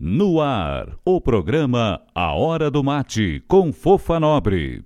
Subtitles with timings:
[0.00, 4.84] No ar, o programa A Hora do Mate, com Fofa Nobre.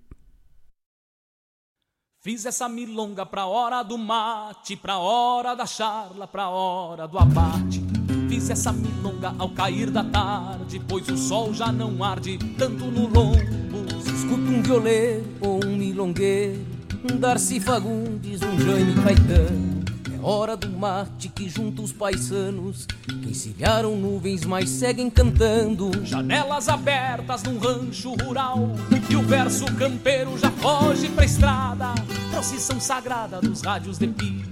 [2.23, 7.83] Fiz essa milonga pra hora do mate, pra hora da charla, pra hora do abate.
[8.27, 13.07] Fiz essa milonga ao cair da tarde, pois o sol já não arde tanto no
[13.07, 14.01] lombo.
[14.01, 16.65] Se escuta um violeiro ou um milongueiro,
[17.05, 19.82] um Darcy Fagundes, um Jaime Caetano.
[20.25, 25.91] Hora do mate que junta os paisanos, que encilharam nuvens, mas seguem cantando.
[26.05, 28.71] Janelas abertas num rancho rural,
[29.11, 31.93] e o verso campeiro já foge pra estrada.
[32.31, 34.52] Procissão sagrada dos rádios de pilha,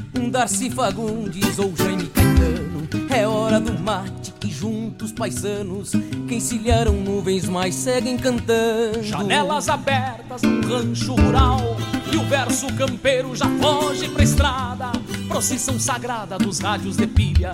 [0.29, 2.87] Darcy Fagundes ou Jaime Caetano.
[3.09, 5.91] É hora do mate que junta os paisanos,
[6.27, 9.03] que encilharam nuvens, mas seguem cantando.
[9.03, 11.59] Janelas abertas num rancho rural
[12.11, 14.91] E o verso campeiro já foge pra estrada
[15.27, 17.53] Procissão sagrada dos rádios de pilha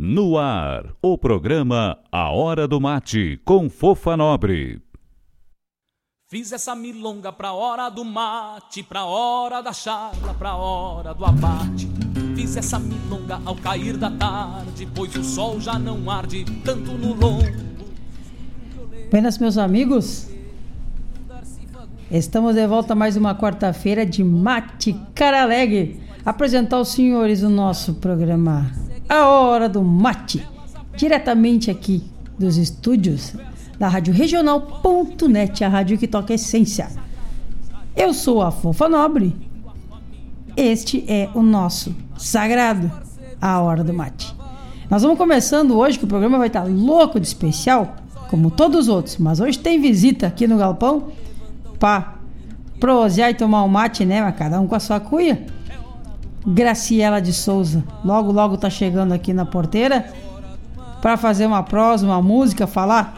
[0.00, 4.80] No ar, o programa A Hora do Mate, com Fofa Nobre.
[6.30, 11.88] Fiz essa milonga pra hora do mate, pra hora da charla, pra hora do abate.
[12.36, 17.12] Fiz essa milonga ao cair da tarde, pois o sol já não arde tanto no
[17.12, 17.42] lombo.
[19.10, 20.30] Buenas, meus amigos.
[22.08, 26.00] Estamos de volta mais uma quarta-feira de Mate Cara Alegre.
[26.24, 28.70] Apresentar aos senhores o nosso programa
[29.08, 30.46] A Hora do Mate,
[30.94, 32.04] diretamente aqui
[32.38, 33.32] dos estúdios
[33.78, 36.90] da Rádio Regional.net, a rádio que toca essência.
[37.96, 39.34] Eu sou a Fofa Nobre.
[40.54, 42.92] Este é o nosso sagrado
[43.40, 44.36] A Hora do Mate.
[44.90, 47.96] Nós vamos começando hoje, que o programa vai estar louco de especial,
[48.28, 51.12] como todos os outros, mas hoje tem visita aqui no Galpão
[51.78, 52.18] para
[52.78, 54.20] prosear e tomar um mate, né?
[54.20, 55.46] Mas cada um com a sua cuia.
[56.46, 60.12] Graciela de Souza, logo, logo tá chegando aqui na porteira
[61.02, 63.16] para fazer uma prosa, uma música, falar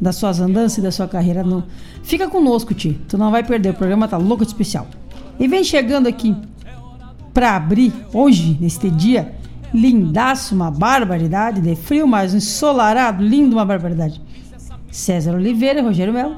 [0.00, 1.42] das suas andanças e da sua carreira.
[1.42, 1.64] No...
[2.02, 3.00] Fica conosco, Ti.
[3.08, 4.86] Tu não vai perder, o programa tá louco de especial.
[5.38, 6.36] E vem chegando aqui
[7.32, 9.34] para abrir hoje, neste dia,
[9.72, 14.20] lindaço, uma barbaridade, de frio, mas ensolarado, lindo, uma barbaridade.
[14.90, 16.36] César Oliveira, Rogério Melo,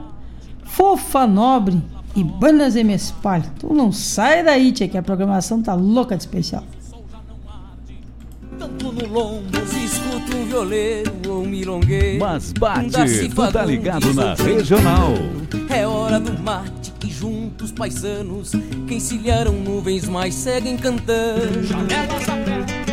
[0.64, 1.80] Fofa Nobre
[2.14, 3.44] e Banas e Mespalho.
[3.58, 6.64] Tu não sai daí, tia, que a programação tá louca de especial.
[8.58, 12.90] Tanto no lombo, Se escuta um violeiro ou um milongueiro Mas bate,
[13.34, 15.14] tu tá ligado na Regional.
[15.70, 18.52] É hora do mate que junta os paisanos
[18.86, 22.89] Que encilharam nuvens, mas seguem cantando janelas abertas.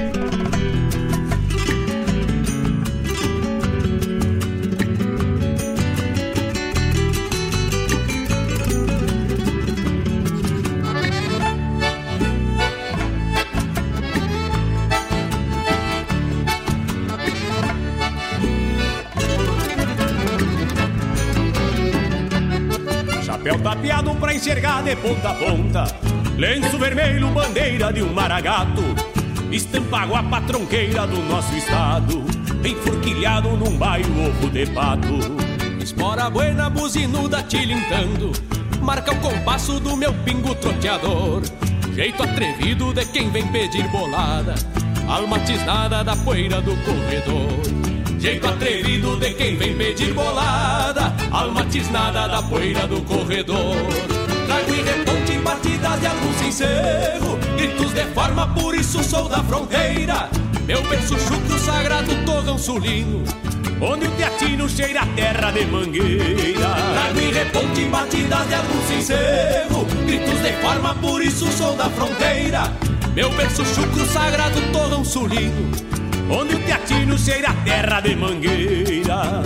[24.87, 25.85] De ponta a ponta.
[26.37, 28.81] Lenço vermelho, bandeira de um maragato.
[29.51, 32.23] Estampa guapa tronqueira do nosso estado.
[32.63, 35.19] Enforquilhado num bairro ovo de pato.
[35.83, 38.31] Espora buena, buzinuda tilintando.
[38.81, 41.41] Marca o compasso do meu pingo troteador.
[41.93, 44.55] Jeito atrevido de quem vem pedir bolada.
[45.05, 48.19] Alma tisnada da poeira do corredor.
[48.19, 51.13] Jeito atrevido de quem vem pedir bolada.
[51.29, 54.16] Alma tisnada da poeira do corredor
[54.47, 60.29] Trago e reponte batidas de algum sincero Gritos de forma, por isso sou da fronteira.
[60.65, 63.25] Meu berço chucro sagrado, torrão sulino
[63.81, 66.69] Onde o teatino cheira a terra de mangueira.
[66.93, 72.71] Trago e reponte batidas de algum sincero Gritos de forma, por isso sou da fronteira.
[73.13, 75.71] Meu berço chucro sagrado, torrão sulino
[76.29, 79.43] Onde o teatino cheira a terra de mangueira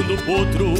[0.00, 0.74] laçando e bolhando o potro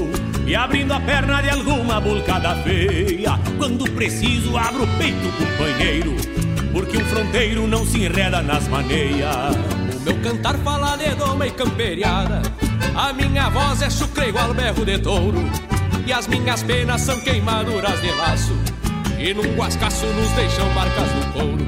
[0.46, 3.38] E abrindo a perna de alguma bulcada feia.
[3.58, 6.16] Quando preciso abro o peito, companheiro
[6.72, 9.56] Porque um fronteiro não se enreda nas maneias.
[9.96, 12.42] O meu cantar fala de doma e camperiada.
[12.94, 15.38] A minha voz é chucre igual berro de touro.
[16.06, 18.56] E as minhas penas são queimaduras de laço.
[19.18, 21.66] E num guascaço nos deixam marcas no couro.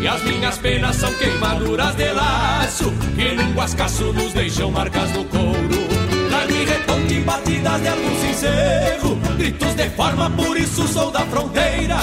[0.00, 2.92] E as minhas penas são queimaduras de laço.
[3.16, 5.91] Que num guascaço nos deixam marcas no couro
[6.62, 9.18] Trago e reponte batidas de algum sincero.
[9.36, 11.96] Gritos de forma, por isso sou da fronteira.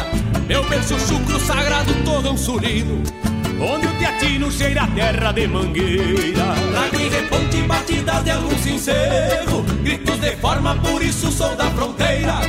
[0.48, 3.04] Meu berço chucro sagrado, torrão sulino
[3.62, 6.56] Onde o teatino cheira a terra de mangueira.
[6.72, 9.64] Trago reponte batidas de algum sincero.
[9.84, 12.42] Gritos de forma, por isso sou da fronteira.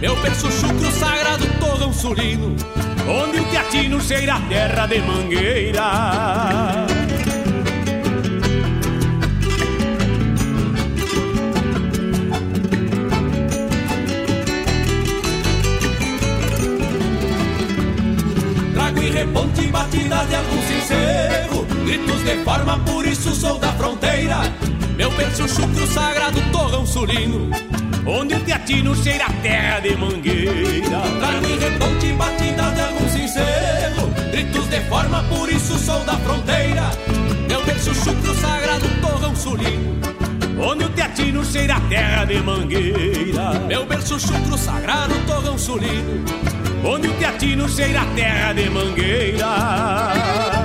[0.00, 2.54] Meu berço chucro sagrado, torrão sulino
[3.08, 6.86] Onde o teatino cheira a terra de mangueira
[22.26, 24.38] de forma, por isso sou da fronteira.
[24.96, 27.50] Meu berço chucro sagrado, torrão sulino
[28.04, 31.02] Onde o teatino cheira a terra de mangueira.
[31.20, 36.90] Trago e reponte batidas de algum sincero Gritos de forma, por isso sou da fronteira.
[37.46, 40.00] Meu berço chucro sagrado, torrão sulino
[40.58, 43.60] Onde o teatino cheira a terra de mangueira.
[43.68, 46.24] Meu berço chucro sagrado, torrão sulino
[46.84, 50.55] Onde o teatino cheira a terra de mangueira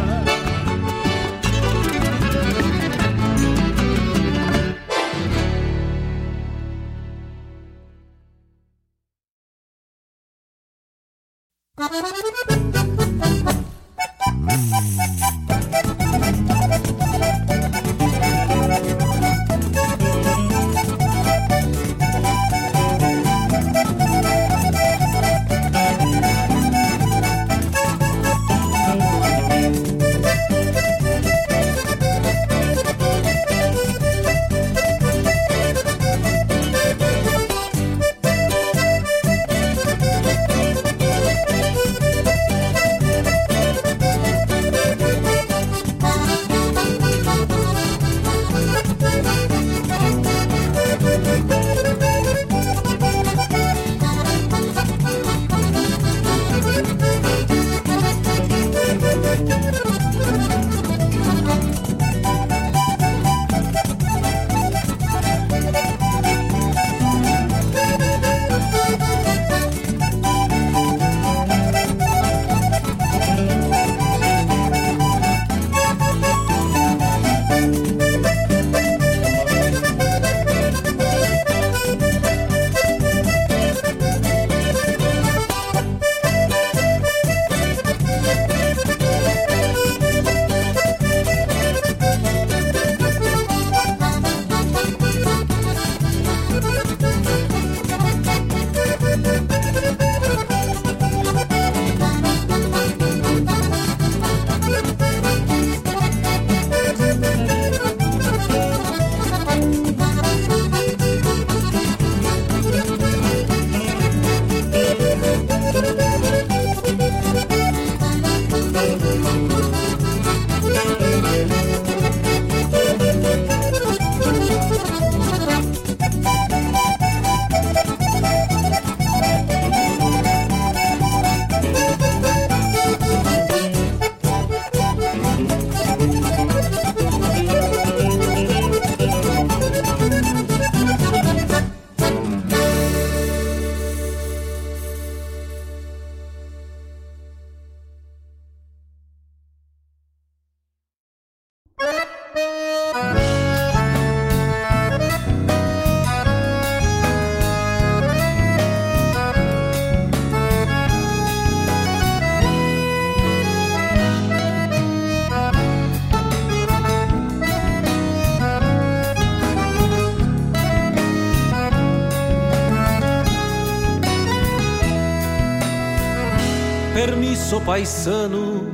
[177.62, 178.72] Permisso, paisano,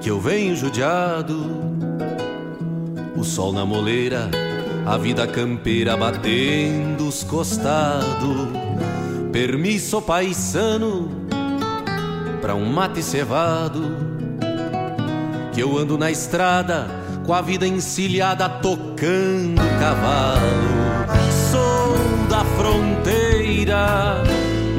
[0.00, 1.36] que eu venho judiado.
[3.16, 4.30] O sol na moleira,
[4.84, 8.48] a vida campeira batendo os costados.
[9.32, 11.08] Permisso, paisano,
[12.40, 13.96] pra um mate cevado.
[15.52, 16.88] Que eu ando na estrada
[17.24, 20.72] com a vida encilhada tocando cavalo.
[21.50, 24.22] Sou da fronteira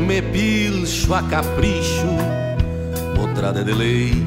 [0.03, 2.05] me pilcho a capricho,
[3.43, 4.25] motrada de lei,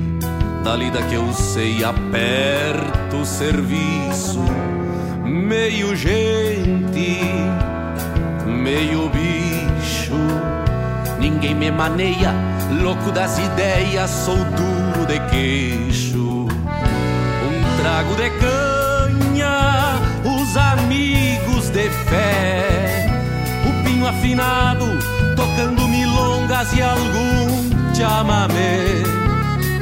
[0.63, 4.45] da que eu sei, aperto o serviço,
[5.25, 7.23] meio gente,
[8.45, 10.13] meio bicho,
[11.19, 12.35] ninguém me maneia,
[12.83, 23.09] louco das ideias, sou duro de queixo, um trago de canha, os amigos de fé,
[23.67, 24.85] o pinho afinado
[25.35, 29.03] tocando milongas e algum chamamé.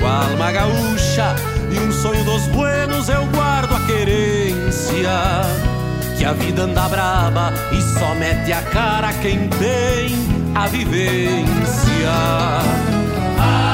[0.01, 1.35] Com a alma gaúcha
[1.71, 5.11] e um sonho dos buenos eu guardo a querência.
[6.17, 10.15] Que a vida anda braba e só mete a cara quem tem
[10.55, 11.65] a vivência.
[11.65, 13.74] ânsia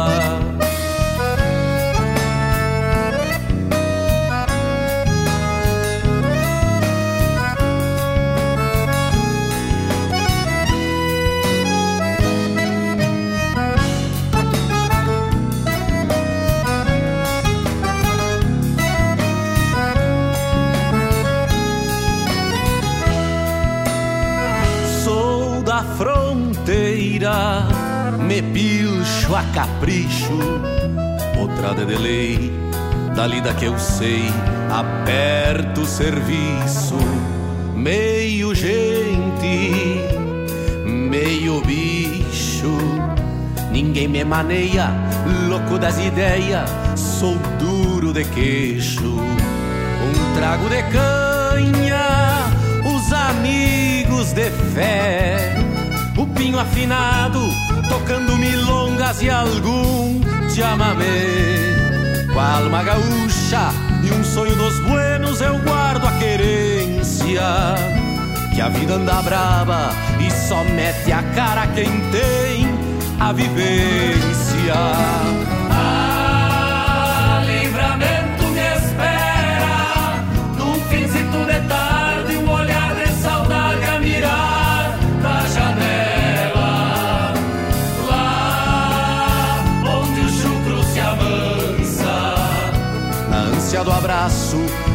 [28.31, 30.39] Me pilcho a capricho,
[31.37, 32.53] outra de lei,
[33.13, 34.23] da lida que eu sei,
[34.69, 36.95] aperto o serviço,
[37.75, 39.99] meio gente,
[40.85, 42.77] meio bicho,
[43.69, 44.91] ninguém me maneia,
[45.49, 52.45] louco das ideias, sou duro de queixo, um trago de canha,
[52.95, 55.53] os amigos de fé,
[56.17, 61.75] o pinho afinado tocando milongas e algum chamamé.
[62.31, 63.69] Com a alma gaúcha
[64.01, 67.41] e um sonho dos buenos eu guardo a querência.
[68.55, 69.91] Que a vida anda braba
[70.25, 72.65] e só mete a cara quem tem
[73.19, 75.40] a vivência.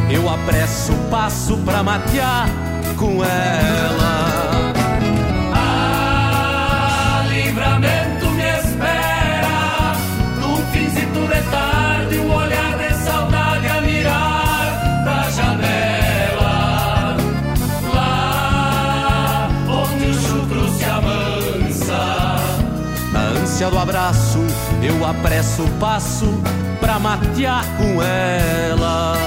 [0.09, 2.47] Eu apresso o passo pra matear
[2.95, 4.73] com ela.
[5.53, 9.95] Ah, livramento me espera,
[10.39, 17.17] num finzito de tarde, um olhar de saudade a mirar da janela.
[17.93, 22.37] Lá onde o chucro se amansa.
[23.11, 24.39] Na ânsia do abraço,
[24.81, 26.41] eu apresso o passo
[26.79, 29.26] pra matear com ela.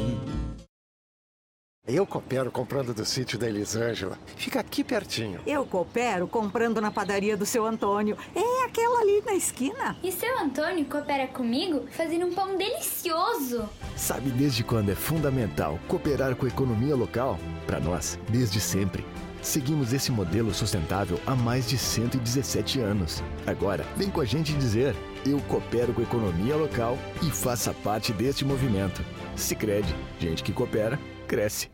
[1.87, 4.15] Eu coopero comprando do sítio da Elisângela.
[4.35, 5.39] Fica aqui pertinho.
[5.47, 8.15] Eu coopero comprando na padaria do seu Antônio.
[8.35, 9.97] É aquela ali na esquina.
[10.03, 13.67] E seu Antônio coopera comigo fazendo um pão delicioso.
[13.97, 17.39] Sabe desde quando é fundamental cooperar com a economia local?
[17.65, 19.03] Para nós, desde sempre.
[19.41, 23.23] Seguimos esse modelo sustentável há mais de 117 anos.
[23.47, 24.95] Agora, vem com a gente dizer:
[25.25, 29.03] eu coopero com a economia local e faça parte deste movimento.
[29.35, 30.99] Sicredi, gente que coopera,
[31.31, 31.69] cresce.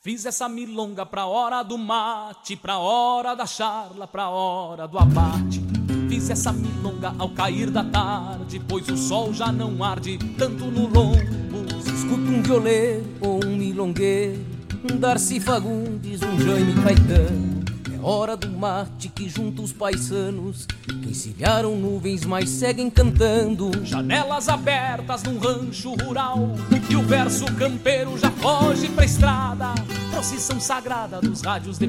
[0.00, 5.62] Fiz essa milonga pra hora do mate, pra hora da charla, pra hora do abate.
[6.08, 10.88] Fiz essa milonga ao cair da tarde, pois o sol já não arde tanto no
[10.88, 11.80] lombo.
[11.80, 14.44] Se escuta um violeiro ou um milongueiro,
[14.90, 17.57] um Darcy Fagundes, um Jaime Caetano.
[18.02, 23.70] Hora do mate que junta os paisanos, que encilharam nuvens, mas seguem cantando.
[23.84, 26.54] Janelas abertas num rancho rural,
[26.88, 29.74] e o verso campeiro já foge pra estrada.
[30.10, 31.88] Procissão sagrada dos rádios de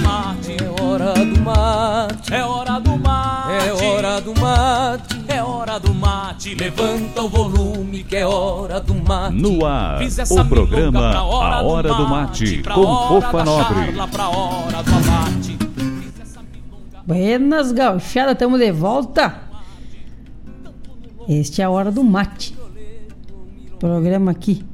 [0.91, 6.55] hora do mate, é hora do mate, é hora do mate, é hora do mate.
[6.55, 9.35] Levanta o volume que é hora do mate.
[9.35, 13.93] No ar, o programa A Hora do Mate, com Fofa Nobre.
[14.11, 15.57] Pra hora do abate.
[17.07, 19.49] Buenas gauchada, estamos de volta.
[21.29, 22.57] Este é a hora do mate.
[23.79, 24.65] Programa aqui.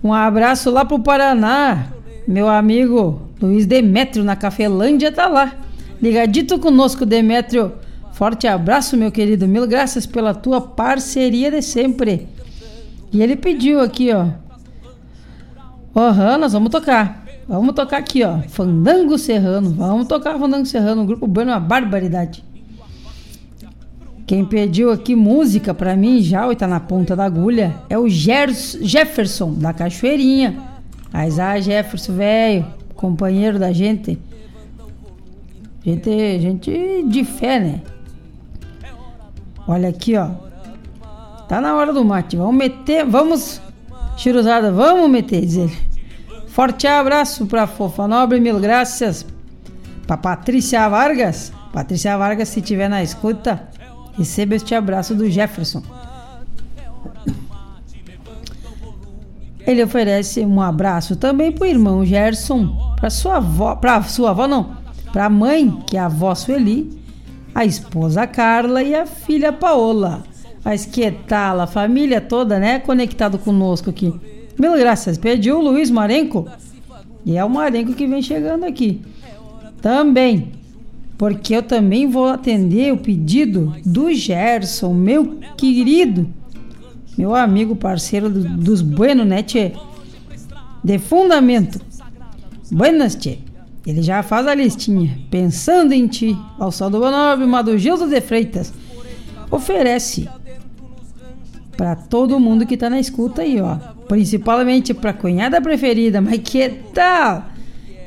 [0.00, 1.88] Um abraço lá pro Paraná.
[2.24, 5.54] Meu amigo Luiz Demétrio na Cafelândia tá lá.
[6.00, 7.72] Ligadito conosco, Demétrio.
[8.18, 9.46] Forte abraço, meu querido.
[9.46, 12.26] Mil graças pela tua parceria de sempre.
[13.12, 14.26] E ele pediu aqui, ó.
[15.94, 17.24] Aham, uhum, nós vamos tocar.
[17.46, 18.40] Vamos tocar aqui, ó.
[18.48, 19.70] Fandango Serrano.
[19.70, 21.02] Vamos tocar Fandango Serrano.
[21.02, 22.44] O grupo Bueno é uma barbaridade.
[24.26, 28.08] Quem pediu aqui música pra mim já, e tá na ponta da agulha, é o
[28.08, 30.58] Gers Jefferson, da Cachoeirinha.
[31.12, 34.18] Mas, ah, Jefferson, velho, companheiro da gente.
[35.84, 37.80] Gente, gente de fé, né?
[39.68, 40.30] Olha aqui, ó.
[41.46, 42.36] Tá na hora do mate.
[42.36, 43.60] Vamos meter, vamos,
[44.16, 45.78] chiruzada, vamos meter, diz ele.
[46.48, 49.26] Forte abraço pra Fofa Nobre, mil graças.
[50.06, 53.68] Pra Patrícia Vargas, Patrícia Vargas, se estiver na escuta,
[54.16, 55.82] receba este abraço do Jefferson.
[59.66, 64.78] Ele oferece um abraço também pro irmão Gerson, para sua avó, para sua avó não,
[65.12, 66.98] para a mãe, que é a avó Sueli,
[67.54, 70.22] a esposa Carla e a filha Paola.
[70.64, 74.12] A esquetala, a família toda, né, conectado conosco aqui.
[74.58, 75.16] Mil graças.
[75.16, 76.48] Pediu o Luiz Marenco.
[77.24, 79.00] E é o Marenco que vem chegando aqui.
[79.80, 80.52] Também.
[81.16, 86.28] Porque eu também vou atender o pedido do Gerson, meu querido,
[87.16, 89.72] meu amigo parceiro do, dos Bueno, né, tchê?
[90.82, 91.80] De fundamento.
[92.70, 93.38] Buenas, tchê.
[93.88, 95.18] Ele já faz a listinha.
[95.30, 96.36] Pensando em ti.
[96.58, 98.70] Ao sol do Bonobre, Mado Gildo de Freitas.
[99.50, 100.28] Oferece
[101.74, 103.76] para todo mundo que tá na escuta aí, ó.
[104.06, 106.20] Principalmente pra cunhada preferida.
[106.20, 107.46] Mas que tal?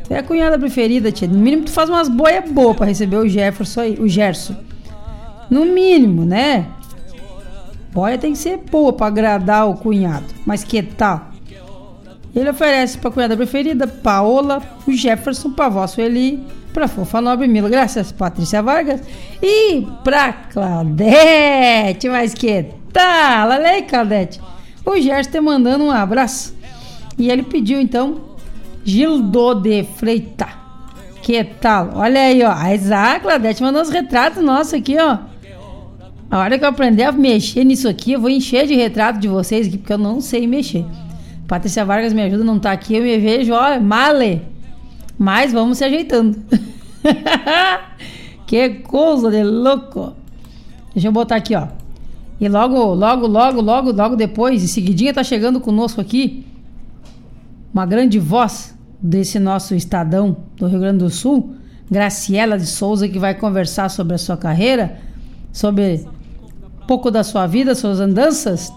[0.03, 1.27] Tu é a cunhada preferida, tia.
[1.27, 4.55] No mínimo tu faz umas boias boas pra receber o Jefferson aí, o Gerson.
[5.49, 6.67] No mínimo, né?
[7.91, 10.27] Boia tem que ser boa pra agradar o cunhado.
[10.45, 11.30] Mas que tal?
[12.33, 16.41] Ele oferece pra cunhada preferida, Paola, o Jefferson, pra vó Sueli,
[16.73, 19.01] pra Fofa Nobre Milo, graças, Patrícia Vargas.
[19.41, 23.49] E pra Claudete, mas que tal?
[23.49, 24.39] Olha aí, Claudete.
[24.85, 26.55] O Gerson mandando um abraço.
[27.17, 28.21] E ele pediu então
[28.83, 30.47] Gildo de Freita.
[31.21, 31.91] Que tal?
[31.95, 32.51] Olha aí, ó.
[32.51, 35.19] A Isaac Claudete mandou os retratos nossos aqui, ó.
[36.31, 39.27] A hora que eu aprender a mexer nisso aqui, eu vou encher de retrato de
[39.27, 40.85] vocês aqui, porque eu não sei mexer.
[41.51, 44.41] Patrícia Vargas me ajuda, não tá aqui, eu me vejo, ó, male.
[45.19, 46.39] Mas vamos se ajeitando.
[48.47, 50.13] que coisa de louco.
[50.93, 51.67] Deixa eu botar aqui, ó.
[52.39, 56.45] E logo, logo, logo, logo, logo depois, em seguidinha, tá chegando conosco aqui
[57.73, 61.53] uma grande voz desse nosso estadão do Rio Grande do Sul,
[61.91, 65.01] Graciela de Souza, que vai conversar sobre a sua carreira,
[65.51, 66.05] sobre
[66.81, 68.71] um pouco da sua vida, suas andanças,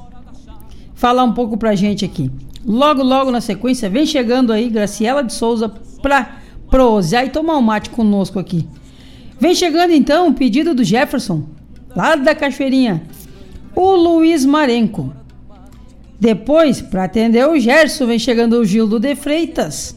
[0.92, 2.32] falar um pouco pra gente aqui.
[2.66, 5.68] Logo, logo na sequência, vem chegando aí Graciela de Souza
[6.00, 6.38] pra
[6.70, 8.66] prosear e tomar um mate conosco aqui.
[9.38, 11.44] Vem chegando então o pedido do Jefferson,
[11.94, 13.02] lá da Cachoeirinha,
[13.74, 15.12] o Luiz Marenco.
[16.18, 19.94] Depois, para atender o Gerson, vem chegando o Gildo de Freitas.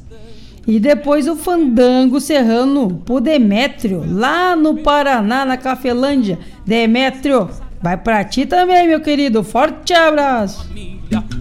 [0.67, 6.37] E depois o Fandango Serrano pro Demétrio, lá no Paraná, na Cafelândia.
[6.65, 7.49] Demétrio,
[7.81, 9.41] vai pra ti também, meu querido.
[9.45, 10.67] Forte abraço.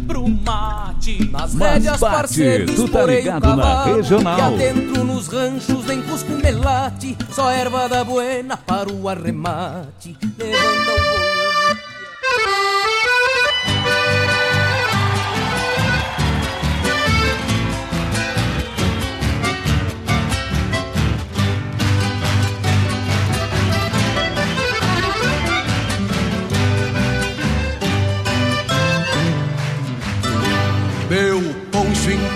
[0.06, 4.38] Pro mate, nas Mas rédeas bate, parceiro, tu tá ligado na cavalo, regional.
[4.38, 10.16] E adentro nos ranchos, nem cusco melate, só erva da buena para o arremate.
[10.38, 11.35] Levanta o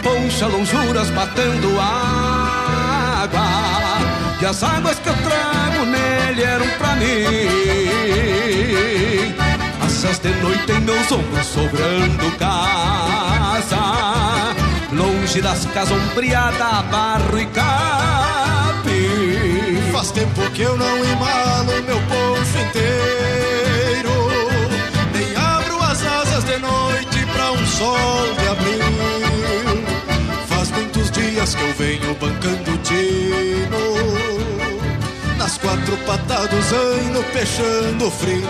[0.03, 3.41] poncha, lonjuras batendo água.
[4.41, 7.07] E as águas que eu trago nele eram pra mim.
[9.85, 13.77] Assas de noite em meus ombros, sobrando casa.
[14.93, 18.81] Longe das casas ombreada, barro e capim.
[19.93, 24.31] Faz tempo que eu não embalo meu poncho inteiro.
[25.13, 29.30] Nem abro as asas de noite pra um sol de abril.
[31.55, 33.81] Que eu venho bancando tino.
[35.37, 38.49] Nas quatro patas do zaino, peixando frio.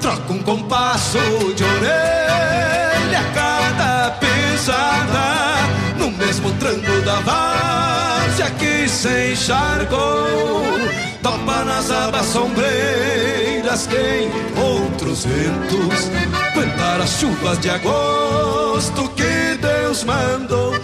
[0.00, 1.18] Troco um compasso
[1.54, 5.56] de orelha a cada pisada
[5.98, 10.78] No mesmo tranco da várzea que se encharcou
[11.22, 16.10] Topa nas abas sombreiras quem outros ventos
[16.54, 20.74] Cantar as chuvas de agosto que Deus mandou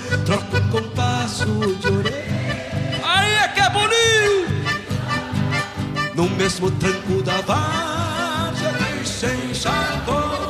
[1.45, 2.25] de orelha.
[3.03, 4.55] Aí é que é bonito!
[6.15, 10.45] No mesmo tranco da várzea que se encharcou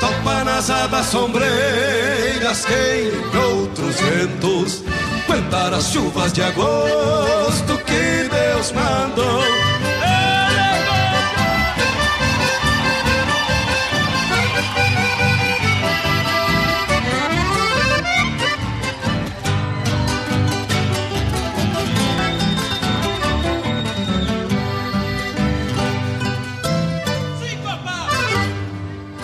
[0.00, 4.82] Topa nas abas sombreiras que outros ventos.
[5.26, 9.69] Cantar as chuvas de agosto que Deus mandou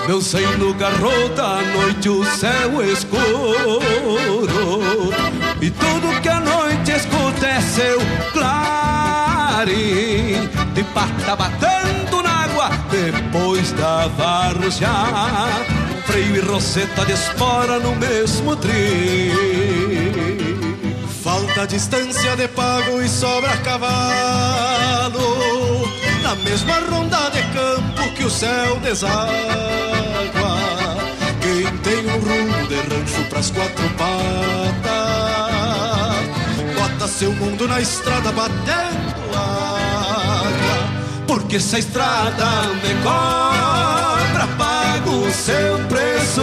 [0.07, 3.27] Meu seio garrou da noite o céu escuro.
[5.61, 7.99] E tudo que a noite escuta é seu
[8.33, 8.87] claro
[9.67, 14.91] camarim De pata batendo na água depois da várzea
[16.05, 19.35] Freio e roseta de espora no mesmo trio
[21.23, 25.17] Falta distância de pago e sobra cavalo
[26.27, 29.23] Na mesma ronda de campo que o céu deságua.
[31.41, 34.83] Quem tem um rumo de rancho pras quatro patas
[36.75, 40.89] Bota seu mundo na estrada batendo água.
[41.29, 42.45] Porque se a estrada
[42.83, 46.43] me cobra Pago o seu preço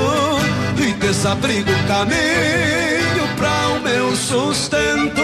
[0.77, 5.21] E desabrigo o caminho pra o meu sustento.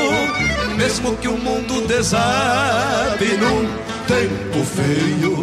[0.76, 5.40] Mesmo que o mundo desabe num tempo feio.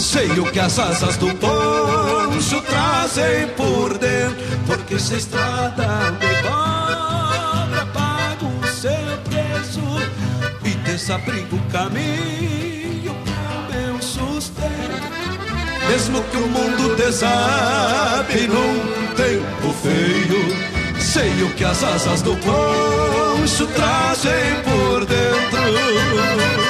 [0.00, 6.42] Sei o que as asas do poncho trazem por dentro Porque se a estrada me
[6.42, 9.80] cobra Pago o seu preço
[10.64, 15.10] E desabrigo o caminho pro meu sustento.
[15.88, 23.66] Mesmo que o mundo desabe num tempo feio Sei o que as asas do poncho
[23.66, 26.63] trazem por dentro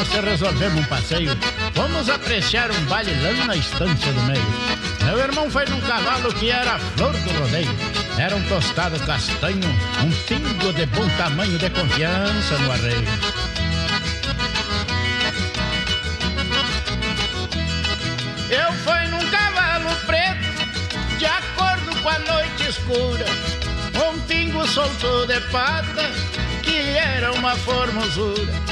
[0.00, 1.38] e mano se resolvemos um passeio.
[1.74, 4.46] Fomos apreciar um baile lá na estância do meio.
[5.04, 7.70] Meu irmão foi num cavalo que era a flor do rodeio.
[8.18, 9.68] Era um tostado castanho,
[10.02, 13.04] um pingo de bom tamanho de confiança no arreio.
[18.50, 23.26] Eu fui num cavalo preto, de acordo com a noite escura.
[24.12, 26.10] Um pingo soltou de pata,
[26.62, 28.69] que era uma formosura.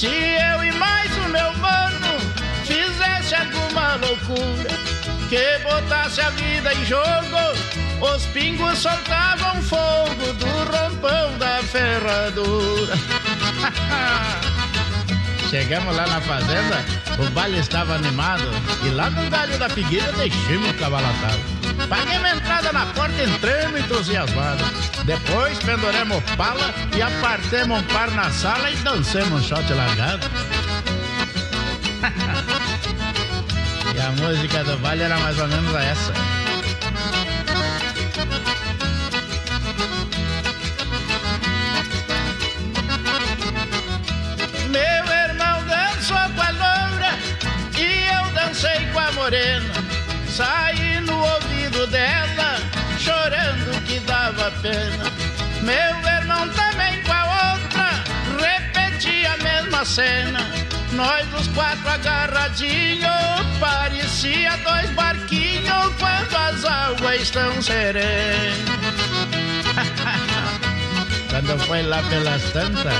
[0.00, 2.18] Se eu e mais o meu mano
[2.64, 4.70] fizesse alguma loucura,
[5.28, 7.36] que botasse a vida em jogo,
[8.00, 12.96] os pingos soltavam fogo do rompão da ferradura.
[15.50, 16.82] Chegamos lá na fazenda,
[17.18, 18.48] o baile estava animado
[18.82, 21.40] e lá no galho da figueira deixamos o cavalo atado.
[21.90, 24.79] Paguemos entrada na porta, entramos entusiasmados.
[25.10, 30.20] Depois penduremos pala e apartemos um par na sala e dancemos um shot largado.
[33.92, 36.29] e a música do baile era mais ou menos essa.
[54.62, 55.12] Pena.
[55.62, 58.04] Meu irmão também com a outra,
[58.38, 60.40] repetia a mesma cena.
[60.92, 63.10] Nós os quatro agarradinhos,
[63.58, 68.70] parecia dois barquinhos quando as águas estão serenas.
[71.30, 72.92] Quando foi lá pelas tantas,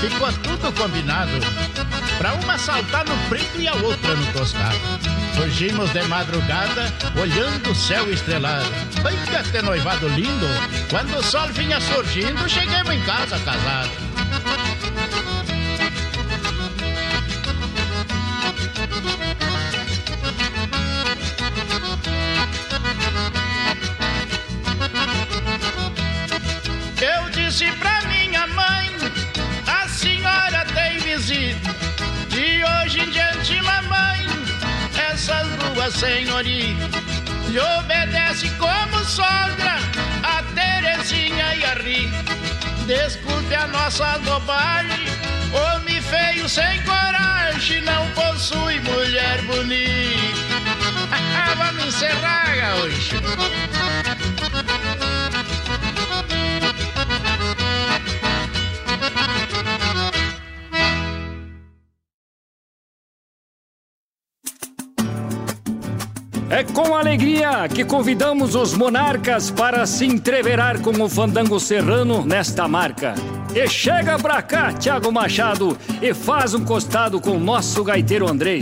[0.00, 1.32] ficou tudo combinado.
[2.16, 5.13] Pra uma saltar no preto e a outra no tostado.
[5.34, 8.68] Fugimos de madrugada, olhando o céu estrelado.
[9.28, 10.46] Que até noivado lindo!
[10.88, 14.03] Quando o sol vinha surgindo, chegamos em casa casados.
[35.84, 36.90] Essas duas senhoritas
[37.48, 39.78] lhe obedece como sogra.
[40.22, 42.10] A Teresa mocinha e a rir.
[42.86, 45.06] Desculpe a nossa bobagem,
[45.52, 50.44] homem feio sem coragem não possui mulher bonita.
[51.58, 53.16] Vamos encerrar, gaúcho.
[66.54, 72.68] É com alegria que convidamos os monarcas para se entreverar com o fandango serrano nesta
[72.68, 73.16] marca.
[73.52, 78.60] E chega pra cá, Thiago Machado, e faz um costado com o nosso gaiteiro Andrei.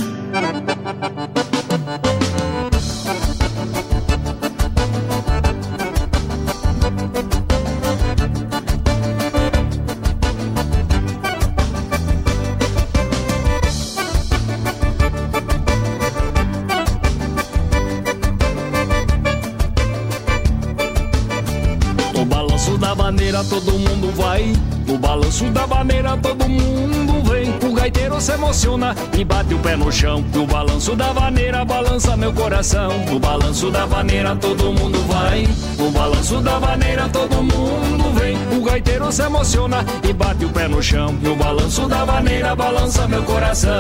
[25.33, 27.71] Balanço da maneira todo mundo vem.
[27.71, 30.23] O gaiteiro se emociona e bate o pé no chão.
[30.35, 32.91] No balanço da vaneira balança meu coração.
[33.11, 35.49] No balanço da vaneira todo mundo vai.
[35.79, 38.37] No balanço da vaneira todo mundo vem.
[38.59, 41.13] O gaiteiro se emociona e bate o pé no chão.
[41.23, 43.73] No balanço da vaneira balança meu coração.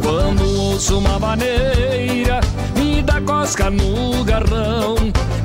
[0.00, 2.40] Quando ouço uma vaneira,
[3.40, 4.96] cosca no garrão.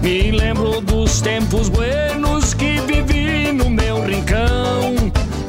[0.01, 4.95] Me lembro dos tempos buenos que vivi no meu rincão.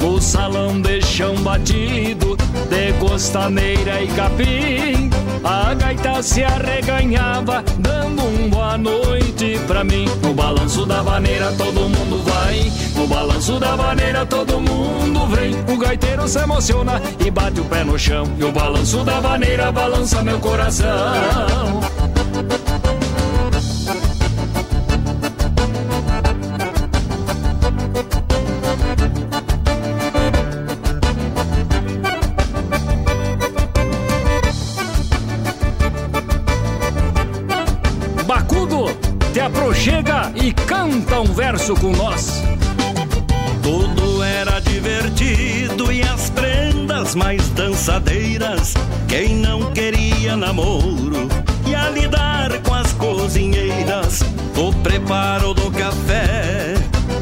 [0.00, 2.36] No salão de chão batido,
[2.70, 5.10] de costaneira e capim.
[5.42, 10.06] A gaita se arreganhava, dando um boa noite pra mim.
[10.22, 12.72] No balanço da vaneira todo mundo vai.
[12.94, 15.74] No balanço da vaneira todo mundo vem.
[15.74, 18.24] O gaiteiro se emociona e bate o pé no chão.
[18.38, 21.95] E o balanço da vaneira balança meu coração.
[41.74, 42.44] Com nós.
[43.60, 48.74] Tudo era divertido e as prendas mais dançadeiras.
[49.08, 51.26] Quem não queria namoro
[51.66, 54.22] ia lidar com as cozinheiras.
[54.56, 56.74] O preparo do café,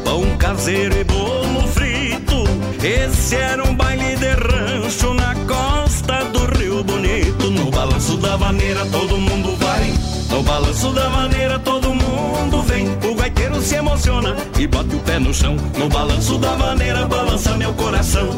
[0.03, 2.43] pão caseiro e bolo frito.
[2.83, 7.49] Esse era um baile de rancho na costa do Rio Bonito.
[7.49, 9.91] No balanço da vaneira todo mundo vai.
[10.29, 11.84] No balanço da maneira todo
[12.27, 12.87] mundo vem.
[13.09, 15.55] O gaiteiro se emociona e bate o pé no chão.
[15.77, 18.29] No balanço da maneira balança meu coração.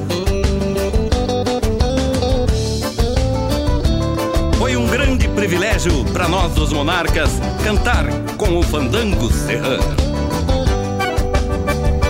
[4.57, 7.29] Foi um grande privilégio para nós dos monarcas
[7.63, 8.05] cantar
[8.37, 9.95] com o fandango serrano.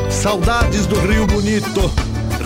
[0.10, 1.92] Saudades do Rio Bonito,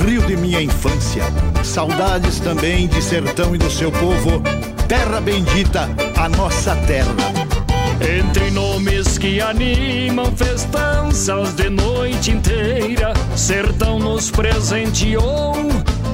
[0.05, 1.23] rio de minha infância.
[1.63, 4.41] Saudades também de sertão e do seu povo.
[4.87, 7.40] Terra bendita, a nossa terra.
[8.19, 15.53] Entre nomes que animam festanças de noite inteira, Sertão nos presenteou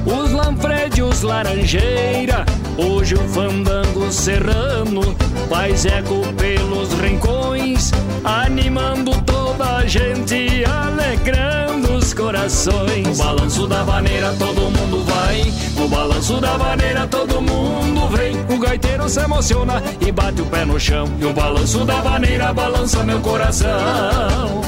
[0.06, 2.46] os Lanfredios Laranjeira.
[2.76, 5.16] Hoje o fandango serrano
[5.48, 7.90] faz eco pelos rincões,
[8.22, 13.08] animando toda a gente, alegrando os corações.
[13.08, 15.52] No balanço da vaneira todo mundo vai,
[15.88, 18.36] no balanço da vaneira todo mundo vem.
[18.54, 22.52] O gaiteiro se emociona e bate o pé no chão, e o balanço da vaneira
[22.52, 24.67] balança meu coração.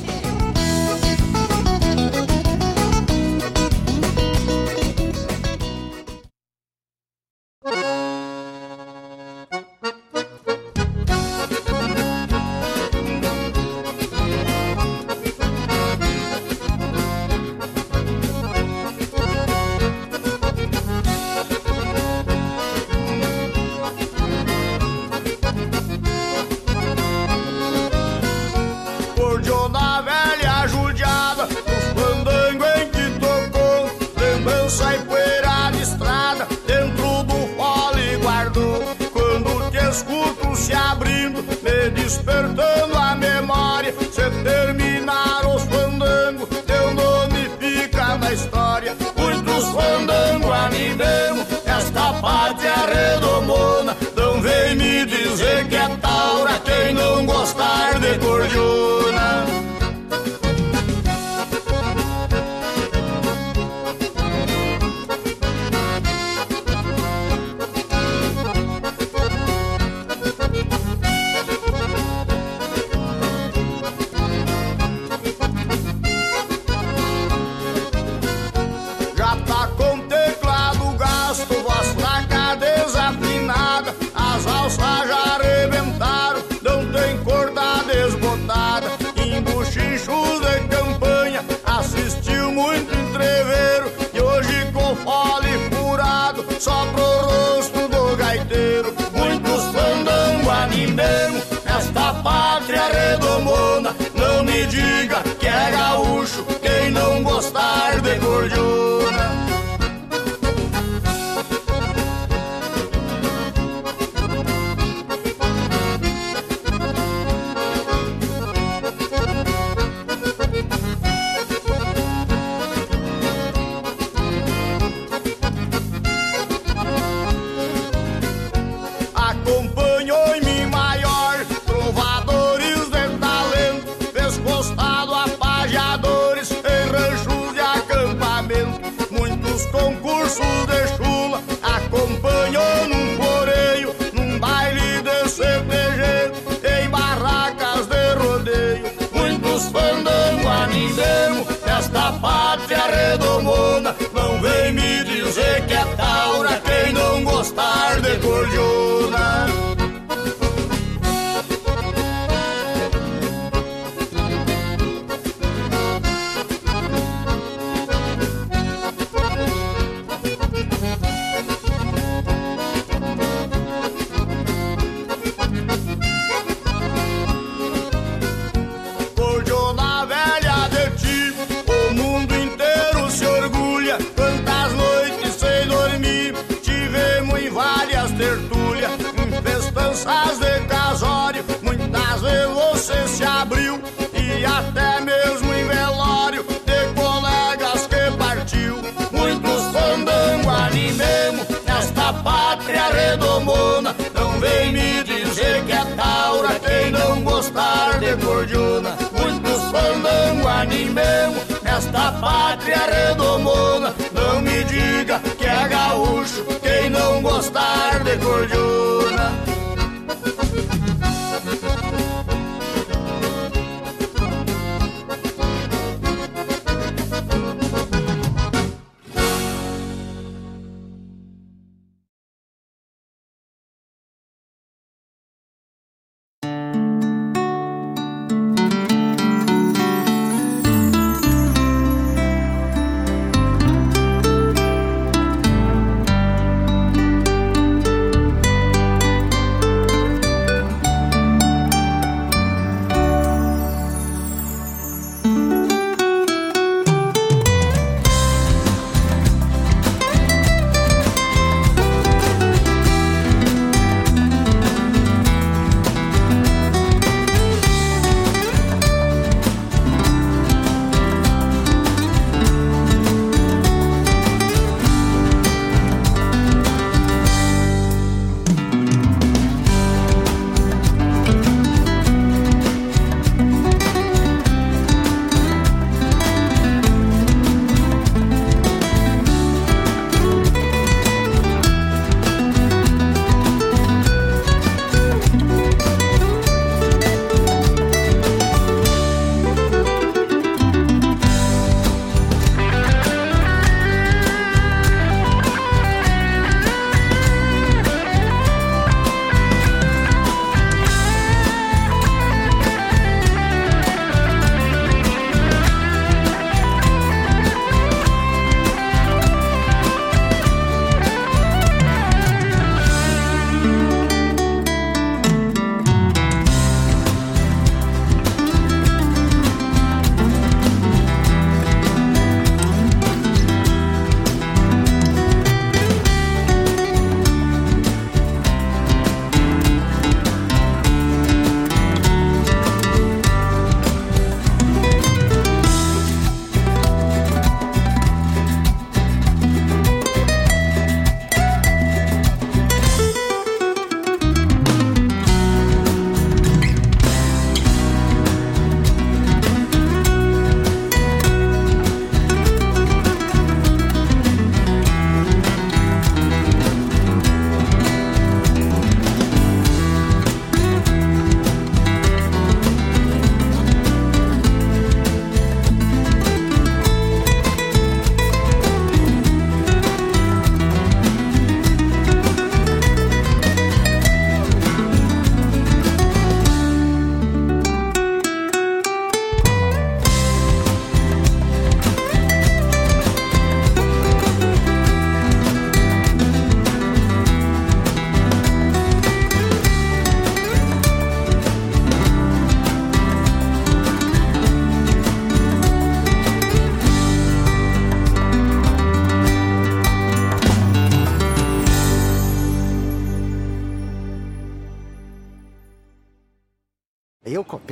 [203.21, 203.95] domona.
[204.13, 211.43] Não vem me dizer que é taura quem não gostar de gordiona Muitos fandangos animemos
[211.63, 213.93] nesta pátria redomona.
[214.11, 219.60] Não me diga que é gaúcho quem não gostar de gordiona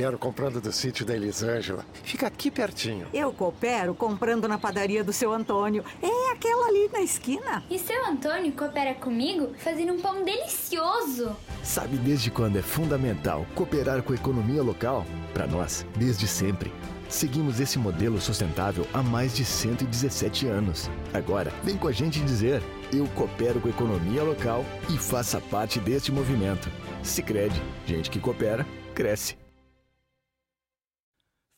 [0.00, 1.84] coopero comprando do sítio da Elisângela.
[2.02, 3.06] Fica aqui pertinho.
[3.12, 5.84] Eu coopero comprando na padaria do seu Antônio.
[6.02, 7.62] É aquela ali na esquina.
[7.68, 11.36] E seu Antônio coopera comigo fazendo um pão delicioso.
[11.62, 15.04] Sabe desde quando é fundamental cooperar com a economia local?
[15.34, 16.72] Para nós, desde sempre.
[17.06, 20.88] Seguimos esse modelo sustentável há mais de 117 anos.
[21.12, 25.78] Agora, vem com a gente dizer: eu coopero com a economia local e faça parte
[25.78, 26.70] deste movimento.
[27.02, 29.39] Sicredi, gente que coopera, cresce.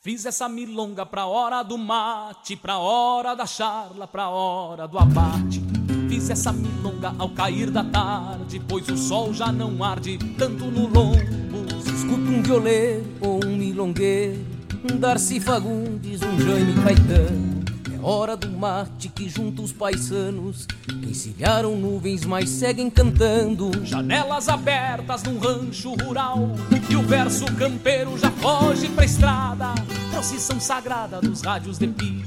[0.05, 5.63] Fiz essa milonga pra hora do mate, pra hora da charla, pra hora do abate.
[6.09, 10.89] Fiz essa milonga ao cair da tarde, pois o sol já não arde tanto no
[10.89, 11.17] lombo.
[11.87, 14.45] Escuta um violeiro ou um milongueiro,
[14.91, 17.62] um Darcy Fagundes, um Jaime Caetano.
[18.05, 23.71] Hora do mate que junta os paisanos, que encilharam nuvens, mas seguem cantando.
[23.85, 26.51] Janelas abertas num rancho rural,
[26.91, 29.75] e o verso campeiro já foge pra estrada.
[30.11, 32.27] Procissão sagrada dos rádios de pilha,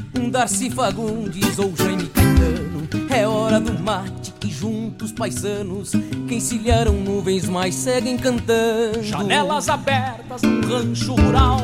[0.19, 2.87] um Darcy Fagundes ou Jaime Caetano.
[3.09, 5.91] É hora do mate que junta os paisanos,
[6.27, 9.03] que encilharam nuvens, mas seguem cantando.
[9.03, 11.59] Janelas abertas num rancho rural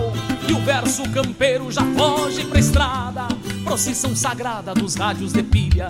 [0.48, 3.28] E o verso campeiro já foge pra estrada
[3.64, 5.90] Procissão sagrada dos rádios de pilha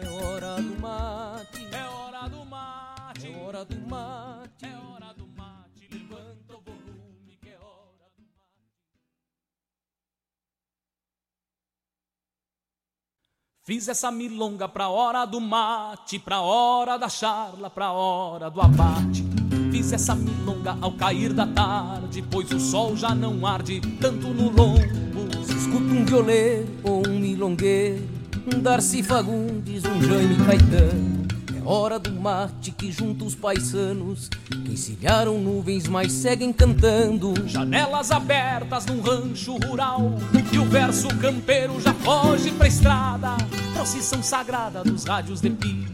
[0.00, 1.68] É hora do mate.
[1.72, 3.26] É hora do mate.
[3.26, 4.64] É hora do mate.
[4.64, 5.88] É hora do mate.
[5.90, 8.60] Levanta o volume que é hora do mate.
[13.62, 19.24] Fiz essa milonga pra hora do mate, pra hora da charla, pra hora do abate.
[19.70, 24.50] Fiz essa milonga ao cair da tarde, pois o sol já não arde tanto no
[24.50, 25.44] lombo.
[25.44, 28.08] Se escuta um violeiro ou um milongueiro,
[28.60, 31.24] Darcy Fagundes, um Jaime Caetano.
[31.56, 37.32] É hora do mate que junta os paisanos, que encilharam nuvens, mas seguem cantando.
[37.46, 40.14] Janelas abertas num rancho rural
[40.52, 43.36] E o verso campeiro já foge pra estrada
[43.72, 45.93] Procissão sagrada dos rádios de pilha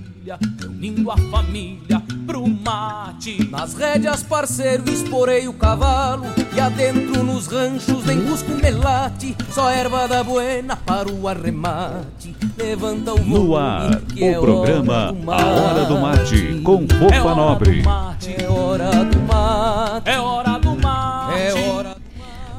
[0.60, 8.04] Reunindo a família pro mate Nas rédeas, parceiro, esporei o cavalo E adentro nos ranchos
[8.04, 13.96] nem cusco melate Só erva da buena para o arremate Levanta o volume No ar,
[14.02, 17.80] que é o programa hora do A Hora do Mate, com É Fofa hora Nobre.
[17.80, 21.96] do mate É hora do mate É hora do mate É hora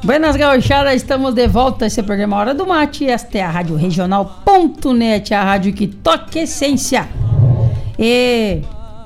[0.03, 3.05] Buenas gauchadas, estamos de volta a esse programa Hora do Mate.
[3.07, 7.07] Esta é a Rádio Regional.net, a rádio que toca essência.
[8.01, 8.61] E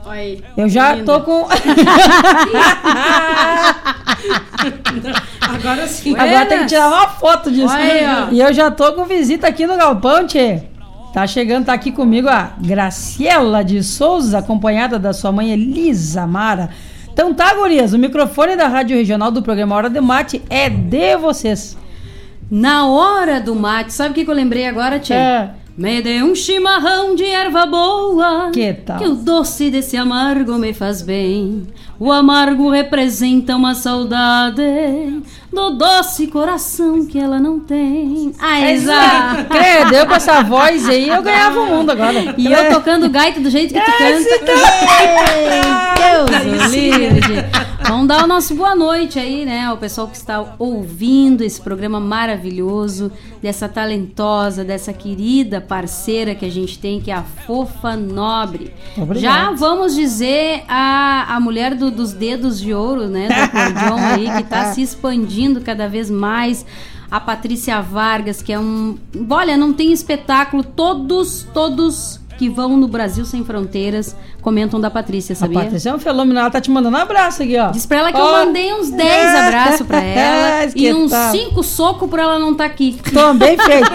[0.06, 0.42] Oi.
[0.56, 1.06] eu já linda.
[1.06, 1.46] tô com.
[5.42, 6.16] Agora sim.
[6.18, 7.74] Agora tem que tirar uma foto disso.
[7.74, 8.30] Olha.
[8.32, 10.64] E eu já tô com visita aqui no Galpão, tchê.
[11.14, 16.70] Tá chegando, tá aqui comigo a Graciela de Souza, acompanhada da sua mãe Elisa Mara.
[17.12, 21.16] Então tá, gurias, o microfone da Rádio Regional do programa Hora de Mate é de
[21.16, 21.78] vocês.
[22.52, 25.16] Na hora do mate, sabe o que, que eu lembrei agora, tia?
[25.16, 25.50] É.
[25.78, 28.50] Me dê um chimarrão de erva boa.
[28.54, 28.98] Que tal?
[28.98, 31.68] Que o doce desse amargo me faz bem.
[32.00, 34.62] O amargo representa uma saudade
[35.52, 38.32] do doce coração que ela não tem.
[38.40, 39.46] Ah, exato.
[39.50, 42.34] Credo, eu com essa voz aí, eu ganhava o mundo agora.
[42.38, 44.52] E eu tocando gaita do jeito que tu Esse canta.
[46.00, 47.46] Deus o livre.
[47.88, 49.66] Vamos dar o nosso boa noite aí, né?
[49.66, 53.12] Ao pessoal que está ouvindo esse programa maravilhoso,
[53.42, 58.74] dessa talentosa, dessa querida parceira que a gente tem, que é a Fofa Nobre.
[58.98, 59.22] Obrigado.
[59.22, 63.28] Já vamos dizer a, a mulher do- dos dedos de ouro, né?
[63.28, 66.66] Do acordeon aí, que está se expandindo cada vez mais.
[67.12, 68.98] A Patrícia Vargas, que é um.
[69.30, 70.64] Olha, não tem espetáculo.
[70.64, 75.62] Todos, todos que vão no Brasil Sem Fronteiras comentam da Patrícia, A sabia?
[75.62, 77.72] Patrícia é um fenômeno, ela tá te mandando um abraço aqui, ó.
[77.72, 78.28] Diz pra ela que Ó.
[78.40, 81.32] eu mandei uns 10 abraços pra ela Que e uns tal?
[81.32, 83.00] 5 socos pra ela não estar aqui.
[83.14, 83.92] Toma, bem feito.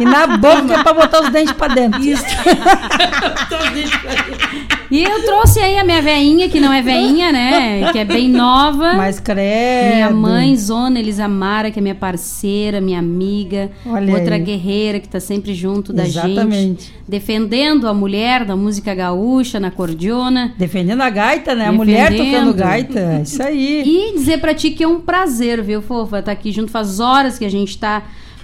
[0.00, 2.00] E na boca é pra botar os dentes pra dentro.
[2.00, 2.24] Isso.
[4.92, 7.90] E eu trouxe aí a minha veinha, que não é veinha, né?
[7.92, 8.92] Que é bem nova.
[8.92, 9.94] Mas credo.
[9.94, 13.70] Minha mãe, Zona Elisamara, que é minha parceira, minha amiga.
[13.86, 14.42] Olha outra aí.
[14.42, 16.52] guerreira que tá sempre junto da Exatamente.
[16.52, 16.94] gente.
[17.08, 20.52] Defendendo a mulher da música gaúcha, na cordiona.
[20.58, 21.68] Defendendo a gaita, né?
[21.68, 23.22] A mulher tocando gaita.
[23.22, 23.82] Isso aí.
[23.86, 26.18] E dizer pra ti que é um prazer, viu, fofa?
[26.18, 26.70] Estar aqui junto.
[26.70, 28.02] Faz horas que a gente tá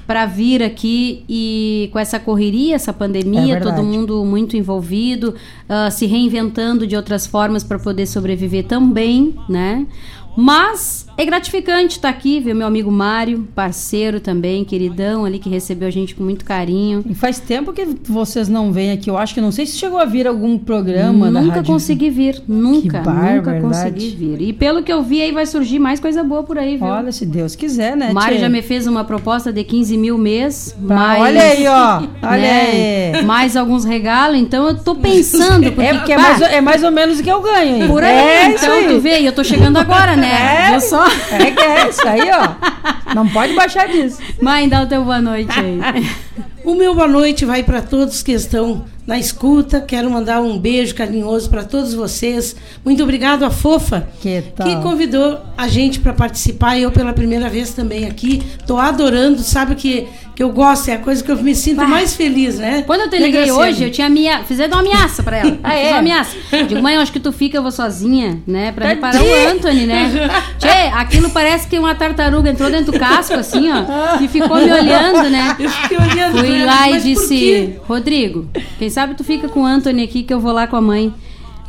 [0.09, 3.77] pra vir aqui e com essa correria, essa É pandemia, verdade.
[3.77, 5.35] todo mundo muito envolvido,
[5.69, 9.87] ah, se reinventando de outras formas para poder sobreviver também, né?
[10.35, 15.89] Mas é gratificante estar aqui, ver meu amigo Mário, parceiro também, queridão ali que recebeu
[15.89, 17.03] a gente com muito carinho.
[17.09, 19.11] E faz tempo que vocês não vêm aqui.
[19.11, 21.65] Eu acho que não sei se chegou a vir algum programa Nunca rádio.
[21.73, 23.61] consegui vir, nunca, nunca barbaridade.
[23.63, 24.41] consegui vir.
[24.43, 26.87] E pelo que eu vi aí vai surgir mais coisa boa por aí, viu?
[26.87, 28.13] Olha, se Deus quiser, né?
[28.13, 28.43] Mário tchê?
[28.43, 30.73] já me fez uma proposta de 15 mil mês.
[30.87, 31.97] Tá, mais, olha aí, ó.
[32.23, 33.25] Olha né, aí.
[33.25, 35.65] Mais alguns regalos, então eu tô pensando.
[35.73, 37.89] Porque, É porque é mais, é mais ou menos o que eu ganho aí.
[37.89, 38.87] por aí, é então aí.
[38.87, 40.67] tu vê, e eu tô chegando agora, né?
[40.69, 41.08] É, Viu só?
[41.33, 43.15] É que é isso aí, ó.
[43.15, 44.19] Não pode baixar disso.
[44.41, 45.79] Mãe, dá o teu boa noite aí.
[46.65, 49.81] O meu boa noite vai para todos que estão na escuta.
[49.81, 52.55] Quero mandar um beijo carinhoso para todos vocês.
[52.85, 56.79] Muito obrigado à Fofa, Que que convidou a gente para participar.
[56.79, 58.43] Eu pela primeira vez também aqui.
[58.67, 60.07] Tô adorando, sabe que
[60.39, 62.85] que eu gosto, é a coisa que eu me sinto mais feliz, né?
[62.87, 64.45] Quando eu te Né, liguei hoje, eu tinha minha.
[64.45, 65.59] Fizeram uma ameaça pra ela.
[65.65, 65.91] Ah, Fiz é?
[65.91, 66.37] uma ameaça.
[66.69, 68.71] Digo, mãe, eu acho que tu fica, eu vou sozinha, né?
[68.71, 70.31] Pra reparar o Anthony, né?
[70.57, 74.23] Tchê, aquilo parece que uma tartaruga entrou dentro do casco, assim, ó.
[74.23, 75.57] E ficou me olhando, né?
[75.59, 77.75] Eu fiquei olhando Fui ela, lá e disse?
[77.89, 78.49] Rodrigo,
[78.79, 81.13] quem sabe tu fica com o Anthony aqui que eu vou lá com a mãe.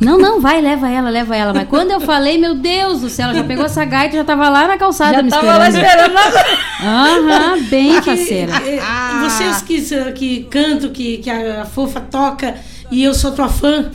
[0.00, 1.52] Não, não, vai, leva ela, leva ela.
[1.52, 4.24] Mas quando eu falei, meu Deus do céu, ela já pegou essa gaita e já
[4.24, 6.14] tava lá na calçada Já me tava lá esperando.
[6.82, 8.52] Aham, bem faceira.
[8.66, 9.20] É, Ah.
[9.28, 12.54] Vocês que, que cantam, que, que a Fofa toca,
[12.90, 13.90] e eu sou tua fã.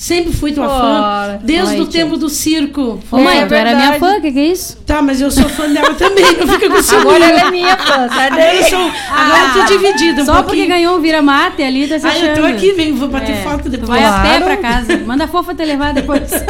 [0.00, 1.38] Sempre fui tua fã.
[1.42, 2.00] Desde Oi, o tia.
[2.04, 2.98] tempo do circo.
[3.12, 4.78] Ô mãe, É tu era minha fã, o que, que é isso?
[4.86, 6.24] Tá, mas eu sou fã dela também.
[6.38, 7.02] Não fica com ciúme.
[7.02, 8.56] Agora ela é minha fã, sai Agora daí.
[8.56, 8.78] eu, sou,
[9.10, 10.68] agora eu tô dividida um Só porque pouquinho.
[10.68, 13.68] ganhou um vira-mate ali, tá se Ah, eu tô aqui, vem, vou bater É, foto
[13.68, 13.90] depois.
[13.90, 14.44] vai a pé Claro.
[14.46, 14.96] pra casa.
[15.04, 16.30] Manda a fofa te levar depois.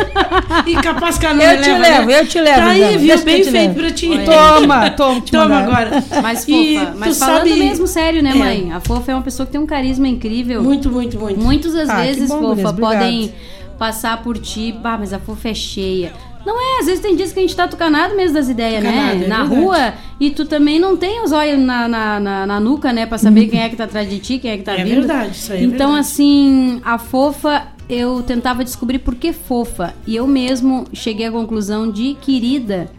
[0.67, 2.21] E capaz que ela não Eu te leva, levo, né?
[2.21, 3.19] eu te levo, Tá aí, viu?
[3.19, 4.09] Bem feito pra ti.
[4.25, 6.05] Toma, toma, te Toma agora.
[6.23, 8.35] Mas E fofa, mas tu falando sabe- mesmo sério, né, É.
[8.35, 8.73] mãe?
[8.73, 10.63] A fofa é uma pessoa que tem um carisma incrível.
[10.63, 11.41] Muito, muito, muito.
[11.41, 13.33] Muitas das Ah, vezes, fofa, podem
[13.81, 14.71] passar por ti.
[14.71, 16.13] Bah, mas a fofa é cheia.
[16.45, 18.91] Não é, às vezes tem dias que a gente tá tucanado mesmo das ideias, né?
[19.25, 19.61] É na verdade.
[19.63, 23.05] rua, e tu também não tem os olhos na, na, na, na nuca, né?
[23.07, 25.01] Pra saber quem é que tá atrás de ti, quem é que tá É vindo.
[25.01, 29.95] verdade, isso aí é Então, assim, a fofa, eu tentava descobrir por que fofa.
[30.07, 32.91] E eu mesmo cheguei à conclusão de querida.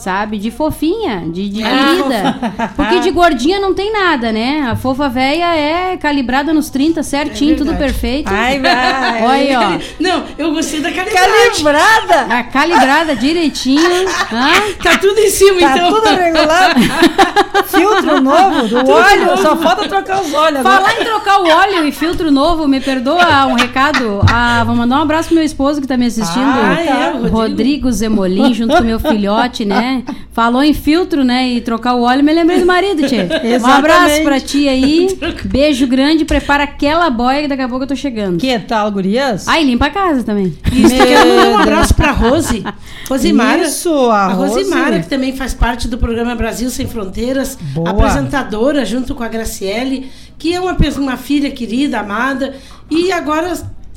[0.00, 0.38] Sabe?
[0.38, 2.70] De fofinha, de, de querida.
[2.74, 4.66] Porque de gordinha não tem nada, né?
[4.70, 8.30] A fofa velha é calibrada nos 30, certinho, É tudo perfeito.
[8.32, 9.22] Ai, vai.
[9.22, 9.80] Olha aí, ó.
[10.00, 11.28] Não, eu gostei da calibrada.
[11.28, 12.34] Calibrada.
[12.34, 14.08] A calibrada direitinho.
[14.32, 14.72] Hã?
[14.82, 15.92] Tá tudo em cima, Tá então.
[15.92, 16.80] tudo regulado.
[17.68, 19.36] Filtro novo do óleo.
[19.42, 20.76] Só falta trocar os olhos agora.
[20.76, 24.20] Falar em trocar o óleo e filtro novo, me perdoa um recado.
[24.32, 26.42] Ah, vou mandar um abraço pro meu esposo que tá me assistindo.
[26.42, 27.36] Ah, é, Rodrigo.
[27.36, 29.89] Rodrigo Zemolim, junto com meu filhote, né?
[30.32, 31.48] Falou em filtro, né?
[31.48, 33.28] E trocar o óleo, me lembrei do marido, tia.
[33.60, 35.18] Um abraço pra ti aí.
[35.44, 38.38] Beijo grande, prepara aquela boia que daqui a pouco eu tô chegando.
[38.38, 39.46] Que tal, gurias?
[39.48, 40.56] Ah, e limpa a casa também.
[40.72, 42.64] Isso, Meu quero mandar um abraço pra Rose.
[43.08, 43.62] Rosimara.
[43.62, 45.02] Isso, a a Rosimara, Rose.
[45.02, 47.90] que também faz parte do programa Brasil Sem Fronteiras, Boa.
[47.90, 52.54] apresentadora junto com a Graciele, que é uma, uma filha querida, amada,
[52.90, 53.52] e agora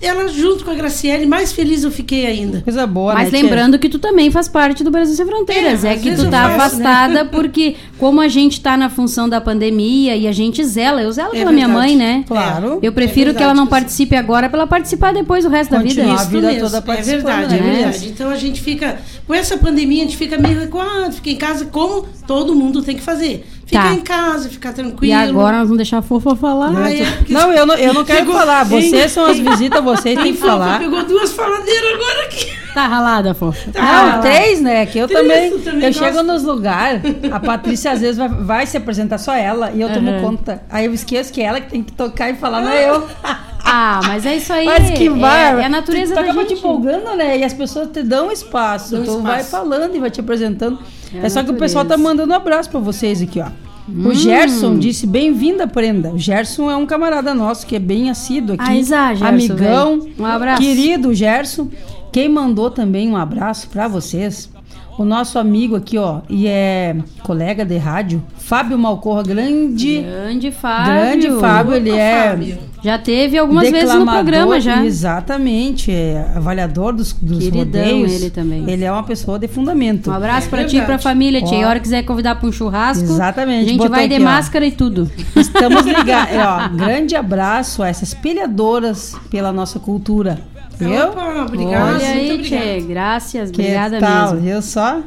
[0.05, 2.61] ela junto com a Graciele, mais feliz eu fiquei ainda.
[2.61, 3.43] Coisa boa, Mas né, tia?
[3.43, 5.83] lembrando que tu também faz parte do Brasil Sem Fronteiras.
[5.83, 6.85] É, É, que tu tá faço, né?
[6.89, 11.11] afastada porque, como a gente tá na função da pandemia e a gente zela, eu
[11.11, 11.87] zelo É pela minha verdade.
[11.87, 12.23] mãe, né?
[12.27, 12.79] Claro.
[12.81, 15.79] Eu prefiro É que ela não participe agora pra ela participar depois o resto da
[15.79, 16.03] vida.
[16.13, 17.73] A vida mesmo, toda é verdade, é né?
[17.75, 18.09] verdade.
[18.09, 18.97] Então a gente fica.
[19.25, 22.95] Com essa pandemia, a gente fica meio recuado, fica em casa como todo mundo tem
[22.95, 23.45] que fazer.
[23.65, 23.93] Ficar Tá.
[23.93, 25.15] em casa, ficar E tranquilo.
[25.19, 26.71] agora nós vamos deixar a fofa falar.
[26.75, 28.63] Ah, é, porque- Não, eu não, eu não quero Pegou- falar.
[28.65, 30.79] Vocês são as visitas, vocês têm que Fofa, falar.
[30.79, 32.51] Pegou duas faladeiras agora aqui.
[32.73, 33.69] Tá ralada, fofa.
[33.73, 34.85] Não, três, né?
[34.85, 35.21] Que eu Três,
[35.63, 35.81] também.
[35.83, 35.93] eu gosta.
[36.05, 37.01] chego nos lugares,
[37.31, 40.21] a Patrícia às vezes vai, vai se apresentar só ela e eu tomo Aham.
[40.21, 40.63] conta.
[40.69, 43.07] Aí eu esqueço que é ela que tem que tocar e falar, não é eu.
[43.65, 44.65] Ah, mas é isso aí.
[44.65, 45.55] Mas que vai.
[45.57, 46.53] É, é a natureza tu, tu da acaba gente.
[46.53, 47.37] te empolgando, né?
[47.39, 48.91] E as pessoas te dão espaço.
[48.91, 49.23] Dão tu espaço.
[49.23, 50.77] vai falando e vai te apresentando.
[51.13, 53.47] É É, só que o pessoal tá mandando um abraço pra vocês aqui, ó.
[53.89, 54.07] Hum.
[54.07, 56.11] O Gerson disse: Bem-vinda, Prenda.
[56.11, 58.63] O Gerson é um camarada nosso que é bem assíduo aqui.
[58.65, 60.07] Ah, Gerson, amigão.
[60.17, 60.61] Um abraço.
[60.61, 61.69] Querido Gerson.
[62.11, 64.49] Quem mandou também um abraço pra vocês?
[64.97, 70.01] O nosso amigo aqui, ó, e é colega de rádio, Fábio Malcorra, grande.
[70.01, 70.93] Grande Fábio.
[70.93, 72.57] Grande Fábio, ele é Fábio.
[72.83, 74.85] Já teve algumas vezes no programa já.
[74.85, 78.11] Exatamente, é avaliador dos, dos Queridão rodeios.
[78.11, 78.69] ele também.
[78.69, 80.11] Ele é uma pessoa de fundamento.
[80.11, 81.59] Um abraço É pra ti e pra família, tia.
[81.61, 84.23] E hora que quiser convidar pra um churrasco, Exatamente, a gente botou vai de aqui,
[84.23, 84.25] ó.
[84.25, 85.09] máscara e tudo.
[85.35, 86.33] Estamos ligados.
[86.33, 90.39] É, ó, grande abraço a essas pilhadoras pela nossa cultura.
[90.79, 91.07] Viu?
[91.09, 91.93] Opa, obrigada.
[91.95, 92.79] Olha aí, obrigada.
[92.87, 94.31] Graças, Que obrigada tal?
[94.33, 94.39] mesmo.
[94.41, 94.99] Viu só?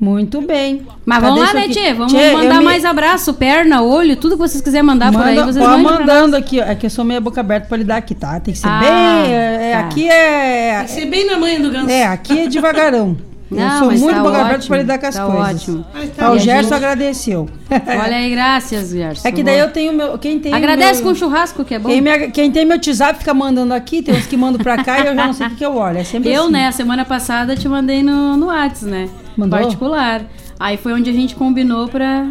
[0.00, 0.86] Muito bem.
[1.04, 1.94] Mas vamos lá, né, tia?
[1.94, 5.20] Vamos Tchê, eu mandar me- mais abraço, perna, olho, tudo que vocês quiserem mandar por
[5.20, 6.64] aí, Manda, vocês pra mandando aqui, ó.
[6.64, 8.40] É que eu sou meia boca aberta pra lidar aqui, tá?
[8.40, 9.34] Tem que ser Ah, bem.
[9.34, 9.80] é, é, tá.
[9.80, 10.76] Aqui é.
[10.78, 11.90] Tem que ser bem na manhã do ganso.
[11.90, 13.14] É, aqui é devagarão.
[13.50, 15.54] eu Não, sou mas muito tá boca aberta ótimo, pra lidar com as tá coisas.
[15.62, 15.86] ótimo.
[15.94, 17.48] Ai, tá Ah, o Gerson gente- agradeceu.
[17.70, 19.28] Olha aí, graças, Gerson.
[19.28, 20.16] É que daí eu tenho meu.
[20.18, 21.88] Quem tem Agradece meu, com churrasco, que é bom.
[21.88, 25.00] Quem, me- quem tem meu WhatsApp fica mandando aqui, tem uns que mandam pra cá
[25.00, 25.98] e eu já não sei o que, que eu olho.
[25.98, 26.52] É sempre Eu, assim.
[26.52, 29.08] né, semana passada te mandei no, no Whats, né?
[29.36, 29.58] Mandou?
[29.58, 30.22] Particular.
[30.58, 32.26] Aí foi onde a gente combinou pra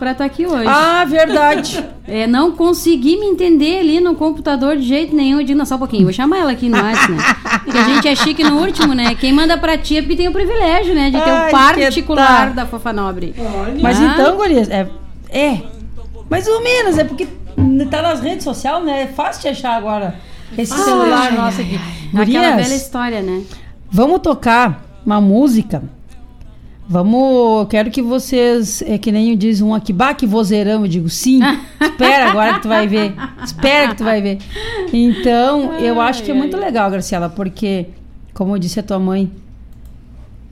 [0.00, 0.66] pra estar aqui hoje.
[0.66, 1.84] Ah, verdade.
[2.12, 5.38] É, não consegui me entender ali no computador de jeito nenhum.
[5.38, 7.22] Eu digo, não, só um pouquinho, vou chamar ela aqui no WhatsApp, né?
[7.62, 9.14] Porque a gente é chique no último, né?
[9.14, 11.08] Quem manda pra ti é porque tem o privilégio, né?
[11.10, 12.52] De ter Ai, o particular tá.
[12.52, 13.32] da Fofa Nobre.
[13.80, 14.88] Mas Ah, então, Gurias, é.
[15.28, 15.58] É.
[16.28, 17.28] Mais ou menos, é porque
[17.88, 19.02] tá nas redes sociais, né?
[19.02, 20.16] É fácil de achar agora.
[20.58, 21.78] Esse Ai, celular ai, nosso aqui.
[22.08, 23.44] Aquela Gurias, velha história, né?
[23.88, 25.80] vamos tocar uma música.
[26.92, 31.08] Vamos, quero que vocês, é que nem diz um aqui, bah, que vozeirão, eu digo,
[31.08, 31.38] sim,
[31.80, 33.14] espera agora que tu vai ver,
[33.44, 34.38] espera que tu vai ver.
[34.92, 37.86] Então, eu acho que é muito legal, Graciela, porque,
[38.34, 39.30] como disse a tua mãe,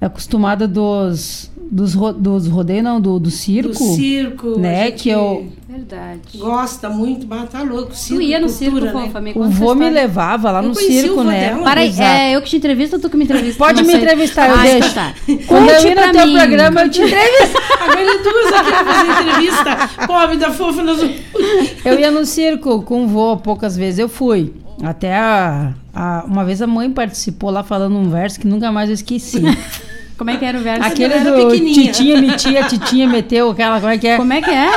[0.01, 3.73] é acostumada dos, dos, ro- dos rodeios, não, do, do circo.
[3.73, 4.59] Do circo.
[4.59, 6.21] Né, que eu- Verdade.
[6.39, 7.95] Gosta muito, mas tá louco.
[7.95, 9.07] Circo, Tu ia no cultura, circo, né?
[9.07, 11.51] Fofa, me O vô me levava lá Eu no circo, né?
[11.51, 11.63] dela.
[11.63, 12.11] Para aí, Exato.
[12.11, 13.59] é eu que te entrevisto ou tu que me entrevista?
[13.59, 14.77] Pode me entrevistar, eu Ah, deixo.
[14.89, 15.15] então tá.
[15.47, 16.33] Quando eu ir no teu mim.
[16.37, 17.59] programa, eu te entrevisto.
[17.81, 20.07] Agora é duas aqui pra fazer entrevista.
[20.07, 20.83] Pobre da fofa.
[20.83, 21.01] Nós...
[21.85, 24.53] Eu ia no circo com o vô poucas vezes, eu fui.
[24.83, 28.89] Até a, a- uma vez a mãe participou lá falando um verso que nunca mais
[28.89, 29.43] eu esqueci.
[30.19, 30.85] Como é que era o verso?
[30.85, 34.17] Aquele era do titinha metia, titinha meteu, aquela como é que é?
[34.17, 34.71] Como é que é?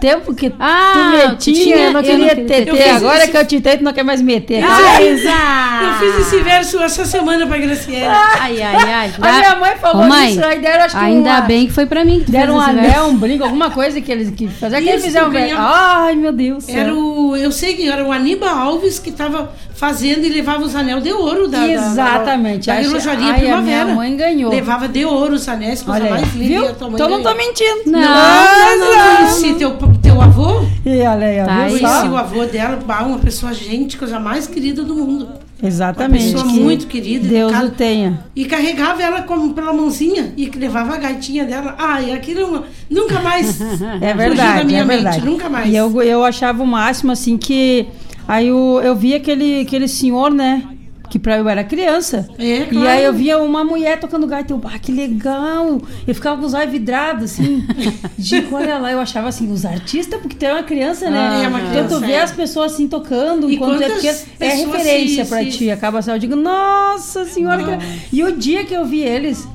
[0.00, 0.98] Tempo que Ah, tu
[1.30, 2.68] metia, titinha, eu não eu queria não queria ter, ter.
[2.70, 4.62] Eu fiz agora esse- que eu te tu não quer mais meter.
[4.62, 5.98] Ah, Eu exato.
[6.00, 8.12] fiz esse verso essa semana pra Graciela.
[8.38, 9.12] Ai, ai, ai.
[9.22, 11.72] A minha mãe falou Ô, mãe, isso, aí deram acho que Ainda uma- bem que
[11.72, 14.82] foi pra mim que Deram um anel, um brinco, alguma coisa que eles que fazer
[14.82, 15.56] que eles fizeram um.
[15.56, 16.68] Ai, meu Deus.
[16.68, 20.74] Era o, eu sei que era o Aníbal Alves que estava fazendo e levava os
[20.74, 22.66] anel de ouro da, da- Exatamente.
[22.66, 23.84] da, da Acho- relojaria ai, a Primavera.
[23.84, 24.50] minha mãe ganhou.
[24.52, 26.68] Levava de ouro os anéis, coisa mais linda.
[26.68, 27.34] a Então não tô ganhou.
[27.36, 27.82] mentindo.
[27.86, 30.64] Não, Mas não, não, conheci teu, teu avô.
[30.86, 31.56] E olha aí, Tá?
[31.66, 35.28] Conheci o avô dela, uma pessoa, gente, coisa mais querida do mundo.
[35.62, 36.24] Exatamente.
[36.24, 37.66] Uma pessoa que muito querida, Deus educada.
[37.66, 38.20] o tenha.
[38.36, 41.74] E carregava ela como pela mãozinha e levava a gaitinha dela.
[41.78, 43.60] Ai, aquilo nunca mais.
[43.64, 45.24] É fugiu da verdade, minha é mente, verdade.
[45.24, 45.68] nunca mais.
[45.72, 47.86] E eu, eu achava o máximo, assim, que...
[48.26, 50.62] Aí eu, eu vi aquele, aquele senhor, né?
[51.10, 52.28] Que pra eu era criança.
[52.38, 52.88] É, E claro.
[52.88, 54.52] aí eu via uma mulher tocando gaita.
[54.52, 55.80] Eu, ah, que legal!
[56.08, 57.62] Eu ficava com os olhos vidrados, assim.
[58.18, 61.18] Digo, olha lá, eu achava assim, os artistas, porque tu é uma criança, né?
[61.18, 62.22] Ah, é uma então criança, tu vê é.
[62.22, 65.70] as pessoas assim tocando, E enquanto é pequeno, é referência se- pra se- ti.
[65.70, 67.62] Acaba assim, eu digo, nossa senhora.
[67.62, 69.46] que- E o dia que eu vi eles,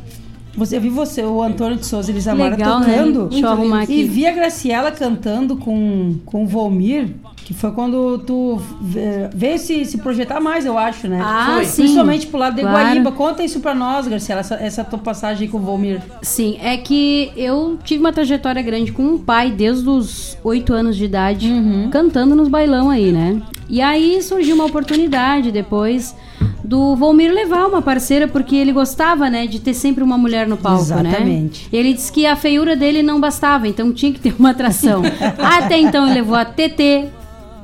[0.59, 2.85] Você eu vi você, o Antônio de Souza Elismar Legal, né?
[2.97, 3.27] tocando.
[3.29, 3.93] Deixa eu arrumar aqui.
[4.01, 7.09] E vi a Graciela cantando com, com o Volmir,
[7.45, 11.19] que foi quando tu ve- veio se, se projetar mais, eu acho, né?
[11.23, 11.65] Ah, Foi.
[11.65, 11.81] sim.
[11.83, 12.77] Principalmente pro lado de Claro.
[12.77, 13.11] Guaíba.
[13.11, 15.99] Conta isso pra nós, Graciela, essa, essa tua passagem com o Volmir.
[16.21, 20.95] Sim, é que eu tive uma trajetória grande com um pai desde os oito anos
[20.95, 21.49] de idade,
[21.91, 23.41] cantando nos bailão aí, né?
[23.67, 26.15] E aí surgiu uma oportunidade depois
[26.63, 30.57] do Volmir levar uma parceira, porque ele gostava, né, de ter sempre uma mulher no
[30.57, 31.63] palco, Exatamente.
[31.63, 31.69] né?
[31.79, 35.01] Ele disse que a feiura dele não bastava, então tinha que ter uma atração.
[35.39, 37.05] Até então ele levou a TT,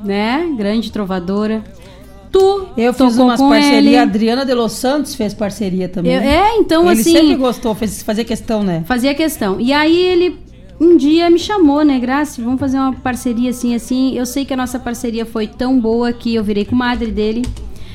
[0.04, 0.48] né?
[0.58, 1.64] Grande trovadora.
[2.32, 3.96] Tu Eu fiz umas parcerias, ele.
[3.98, 6.14] a Adriana de Los Santos fez parceria também.
[6.14, 8.84] Eu- é, então, ele assim- sempre gostou, fez fazer questão, né?
[8.86, 9.60] Fazia questão.
[9.60, 10.38] E aí ele
[10.78, 14.18] um dia me chamou, né, Graça, vamos fazer uma parceria assim, assim.
[14.18, 17.44] Eu sei que a nossa parceria foi tão boa que eu virei comadre dele.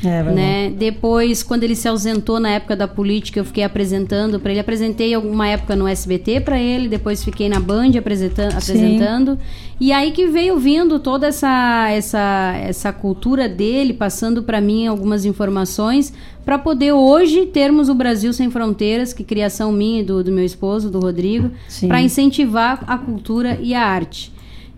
[0.05, 0.70] É, né?
[0.70, 4.61] Depois, quando ele se ausentou na época da política, eu fiquei apresentando para ele.
[4.61, 9.38] Apresentei alguma época no SBT para ele, depois fiquei na Band apresentando.
[9.78, 15.24] E aí que veio vindo toda essa essa essa cultura dele, passando para mim algumas
[15.24, 16.12] informações
[16.44, 20.44] para poder hoje termos o Brasil sem fronteiras, que criação minha e do, do meu
[20.44, 21.51] esposo, do Rodrigo,
[21.86, 24.32] para incentivar a cultura e a arte.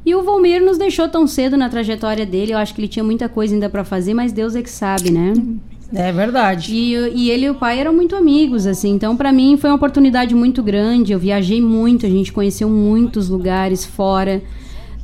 [0.04, 2.52] E o Volmir nos deixou tão cedo na trajetória dele.
[2.52, 5.10] Eu acho que ele tinha muita coisa ainda para fazer, mas Deus é que sabe,
[5.10, 5.32] né?
[5.94, 6.74] É verdade.
[6.74, 8.90] E, e ele e o pai eram muito amigos, assim.
[8.90, 11.12] Então, para mim, foi uma oportunidade muito grande.
[11.12, 14.42] Eu viajei muito, a gente conheceu muitos lugares fora,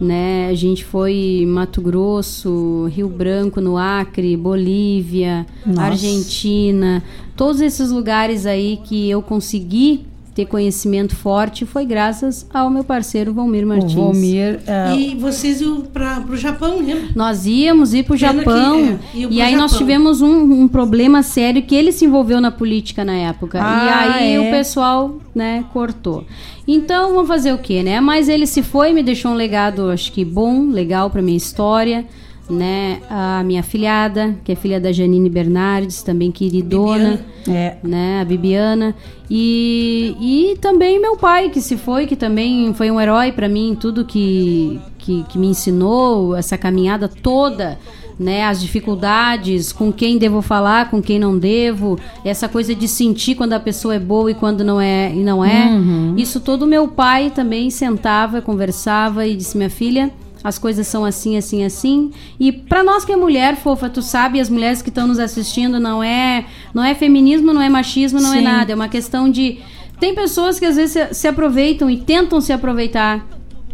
[0.00, 0.48] né?
[0.48, 5.82] A gente foi Mato Grosso, Rio Branco, no Acre, Bolívia, Nossa.
[5.82, 7.04] Argentina.
[7.36, 10.06] Todos esses lugares aí que eu consegui
[10.38, 13.92] ter conhecimento forte foi graças ao meu parceiro Valmir Martins.
[13.92, 14.60] O Volmir.
[14.68, 17.08] é, E vocês iam para o Japão, né?
[17.12, 18.76] Nós íamos ir pro Pena que, Japão.
[18.78, 19.78] é, iam e aí nós Japão.
[19.84, 23.58] tivemos um, um problema sério que ele se envolveu na política na época.
[23.60, 24.40] Ah, e aí é?
[24.40, 26.24] o pessoal, né, cortou.
[26.68, 28.00] Então, vamos fazer o quê, né?
[28.00, 32.06] Mas ele se foi, me deixou um legado, acho que bom, legal pra minha história.
[32.48, 37.76] Né, a minha filhada, que é filha da Janine Bernardes, também queridona, É.
[37.82, 38.94] né, a Bibiana,
[39.30, 43.76] e, e também meu pai, que se foi, que também foi um herói para mim,
[43.78, 47.78] tudo que, que, que me ensinou, essa caminhada toda,
[48.18, 53.34] né, as dificuldades, com quem devo falar, com quem não devo, essa coisa de sentir
[53.34, 55.66] quando a pessoa é boa e quando não é e não é.
[55.66, 56.14] Uhum.
[56.16, 60.10] Isso todo meu pai também sentava, conversava e disse: "Minha filha,
[60.42, 62.10] as coisas são assim, assim, assim.
[62.38, 65.80] E pra nós que é mulher, fofa, tu sabe, as mulheres que estão nos assistindo,
[65.80, 68.44] não é, não é feminismo, não é machismo, não é Sim.
[68.44, 68.72] nada.
[68.72, 69.58] É uma questão de.
[69.98, 73.26] Tem pessoas que às vezes se aproveitam e tentam se aproveitar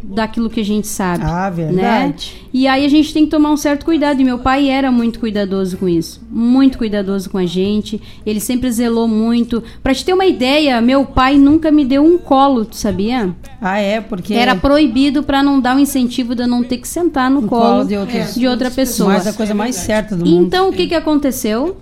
[0.07, 1.25] daquilo que a gente sabe.
[1.27, 1.65] Ah, Né?
[1.65, 2.35] verdade.
[2.53, 4.21] E aí a gente tem que tomar um certo cuidado.
[4.21, 6.21] E meu pai era muito cuidadoso com isso.
[6.31, 8.01] Muito cuidadoso com a gente.
[8.25, 9.63] Ele sempre zelou muito.
[9.83, 13.35] Pra te ter uma ideia, meu pai nunca me deu um colo, tu sabia?
[13.61, 14.01] Ah, é?
[14.01, 14.35] Porque.
[14.35, 17.49] Era proibido pra não dar o incentivo de eu não ter que sentar no, No
[17.49, 19.15] colo, colo de outras- de outra pessoa.
[19.15, 20.47] Mas a coisa mais certa do mundo.
[20.47, 21.77] Então, o que que aconteceu?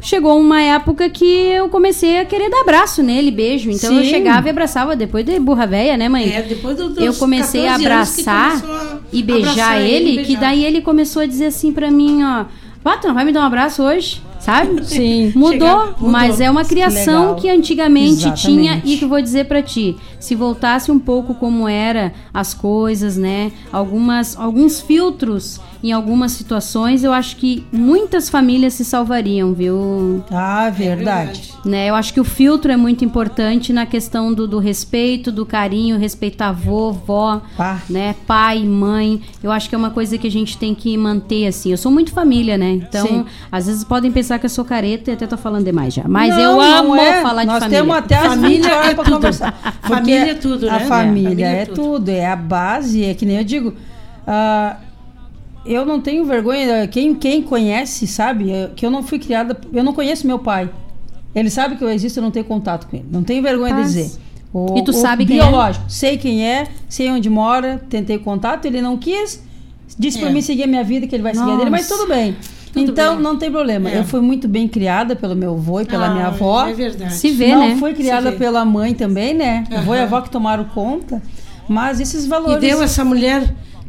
[0.00, 3.70] Chegou uma época que eu comecei a querer dar abraço nele, beijo.
[3.70, 4.10] Então eu Sim.
[4.10, 6.32] chegava e abraçava depois de burra véia, né, mãe?
[6.32, 9.94] É, depois do- eu comecei a 14 anos que abraçar a e beijar abraçar ele,
[9.94, 10.24] ele, beijar.
[10.26, 12.44] que daí ele começou a dizer assim pra mim, ó,
[12.84, 14.22] Pá, tu não vai me dar um abraço hoje?
[14.46, 14.82] Sabe?
[14.86, 15.32] Sim.
[15.34, 16.08] Mudou, Chega- mudou.
[16.08, 17.34] mas é uma criação Legal.
[17.36, 18.42] que antigamente Exatamente.
[18.46, 22.54] tinha e que eu vou dizer pra ti, se voltasse um pouco como era as
[22.54, 23.50] coisas, né?
[23.72, 30.24] Algumas alguns filtros em algumas situações, eu acho que muitas famílias se salvariam, viu?
[30.30, 31.52] Ah, verdade.
[31.64, 31.88] Né?
[31.90, 35.98] Eu acho que o filtro é muito importante na questão do, do respeito, do carinho,
[35.98, 37.78] respeitar avô, vó, Ah.
[37.90, 38.16] né?
[38.26, 39.20] Pai, mãe.
[39.42, 41.70] Eu acho que é uma coisa que a gente tem que manter assim.
[41.72, 42.70] Eu sou muito família, né?
[42.72, 43.24] Então, Sim.
[43.52, 46.04] às vezes podem pensar que eu sou careta e até tô falando demais já.
[46.06, 47.22] Mas Não, eu amo é.
[47.22, 47.78] falar de Nós família.
[47.82, 49.78] temos até as Família 20 horas é conversar.
[49.82, 50.78] Família é tudo, A né?
[50.86, 51.74] família, Família é, é tudo.
[51.76, 52.08] tudo.
[52.10, 53.04] é a base.
[53.04, 53.74] É que nem eu digo.
[54.26, 54.76] ah,
[55.64, 56.86] eu não tenho vergonha.
[56.88, 59.58] Quem, quem conhece sabe que eu não fui criada.
[59.72, 60.70] Eu não conheço meu pai.
[61.34, 63.06] Ele sabe que eu existo, eu não tenho contato com ele.
[63.10, 64.10] Não tenho vergonha de dizer.
[64.52, 65.42] O, E tu sabe quem é?
[65.42, 65.84] biológico.
[65.88, 69.44] Sei quem é, sei onde mora, tentei contato, ele não quis.
[69.98, 70.32] Disse pra É.
[70.32, 72.02] mim seguir a minha vida, que ele vai seguir a dele, mas Nossa.
[72.02, 72.36] tudo bem.
[72.80, 73.22] Tudo então, bem.
[73.22, 73.90] não tem problema.
[73.90, 73.98] É.
[73.98, 76.66] Eu fui muito bem criada pelo meu avô e pela Ah, minha avó.
[76.66, 77.14] É verdade.
[77.14, 77.76] Se vê, não né?
[77.76, 78.36] fui criada vê.
[78.36, 79.64] pela mãe também, né?
[79.70, 79.80] Aham.
[79.80, 81.20] Avô e avó que tomaram conta.
[81.68, 82.60] Mas esses E valores.
[82.60, 83.42] deu essa mulher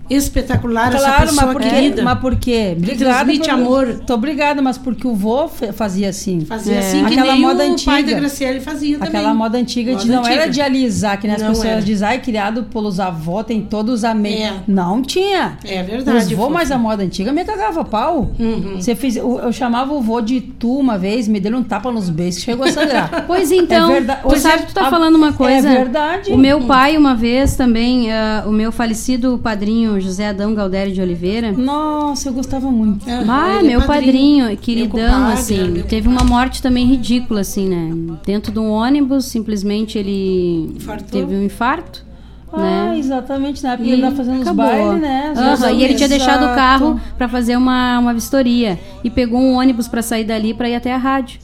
[0.10, 1.70] espetacular essa Claro, pessoa mas por quê?
[1.70, 2.04] querida.
[2.04, 2.78] Mas por quê?
[2.84, 4.02] Que transmite amor.
[4.06, 6.42] Tô obrigada, mas porque o vô fazia assim.
[6.46, 7.92] Fazia assim que Aquela nem moda o antiga.
[7.92, 9.10] pai da Graciele fazia também.
[9.20, 10.50] Aquela moda antiga de Moda não era antiga.
[10.54, 11.82] de alisar, que nem as Não pessoas era.
[11.82, 14.40] dizem, ai, criado pelos avós, tem todos os amigos.
[14.40, 14.54] É.
[14.68, 15.58] Não tinha.
[15.66, 18.32] É verdade, Os vô, mas a moda antiga me cagava pau.
[18.40, 18.76] Uhum.
[18.80, 21.92] Você fez, eu, eu chamava o vô de tu uma vez, me deu um tapa
[21.92, 23.26] nos beijos, chegou a sangrar.
[23.28, 24.22] Pois então, é verdade.
[24.28, 25.68] tu sabe que tu tá falando uma coisa.
[25.70, 26.32] É verdade.
[26.32, 31.02] O meu pai, uma vez também, ah, o meu falecido padrinho José Adão Galdério de
[31.02, 31.52] Oliveira.
[31.52, 33.06] Nossa, eu gostava muito.
[33.08, 34.46] Ah, é meu padrinho.
[34.46, 35.60] padrinho, queridão, Meu compadre, assim.
[35.60, 38.18] é meu teve uma morte também ridícula, assim, né?
[38.26, 41.08] Dentro de um ônibus, simplesmente ele Infartou?
[41.22, 42.06] teve um infarto.
[42.52, 42.96] Ah, né?
[42.98, 44.66] exatamente, na época E ele tava fazendo os acabou.
[44.66, 45.32] bailes, né?
[45.34, 45.82] Os Aham, bailes.
[45.82, 48.80] E ele tinha deixado o carro pra fazer uma, uma vistoria.
[49.04, 51.40] E pegou um ônibus pra sair dali pra ir até a rádio.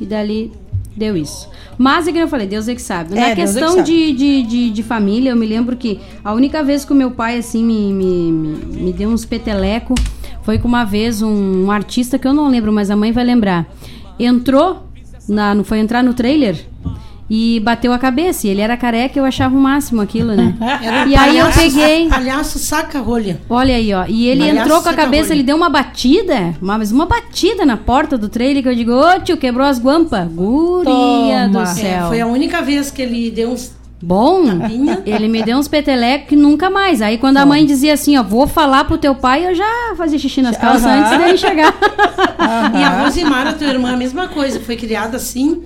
[0.00, 0.52] E dali
[0.96, 1.48] deu isso.
[1.76, 3.14] Mas é que eu falei, Deus é que sabe.
[3.14, 3.84] Na É, Deus é que questão sabe.
[3.84, 7.10] de, de, de, de família, eu me lembro que a única vez que o meu
[7.10, 9.94] pai, assim, me, me, me, me deu uns peteleco
[10.42, 13.24] foi com uma vez um, um artista que eu não lembro, mas a mãe vai
[13.24, 13.66] lembrar.
[14.18, 14.84] Entrou,
[15.28, 16.64] na, não foi entrar no trailer
[17.28, 18.46] e bateu a cabeça.
[18.46, 20.54] E ele era careca, eu achava o máximo aquilo, né?
[20.82, 22.08] Era um e aí eu palhaço- peguei.
[22.08, 23.40] Palhaço saca-rolha.
[23.50, 24.04] Olha aí, ó.
[24.08, 25.34] E ele Palhaço entrou com a saca cabeça, rolha.
[25.34, 29.20] ele deu uma batida, mas uma batida na porta do trailer que eu digo, ô
[29.20, 30.28] tio, quebrou as guampas.
[30.28, 31.64] Guria Toma.
[31.64, 32.04] do céu.
[32.04, 33.74] É, foi a única vez que ele deu uns.
[34.02, 34.42] Bom,
[35.06, 37.00] ele me deu uns petelecos que nunca mais.
[37.00, 40.18] Aí quando a mãe dizia assim, ó, vou falar pro teu pai, eu já fazia
[40.18, 41.00] xixi nas calças Aham.
[41.00, 41.74] antes dele chegar.
[42.78, 44.60] E a Rosimara, tua irmã, a mesma coisa.
[44.60, 45.62] Foi criada assim.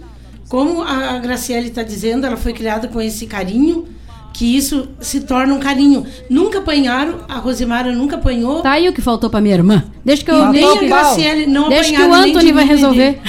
[0.51, 3.87] Como a Graciele está dizendo, ela foi criada com esse carinho,
[4.33, 6.05] que isso se torna um carinho.
[6.29, 8.61] Nunca apanharam, a Rosimara nunca apanhou.
[8.61, 9.85] Tá aí o que faltou pra minha irmã.
[10.05, 13.21] Deixa que eu E nem a Graciele não Deixa que o Anthony de vai resolver.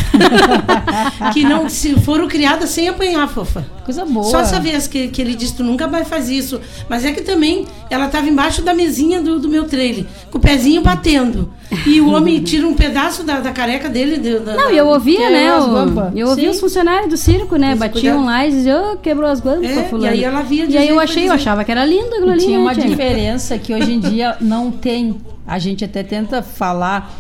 [1.31, 3.67] que não se foram criadas sem apanhar, fofa.
[3.85, 4.25] Coisa boa.
[4.25, 6.59] Só essa vez que, que ele disse, tu nunca mais faz isso.
[6.89, 10.41] Mas é que também ela estava embaixo da mesinha do, do meu trailer, com o
[10.41, 11.53] pezinho batendo.
[11.87, 14.17] E o homem tira um pedaço da, da careca dele.
[14.39, 15.43] da- Não, da- e eu ouvia, né?
[15.43, 16.49] é as o- eu ouvia Sim.
[16.49, 17.75] os funcionários do circo, né?
[17.75, 18.25] Batiam cuidado.
[18.25, 20.05] lá e diziam, ô, quebrou as guampas, É, fulano.
[20.07, 21.35] e aí ela via E aí eu achei, eu dizer.
[21.35, 24.69] achava que era lindo aquilo ali, tinha né, uma diferença que hoje em dia não
[24.69, 25.15] tem.
[25.47, 27.13] A gente até tenta falar.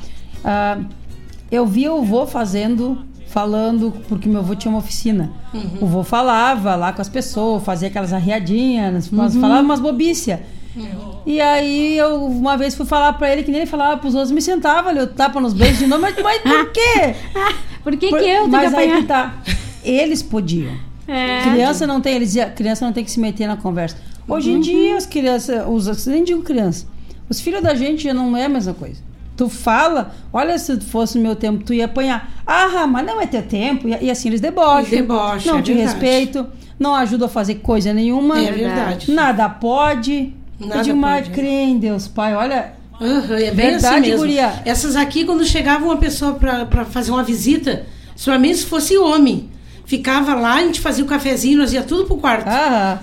[0.43, 0.77] Ah,
[1.51, 2.97] eu via o vô fazendo,
[3.27, 5.31] falando, porque meu avô tinha uma oficina.
[5.53, 5.61] Uhum.
[5.81, 9.41] O vô falava lá com as pessoas, fazia aquelas arriadinhas, mas Uhum.
[9.41, 10.39] falava umas bobícias.
[11.25, 14.31] E aí eu uma vez fui falar pra ele que nem ele falava pros outros,
[14.31, 17.15] me sentava ali, eu tapa nos beijos de novo, mas, mas por quê?
[17.83, 19.01] Por que, Por- que eu tenho que mas aí apanhar?
[19.01, 19.33] que tá.
[19.83, 20.71] Eles podiam.
[21.07, 21.41] É.
[21.41, 23.97] Criança não tem, eles criança não tem que se meter na conversa.
[24.27, 24.59] Hoje em Uhum.
[24.61, 26.85] dia as crianças, os, nem digo criança,
[27.27, 29.01] os filhos da gente já não é a mesma coisa.
[29.35, 32.31] Tu fala, olha se fosse o meu tempo, tu ia apanhar.
[32.45, 33.87] Ah, mas não é teu tempo.
[33.87, 34.83] E, e assim eles debocham.
[34.85, 35.93] E debocham, não é te verdade.
[35.99, 36.49] respeitam,
[36.79, 38.39] não ajudam a fazer coisa nenhuma.
[38.39, 39.11] É verdade.
[39.11, 40.35] Nada pode.
[40.67, 41.29] Nada pode.
[41.31, 42.73] crê em Deus, pai, olha.
[42.99, 44.17] Aham, é bem verdade, assim mesmo.
[44.17, 44.61] guria.
[44.63, 47.85] Essas aqui, quando chegava uma pessoa pra pra fazer uma visita,
[48.15, 49.49] somente se fosse homem,
[49.85, 52.47] ficava lá, a gente fazia o cafezinho, nós ia tudo pro quarto.
[52.47, 52.99] Ah,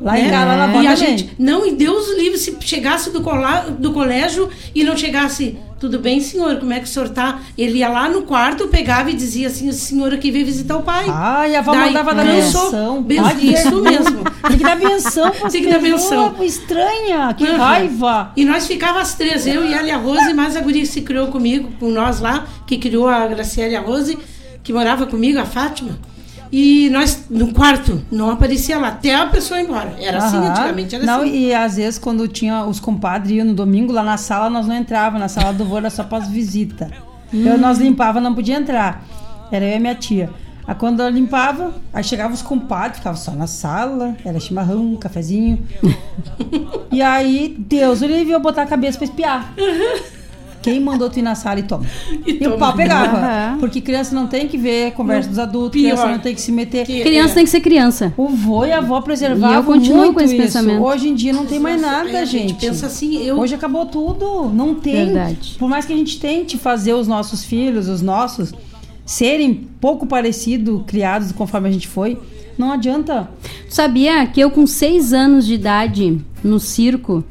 [0.00, 0.26] lá Né?
[0.26, 0.96] em casa, lá na E a também.
[1.18, 5.98] gente, não, e Deus livre, se chegasse do, cola, do colégio e não chegasse, tudo
[5.98, 7.40] bem, senhor, como é que o senhor tá?
[7.56, 10.82] Ele ia lá no quarto, pegava e dizia assim, o senhor aqui veio visitar o
[10.82, 11.04] pai.
[11.08, 13.02] Ah, e a avó Daí, mandava dar benção.
[13.02, 14.24] Ben- Ai, que isso mesmo.
[14.48, 16.34] Tem que dar benção Tem que dar benção.
[16.42, 17.56] Estranha, que Uhum.
[17.56, 18.32] raiva.
[18.36, 20.86] E nós ficava as três, eu e ela e a Rose, mais a guria que
[20.88, 24.18] se criou comigo, com nós lá, que criou a Graciela e a Rose,
[24.62, 25.98] que morava comigo, a Fátima.
[26.50, 29.94] E nós, no quarto, não aparecia lá, até a pessoa ir embora.
[29.98, 31.36] Era assim, antigamente era não, assim.
[31.36, 34.74] E às vezes, quando tinha os compadres iam no domingo lá na sala, nós não
[34.74, 35.18] entrava.
[35.18, 36.88] Na sala do vô era só para as visitas.
[37.32, 39.04] Eu, nós limpava, não podia entrar.
[39.50, 40.30] Era eu e a minha tia.
[40.66, 45.64] Aí quando eu limpava, aí chegavam os compadres, ficava só na sala, era chimarrão, cafezinho.
[46.90, 49.54] e aí, Deus, ele viu eu botar a cabeça pra espiar.
[50.70, 51.84] Quem mandou tu ir na sala e toma?
[52.26, 52.56] E, o toma.
[52.58, 53.16] pau pegava.
[53.18, 53.56] Aham.
[53.60, 55.92] Porque criança não tem que ver conversa dos adultos, Pior.
[55.94, 56.84] criança não tem que se meter.
[56.86, 58.12] Criança tem que ser criança.
[58.16, 60.42] O vô e a avó preservavam E eu continuo muito com esse isso.
[60.42, 60.82] pensamento.
[60.82, 62.60] Hoje em dia não tem mais nada, é, a gente gente.
[62.66, 64.50] pensa assim, eu- Hoje acabou tudo.
[64.52, 65.06] Não tem.
[65.06, 65.56] Verdade.
[65.58, 68.52] Por mais que a gente tente fazer os nossos filhos, os nossos,
[69.04, 72.18] serem pouco parecidos, criados conforme a gente foi,
[72.58, 73.28] não adianta.
[73.68, 77.22] Tu sabia que eu com seis anos de idade, no circo,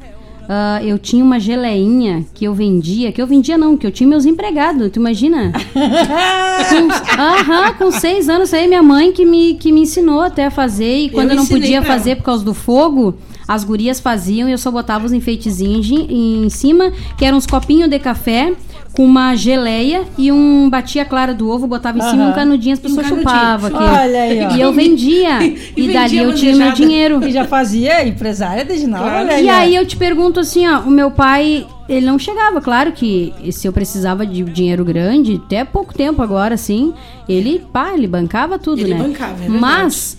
[0.48, 4.08] ah, eu tinha uma geleinha que eu vendia, que eu vendia não, que eu tinha
[4.08, 5.52] meus empregados, tu imagina?
[5.72, 10.50] com, aham, com seis anos, aí minha mãe que me, que me ensinou até a
[10.50, 13.14] fazer, e quando eu, não ensinei podia fazer por causa do fogo,
[13.48, 17.46] as gurias faziam e eu só botava os enfeitezinhos em, em cima, que eram uns
[17.46, 18.52] copinhos de café,
[18.92, 22.72] com uma geleia e um batia clara do ovo, botava em cima e um canudinho,
[22.72, 23.70] as pessoas Um chupavam.
[23.74, 24.56] Olha aí, ó.
[24.56, 25.38] E eu vendia.
[25.76, 26.74] E e dali vendia eu tinha meu bandejada.
[26.86, 27.28] dinheiro.
[27.28, 29.26] E já fazia empresária desde nova, Claro.
[29.28, 32.60] olha E aí eu te pergunto assim, ó, o meu pai, ele não chegava.
[32.62, 36.94] Claro que se eu precisava de dinheiro grande, até pouco tempo agora, assim,
[37.28, 39.02] ele, pá, ele bancava tudo, Ele né?
[39.02, 39.58] bancava, é verdade.
[39.60, 40.16] Mas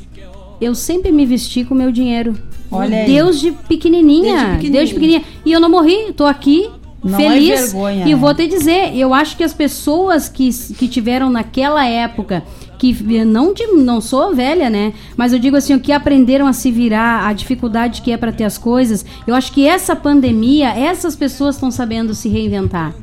[0.61, 2.37] eu sempre me vesti com o meu dinheiro.
[2.71, 3.05] Olha aí.
[3.05, 4.59] Deus de pequenininha.
[4.61, 5.23] Deus de pequenininha.
[5.45, 6.69] E eu não morri, tô aqui.
[7.03, 7.71] Não é feliz.
[7.71, 8.15] vergonha, e né?
[8.15, 12.43] vou te dizer, eu acho que as pessoas que, que tiveram naquela época,
[12.77, 12.91] que
[13.23, 14.93] não, de, não sou velha, né?
[15.15, 18.31] Mas eu digo assim, o que aprenderam a se virar, a dificuldade que é para
[18.31, 22.93] ter as coisas, eu acho que essa pandemia, essas pessoas estão sabendo se reinventar.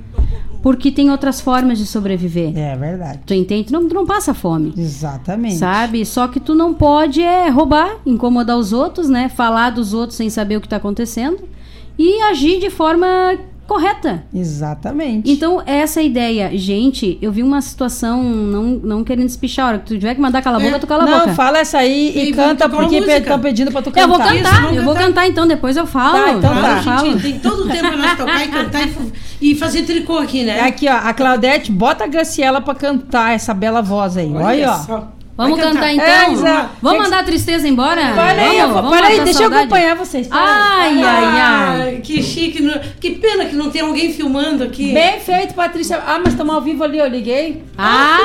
[0.65, 2.57] Porque tem outras formas de sobreviver.
[2.57, 3.21] É verdade.
[3.27, 3.65] Tu entende?
[3.65, 4.73] Tu não, tu não passa fome.
[4.75, 5.57] Exatamente.
[5.57, 6.07] Sabe?
[6.07, 9.29] Só que tu não pode é roubar, incomodar os outros, né?
[9.29, 11.39] Falar dos outros sem saber o que tá acontecendo
[11.99, 13.37] e agir de forma
[13.67, 14.25] correta.
[14.35, 15.31] Exatamente.
[15.31, 16.51] Então, essa é ideia.
[16.57, 20.21] Gente, eu vi uma situação, não, não querendo espichar, a hora que tu tiver que
[20.21, 21.35] mandar cala a boca, tu cala a não, boca.
[21.35, 24.03] fala essa aí e, E canta, porque estão pedindo pra tu cantar.
[24.03, 25.07] Eu vou cantar, Isso, eu vou cantar.
[25.07, 26.19] cantar então, depois eu falo.
[26.19, 26.83] Tá, então tá.
[26.83, 27.11] falo.
[27.11, 28.89] gente tem todo o tempo pra nós tocar e cantar
[29.41, 30.61] e, e fazer tricô aqui, né?
[30.61, 34.33] Aqui, ó, a Claudete, bota a Graciela pra cantar essa bela voz aí.
[34.33, 34.75] Olha, aí, ó.
[34.75, 35.14] só.
[35.37, 36.31] Vamos cantar, cantar.
[36.31, 36.47] então?
[36.47, 38.13] É, vamos mandar a tristeza embora?
[38.15, 39.63] Para aí, vamos, eu para aí, deixa eu saudade?
[39.63, 40.29] acompanhar vocês.
[40.31, 40.39] aí.
[40.41, 41.97] Ai, ai, ai.
[41.97, 42.63] Ah, que chique.
[43.01, 44.93] Que pena que não tem alguém filmando aqui.
[44.93, 45.97] Bem feito, Patrícia.
[46.07, 47.65] Ah, mas estamos ao vivo ali, eu liguei.
[47.77, 48.19] Ah,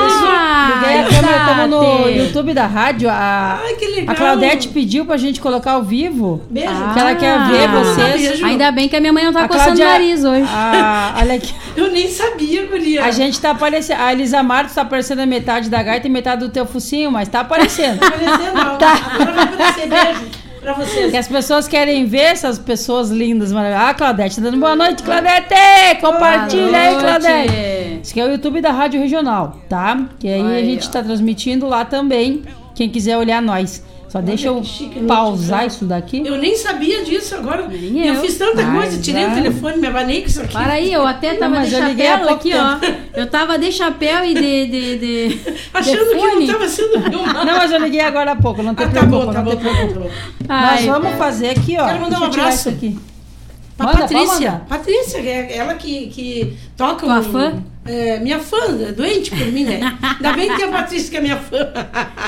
[0.80, 2.08] Liguei a câmera, estamos no.
[2.10, 3.08] YouTube da rádio.
[3.10, 4.12] A, Ai, que legal.
[4.12, 6.42] a Claudete pediu pra gente colocar ao vivo.
[6.50, 6.70] Beijo.
[6.92, 8.22] Que ela quer ver Ah, vocês.
[8.28, 8.44] beijo.
[8.46, 10.46] Ainda bem que a minha mãe não tá A coçando Cláudia- o nariz hoje.
[10.48, 11.54] a- olha aqui.
[11.76, 13.04] Eu nem sabia, guria.
[13.04, 14.00] A gente tá aparecendo.
[14.00, 17.28] A Elisa Martos tá aparecendo a metade da gaita e metade do teu focinho, mas
[17.28, 18.00] tá aparecendo.
[18.00, 18.74] Tá aparecendo, não.
[18.74, 19.88] Agora vai aparecer.
[19.88, 21.10] Beijo pra vocês.
[21.10, 23.90] Que as pessoas querem ver essas pessoas lindas, maravilhosas.
[23.90, 26.00] Ah, Claudete, tá dando boa noite, Claudete!
[26.00, 28.00] Compartilha aí, Claudete!
[28.02, 30.06] Esse aqui é o YouTube da Rádio Regional, tá?
[30.18, 32.42] Que aí a Aí, gente tá transmitindo lá também.
[32.74, 33.82] Quem quiser olhar nós.
[34.10, 34.60] Só deixa eu
[35.06, 36.22] pausar isso daqui.
[36.26, 37.68] Eu nem sabia disso agora.
[37.68, 38.14] Nem eu.
[38.14, 38.20] eu.
[38.20, 39.28] fiz tanta Mas, coisa, tirei ah.
[39.28, 40.52] o telefone, me abanei com isso aqui.
[40.52, 42.78] Para aí, eu até tava de chapéu aqui, ó.
[43.16, 44.66] Eu tava de chapéu e de.
[44.66, 45.40] de, de
[45.72, 47.44] Achando de que não tava sendo filmado.
[47.46, 49.56] Não, mas eu liguei agora há pouco, não Ah, tá preocupa, bom, tá não bom,
[49.56, 49.94] te tá bom, preocupa.
[49.94, 50.10] tá bom.
[50.48, 50.86] Nós Ai.
[50.86, 51.86] vamos fazer aqui, ó.
[51.86, 52.68] Quero mandar um abraço.
[52.68, 52.98] aqui.
[53.80, 54.62] Pra Manda, Patrícia.
[54.68, 57.52] Patrícia, é ela que, que toca Tua um- fã?
[57.86, 59.80] É, minha fã, é doente por mim, né?
[60.02, 61.66] Ainda bem que tem a Patrícia que é minha fã.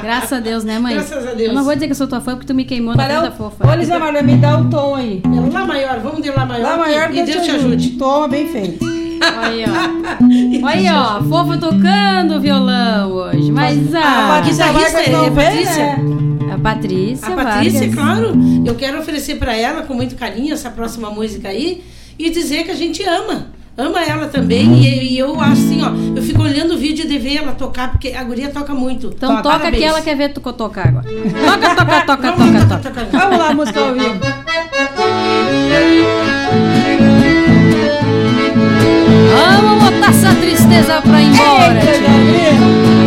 [0.03, 0.95] Graças a Deus, né, mãe?
[0.95, 1.49] Graças a Deus.
[1.51, 3.21] Eu não vou dizer que eu sou tua fã porque tu me queimou na Para
[3.21, 3.51] frente da o...
[3.51, 3.69] fofa.
[3.69, 5.23] Ô, Elisa Marla, me dá o tom aí.
[5.25, 6.63] É Lá maior, vamos de Lá maior.
[6.71, 7.91] Lá maior que- que e Deus te ajude.
[7.91, 8.83] Toma, bem feito.
[9.21, 10.67] Aí, ó.
[10.67, 11.19] Aí, ó.
[11.19, 13.53] a Fofa tocando violão hoje.
[13.53, 15.97] Mas A ah, é não vem, Patrícia?
[15.97, 16.32] né?
[16.55, 17.29] A Patrícia.
[17.29, 17.95] A Patrícia, Vargas.
[17.95, 18.33] claro.
[18.65, 21.83] Eu quero oferecer pra ela com muito carinho essa próxima música aí
[22.19, 23.47] e dizer que a gente ama.
[23.77, 27.19] Ama ela também e, e eu acho assim, ó, eu fico olhando o vídeo de
[27.19, 29.07] ver ela tocar, porque a guria toca muito.
[29.07, 29.79] Então toca Parabéns.
[29.79, 31.07] que ela quer ver tu tocar agora.
[31.09, 33.07] Toca, toca, toca, Vamos toca, toca, toca.
[33.07, 33.19] toca.
[33.19, 34.21] Vamos lá, música ao vivo.
[39.35, 41.81] Vamos botar essa tristeza pra ir embora.
[41.81, 41.93] tia.
[41.93, 43.02] Eita,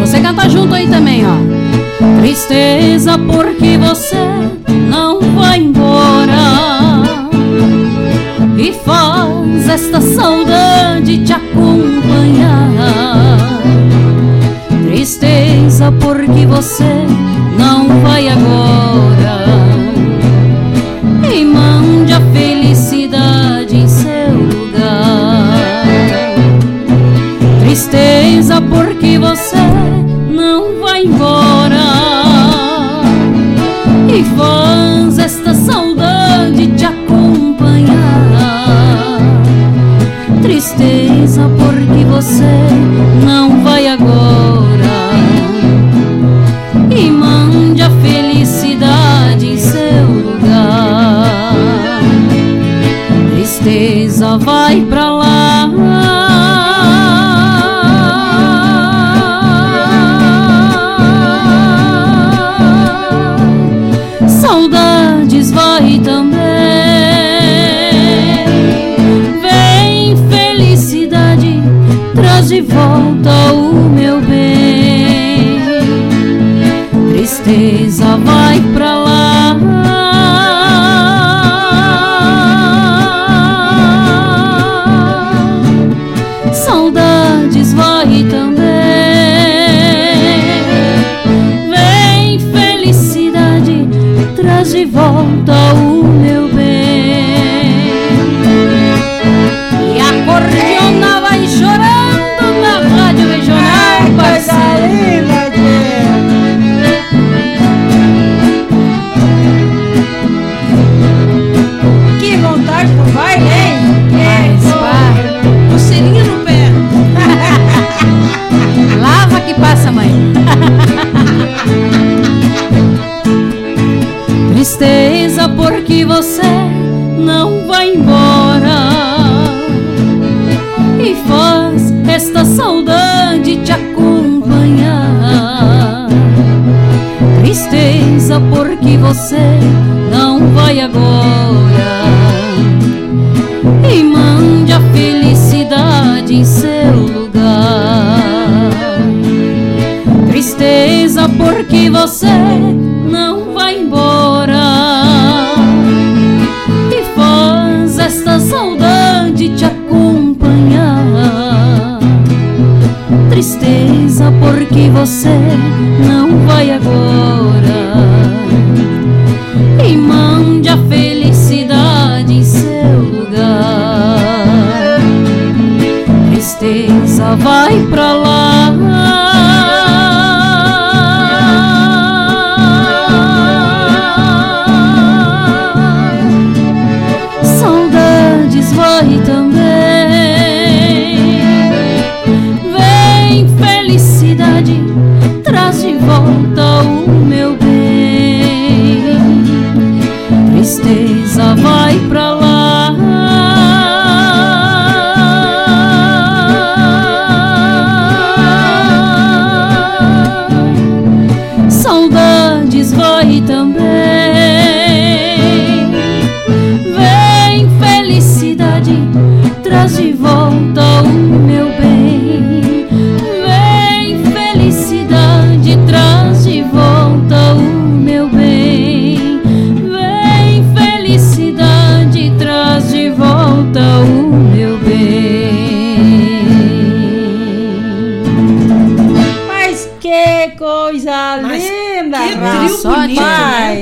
[0.00, 1.36] Você canta junto aí também, ó.
[2.20, 4.16] Tristeza porque você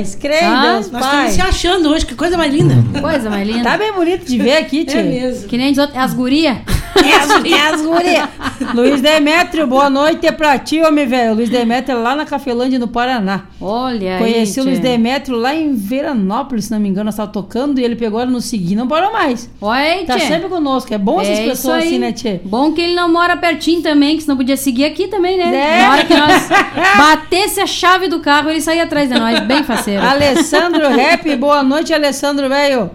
[0.09, 0.17] Né?
[0.19, 1.27] creio, Ah, Deus, nós pai.
[1.29, 2.75] estamos se achando hoje, que coisa mais linda.
[2.99, 3.63] Coisa mais linda.
[3.63, 4.99] Tá bem bonito de ver aqui, tia.
[4.99, 5.47] É mesmo.
[5.47, 6.61] Que nem é as guria.
[6.95, 8.29] É as, é as guria.
[8.75, 11.33] Luiz Demétrio, boa noite é pra ti, homem velho.
[11.35, 13.45] Luiz Demétrio é lá na Cafelândia, no Paraná.
[13.59, 14.79] Olha Conheci aí, o Luiz.
[14.79, 18.29] Demétrio lá em Veranópolis, se não me engano, nós tava tocando e ele pegou ela
[18.29, 19.49] no seguir, não parou mais.
[19.61, 20.27] Oi, Tá tchê.
[20.27, 20.93] sempre conosco.
[20.93, 22.39] É bom essas É pessoas assim, né, Tchê?
[22.43, 25.55] Bom que ele não mora pertinho também, que senão podia seguir aqui também, né?
[25.55, 25.81] É.
[25.83, 26.49] Na hora que nós
[26.97, 30.05] batesse a chave do carro, ele saía atrás de nós, bem faceiro.
[30.05, 32.91] Alessandro Rap, boa noite, Alessandro, velho.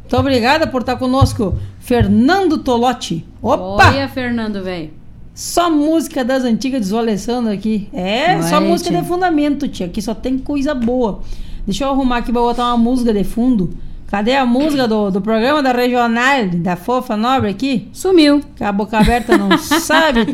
[0.00, 1.54] Muito obrigada por estar conosco.
[1.78, 3.24] Fernando Tolotti.
[3.42, 3.88] Opa!
[3.88, 4.90] Olha, Fernando, velho.
[5.34, 7.88] Só música das antigas, diz o Alessandro aqui.
[7.92, 9.00] É, só é, música tia?
[9.00, 9.86] de fundamento, tia.
[9.86, 11.20] Aqui só tem coisa boa.
[11.64, 13.72] Deixa eu arrumar aqui pra botar uma música de fundo.
[14.08, 17.88] Cadê a música do, do programa da Regional, da Fofa Nobre aqui?
[17.92, 18.40] Sumiu.
[18.58, 20.26] Com a boca aberta não sabe.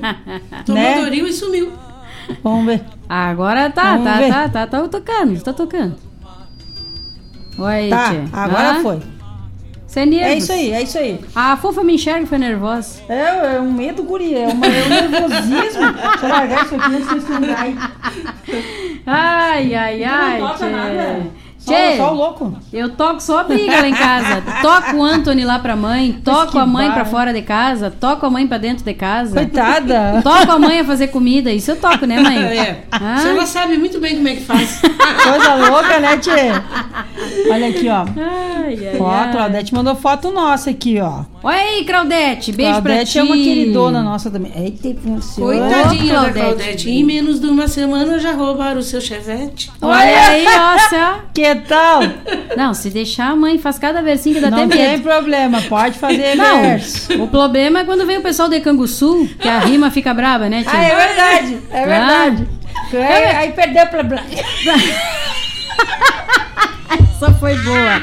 [0.64, 1.00] Tomou né?
[1.02, 1.72] Doril e sumiu.
[2.42, 2.82] Vamos ver.
[3.08, 4.28] Agora tá, Vamos tá, ver.
[4.30, 5.94] tá, tá, tá tocando, tá tocando.
[7.58, 8.20] Oi, Tá, tchê.
[8.32, 8.82] agora Hã?
[8.82, 8.98] foi.
[9.96, 10.30] Você é nervos.
[10.30, 11.20] É isso aí, é isso aí.
[11.34, 13.00] A fofa me enxerga e foi nervosa.
[13.08, 14.40] É, é um medo, guria.
[14.40, 15.92] É, uma, é um nervosismo.
[15.96, 17.78] Deixa eu largar isso aqui antes de caírem.
[19.06, 20.38] Ai, ai, não ai.
[20.38, 20.66] toca tchê.
[20.66, 21.26] nada?
[21.66, 22.54] Só- Tchê, só o louco.
[22.72, 24.42] Eu toco só a briga lá em casa.
[24.62, 27.10] Toco o Anthony lá pra mãe, toco a mãe pra barra.
[27.10, 29.34] fora de casa, toco a mãe pra dentro de casa.
[29.34, 30.20] Coitada.
[30.24, 31.50] Toco a mãe a fazer comida.
[31.52, 32.38] Isso eu toco, né, mãe?
[32.38, 32.84] É.
[32.90, 33.14] Ah.
[33.14, 34.80] A senhora sabe muito bem como é que faz.
[35.22, 36.30] Coisa louca, né, Tchê?
[37.50, 38.04] Olha aqui, ó.
[38.16, 39.28] Ai, ai, Ó, a.
[39.28, 41.24] Claudete mandou foto nossa aqui, ó.
[41.42, 42.52] Olha aí, Claudete.
[42.52, 43.20] Beijo Claudete pra é ti.
[43.20, 44.52] uma queridona nossa também.
[44.56, 45.52] Eita, funciona.
[45.70, 46.40] Coitadinha da Claudete.
[46.40, 46.90] Claudete.
[46.90, 49.70] Em menos de uma semana já roubaram o seu chevette.
[49.80, 51.14] Olha aí, ó, céu.
[51.32, 52.00] Que tal?
[52.56, 55.02] Não, se deixar a mãe faz cada versinho que dá Não até tem medo.
[55.02, 57.22] problema, pode fazer Não, verso.
[57.22, 60.62] o problema é quando vem o pessoal de Canguçu, que a rima fica braba, né,
[60.62, 60.72] tia?
[60.72, 61.86] Ah, é verdade, é Ah.
[61.86, 62.48] verdade.
[62.92, 64.02] Aí, aí perdeu pra...
[67.16, 68.02] Essa foi boa.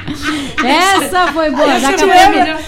[0.65, 1.71] Essa foi boa.
[1.73, 2.59] Essa Daqui a, foi a pouco, melhor.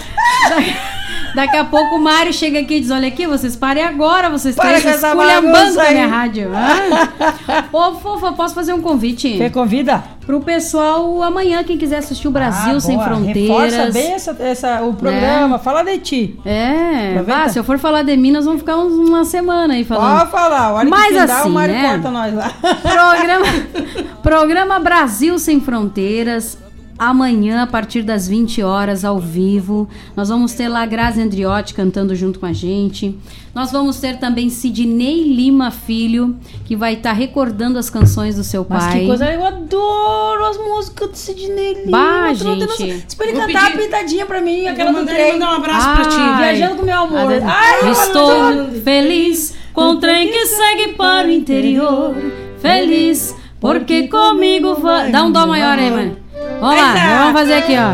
[1.36, 4.56] Daqui a pouco o Mário chega aqui e diz: Olha aqui, vocês parem agora, vocês
[4.56, 6.50] Para essa esculhambando com a minha rádio.
[6.52, 7.64] Ah.
[7.72, 9.36] Ô, fofa, posso fazer um convite?
[9.36, 10.02] Você convida?
[10.26, 13.06] Pro pessoal amanhã, quem quiser assistir o Brasil Ah, Sem boa.
[13.06, 13.72] Fronteiras.
[13.74, 16.40] Reforça bem essa, essa, o programa, fala de ti.
[16.44, 19.84] É, vá, se eu for falar de mim, nós vamos ficar uns- uma semana aí
[19.84, 20.18] falando.
[20.18, 21.88] Pode falar, a hora Mas que assim, o Mário né?
[21.90, 22.50] corta nós lá.
[22.82, 23.46] Programa,
[24.20, 26.58] programa Brasil Sem Fronteiras.
[26.98, 29.86] Amanhã, a partir das 20 horas, ao vivo.
[30.16, 33.14] Nós vamos ter lá Grazi Andriotti cantando junto com a gente.
[33.54, 38.66] Nós vamos ter também Sidney Lima Filho, que vai estar recordando as canções do seu
[38.68, 39.00] Mas pai.
[39.00, 41.90] que coisa, eu adoro as músicas do Sidney Lima.
[41.90, 43.04] Bah, gente.
[43.08, 45.32] Se ele cantar pedir- a pintadinha pra mim, aquela do trem.
[45.34, 46.16] mandar um abraço pra ti.
[46.18, 46.54] Ai.
[46.56, 47.32] Viajando com meu amor.
[47.44, 48.80] Ai, eu Estou adoro.
[48.82, 52.14] feliz com o trem que segue para o interior.
[52.58, 55.10] Feliz porque comigo vai.
[55.10, 56.16] Dá um dó maior aí, mano.
[56.60, 57.92] Vamos lá, vamos fazer aqui, ó.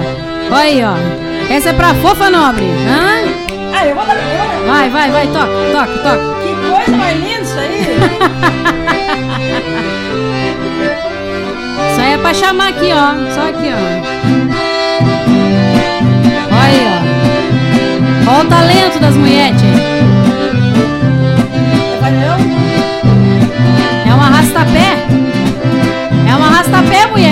[0.55, 0.94] Olha aí, ó.
[1.52, 2.64] Essa é pra fofa nobre.
[2.64, 3.23] Hã?
[3.74, 4.66] Ah, eu vou dar agora.
[4.66, 6.19] Vai, vai, vai, toca, toca, toca.
[6.43, 7.81] Que coisa mais linda isso aí.
[11.90, 13.14] isso aí é pra chamar aqui, ó.
[13.35, 13.77] Só aqui, ó.
[16.55, 18.32] Olha aí, ó.
[18.32, 19.62] Olha o talento das mulheres.
[24.06, 24.97] É um arrastapé.
[26.28, 27.31] É um arrastapé, mulher.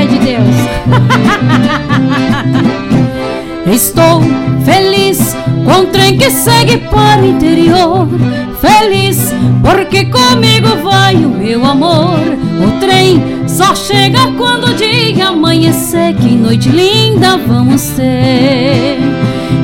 [3.72, 4.20] Estou
[4.64, 8.08] feliz com o trem que segue para o interior.
[8.60, 9.32] Feliz
[9.62, 12.18] porque comigo vai o meu amor.
[12.66, 16.14] O trem só chega quando o dia amanhecer.
[16.14, 18.98] Que noite linda vamos ter.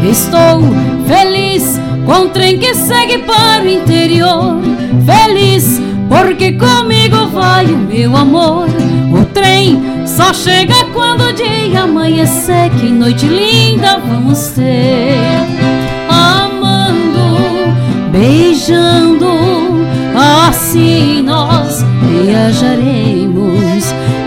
[0.09, 0.62] Estou
[1.06, 4.60] feliz com o trem que segue para o interior.
[5.05, 8.68] Feliz porque comigo vai o meu amor.
[10.16, 12.70] Só chega quando o dia amanhecer.
[12.70, 15.18] Que noite linda vamos ter.
[16.09, 17.76] Amando,
[18.10, 19.28] beijando,
[20.16, 23.84] assim nós viajaremos.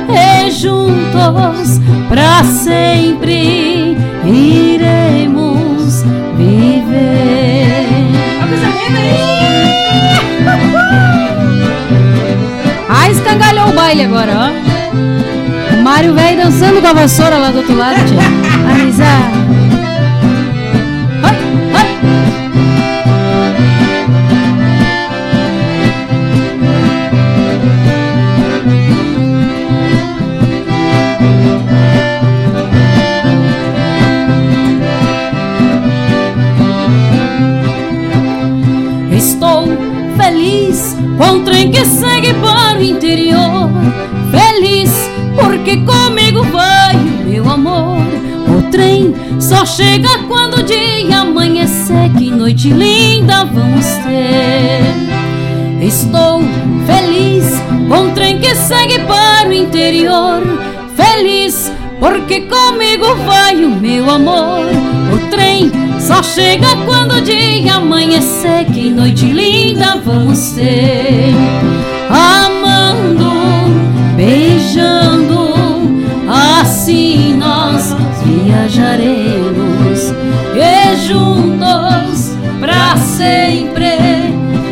[0.07, 6.03] E juntos pra sempre iremos
[6.37, 7.87] viver.
[12.87, 14.58] Ah, escangalhou o baile agora, ó.
[15.99, 18.21] Mário velho dançando com a vassoura lá do outro lado, tia.
[18.71, 19.38] Arizar.
[45.69, 48.01] Porque comigo vai o meu amor.
[48.47, 52.11] O trem só chega quando o dia amanhecer.
[52.17, 54.81] Que noite linda vamos ter.
[55.85, 56.41] Estou
[56.87, 57.45] feliz
[57.87, 60.41] com o trem que segue para o interior.
[60.95, 64.65] Feliz porque comigo vai o meu amor.
[65.13, 68.65] O trem só chega quando o dia amanhecer.
[68.73, 71.31] Que noite linda vamos ter.
[72.09, 73.29] Amando,
[74.15, 75.28] beijando,
[76.39, 80.13] assim nós viajaremos.
[80.55, 83.97] E juntos pra sempre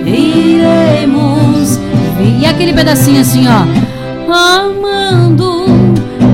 [0.06, 1.80] iremos.
[2.40, 3.66] E aquele pedacinho assim, ó.
[4.32, 5.66] Amando,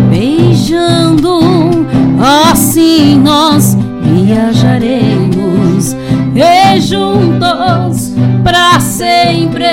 [0.09, 1.85] beijando,
[2.19, 5.95] assim nós viajaremos
[6.35, 9.65] e juntos pra sempre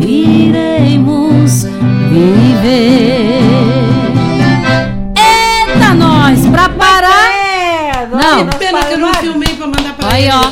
[0.00, 1.66] iremos
[2.10, 3.05] viver.
[10.16, 10.50] Aí, ó.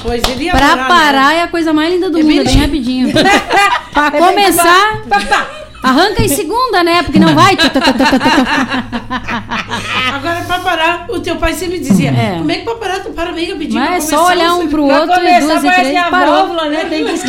[0.51, 1.37] Pra adorar, parar né?
[1.39, 3.13] é a coisa mais linda do É mundo, bem é rapidinho.
[3.93, 5.03] pra começar,
[5.85, 7.03] arranca em segunda, né?
[7.03, 7.55] Porque não vai.
[10.15, 12.39] Agora, pra parar, o teu pai sempre dizia: É.
[12.39, 13.01] Como é que pra parar?
[13.01, 13.79] Tu para meio rapidinho.
[13.81, 16.35] Mas pra é só olhar um pro pra outro e duas e três, a parou.
[16.35, 16.87] válvula, né?
[16.87, 17.15] Tem que ir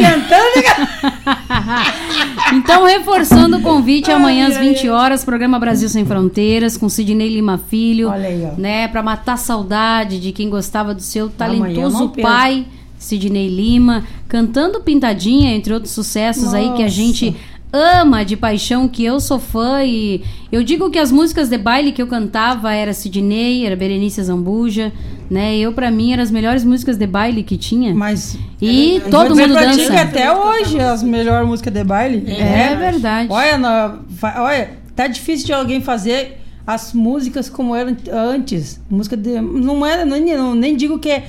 [2.54, 7.60] Então, reforçando o convite, amanhã às 20 horas, programa Brasil Sem Fronteiras, com Sidney Lima
[7.70, 8.10] Filho.
[8.10, 8.52] Olha aí, ó.
[8.60, 12.66] Né, pra matar saudade de quem gostava do seu talentoso pai,
[12.98, 16.90] Sidney Lima, cantando Pintadinha, entre outros sucessos aí que a Nossa.
[16.90, 17.36] gente
[17.76, 21.92] ama de paixão, que eu sou fã e eu digo que as músicas de baile
[21.92, 24.94] que eu cantava era Sidney, era Berenice Zambuja,
[25.30, 25.58] né?
[25.58, 27.94] Eu pra mim eram as melhores músicas de baile que tinha.
[27.94, 29.92] Mas e Vou todo dizer mundo pra ti dança.
[29.92, 32.24] que até hoje as melhores músicas de baile.
[32.32, 33.28] É verdade.
[33.32, 34.00] Olha, na-
[34.38, 38.80] olha, tá difícil de alguém fazer as músicas como eram antes.
[38.90, 39.40] Música de.
[39.42, 41.26] Não era, nem, não, nem digo que é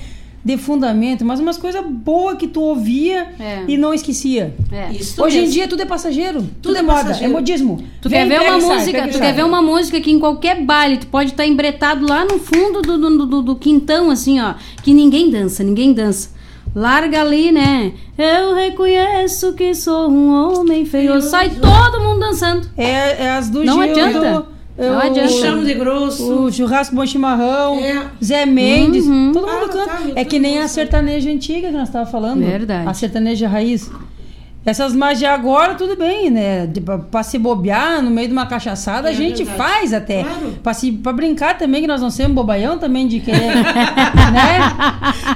[0.47, 3.65] de fundamento, mas umas coisas boas que tu ouvia É.
[3.67, 4.55] e não esquecia.
[4.71, 4.93] É.
[4.93, 5.55] Isso Hoje em mesmo.
[5.55, 6.41] dia tudo é passageiro.
[6.41, 7.33] Tudo, Tudo é é moda, passageiro.
[7.33, 7.83] é modismo.
[8.01, 9.21] Tu Vem, quer ver uma sai, música, tu sai.
[9.23, 12.81] quer ver uma música que em qualquer baile tu pode estar embretado lá no fundo
[12.81, 14.55] do, do, do- do quintão, assim, ó,
[14.85, 16.31] que ninguém dança, ninguém dança.
[16.75, 17.93] Larga ali, né?
[18.17, 21.21] Eu reconheço que sou um homem feio.
[21.23, 22.69] Sai todo mundo dançando.
[22.77, 24.47] É, é as do Não Gil, adianta.
[24.79, 25.29] Não o- adianta.
[25.33, 26.45] Chamo de grosso.
[26.45, 28.07] O churrasco bom chimarrão, É.
[28.23, 29.33] Zé Mendes, Uhum.
[29.33, 29.87] todo mundo Ah, canta.
[29.87, 32.41] tá, é que nem a sertaneja antiga que nós estávamos falando.
[32.45, 32.89] Verdade.
[32.89, 33.91] A sertaneja raiz.
[34.65, 36.67] Essas mais de agora, tudo bem, né?
[36.67, 39.57] De, pra, pra se bobear no meio de uma cachaçada, É a gente verdade.
[39.57, 40.25] faz até.
[40.25, 40.55] Claro.
[40.61, 44.59] Pra, se, pra brincar também, que nós não somos bobaião também de querer, né?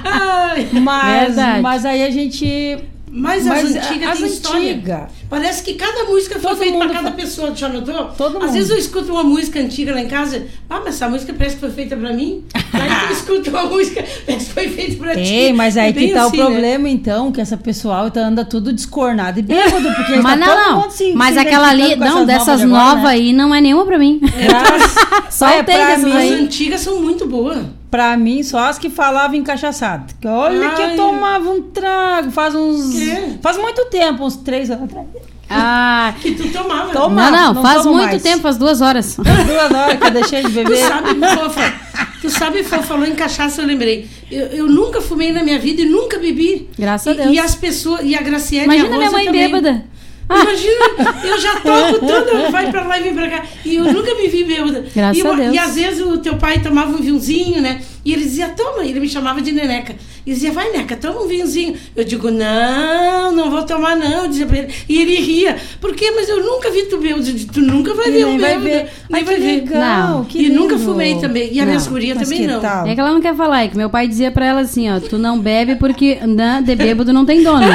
[0.03, 1.61] Ai, Mas, Verdade.
[1.61, 2.77] mas aí a gente...
[3.13, 5.07] Mas, Mas as antigas as têm história.
[5.29, 8.05] Parece que cada música foi Todo feita para cada fa- pessoa, tu já notou?
[8.17, 8.53] Todo Às mundo.
[8.53, 11.59] vezes eu escuto uma música antiga lá em casa, ah, mas essa música parece que
[11.59, 12.45] foi feita para mim.
[12.55, 15.19] Aí tu escuta uma música, parece que foi feita para ti.
[15.33, 16.45] Ei, mas aí É bem que tá assim, o né?
[16.51, 20.81] problema, então, que essa pessoal tá, anda tudo descornado e bêbado, porque Mas tá não,
[20.83, 20.89] não.
[20.89, 23.09] se- Mas se aquela ali, não, essas dessas de agora, novas né?
[23.09, 24.21] aí não é nenhuma pra mim.
[25.29, 26.33] Só Olha, o tem pra dessas mim- As aí.
[26.45, 27.59] antigas são muito boas.
[27.91, 30.13] Pra mim, só as que falavam em cachaçado.
[30.21, 30.95] Que Olha que eu Ai.
[30.95, 32.93] tomava um trago faz uns.
[32.93, 33.33] Quê?
[33.41, 35.07] Faz muito tempo, uns três anos atrás.
[35.49, 36.93] Ah, que tu tomava.
[36.93, 37.29] Toma.
[37.29, 38.23] não, não, não faz muito mais.
[38.23, 39.17] tempo, faz duas horas.
[39.19, 40.87] Duas horas que eu deixei de Tu beber.
[40.87, 41.73] sabe, fofa,
[42.21, 44.07] tu sabe, fofa, falou em cachaça, eu lembrei.
[44.31, 46.69] Eu, eu nunca fumei na minha vida e nunca bebi.
[46.79, 47.35] Graças a E- Deus.
[47.35, 49.41] E as pessoas, e a Graciela e a Imagina Rosa minha mãe também.
[49.51, 49.83] bêbada.
[50.31, 53.45] Imagina, eu já toco tudo, vai pra lá e vem pra cá.
[53.65, 54.85] E eu nunca me vi bêbada.
[54.95, 55.53] Graças e, a Deus.
[55.53, 57.81] E às vezes o teu pai tomava um vinhozinho, né?
[58.03, 59.95] E ele dizia, toma, ele me chamava de neneca.
[60.25, 61.75] E dizia, vai, neca, toma um vinhozinho.
[61.95, 64.23] Eu digo, não, não vou tomar, não.
[64.23, 64.73] Eu dizia pra ele.
[64.89, 65.55] E ele ria.
[65.79, 66.11] Por quê?
[66.15, 67.23] Mas eu nunca vi tu bêbado.
[67.23, 68.63] Disse, Tu nunca vai E ver um vai bêbado.
[68.63, 68.91] ver.
[69.09, 69.55] Nem Ai, vai que ver.
[69.61, 70.25] legal, Não.
[70.25, 70.85] que e nunca lindo.
[70.87, 71.43] fumei também.
[71.53, 71.85] E a Não, minha mas
[72.17, 72.59] também que não.
[72.59, 72.87] tal?
[72.87, 74.99] É que ela não quer falar, é que meu pai dizia pra ela assim, ó,
[74.99, 77.65] tu não bebe porque né, de bêbado não tem dono.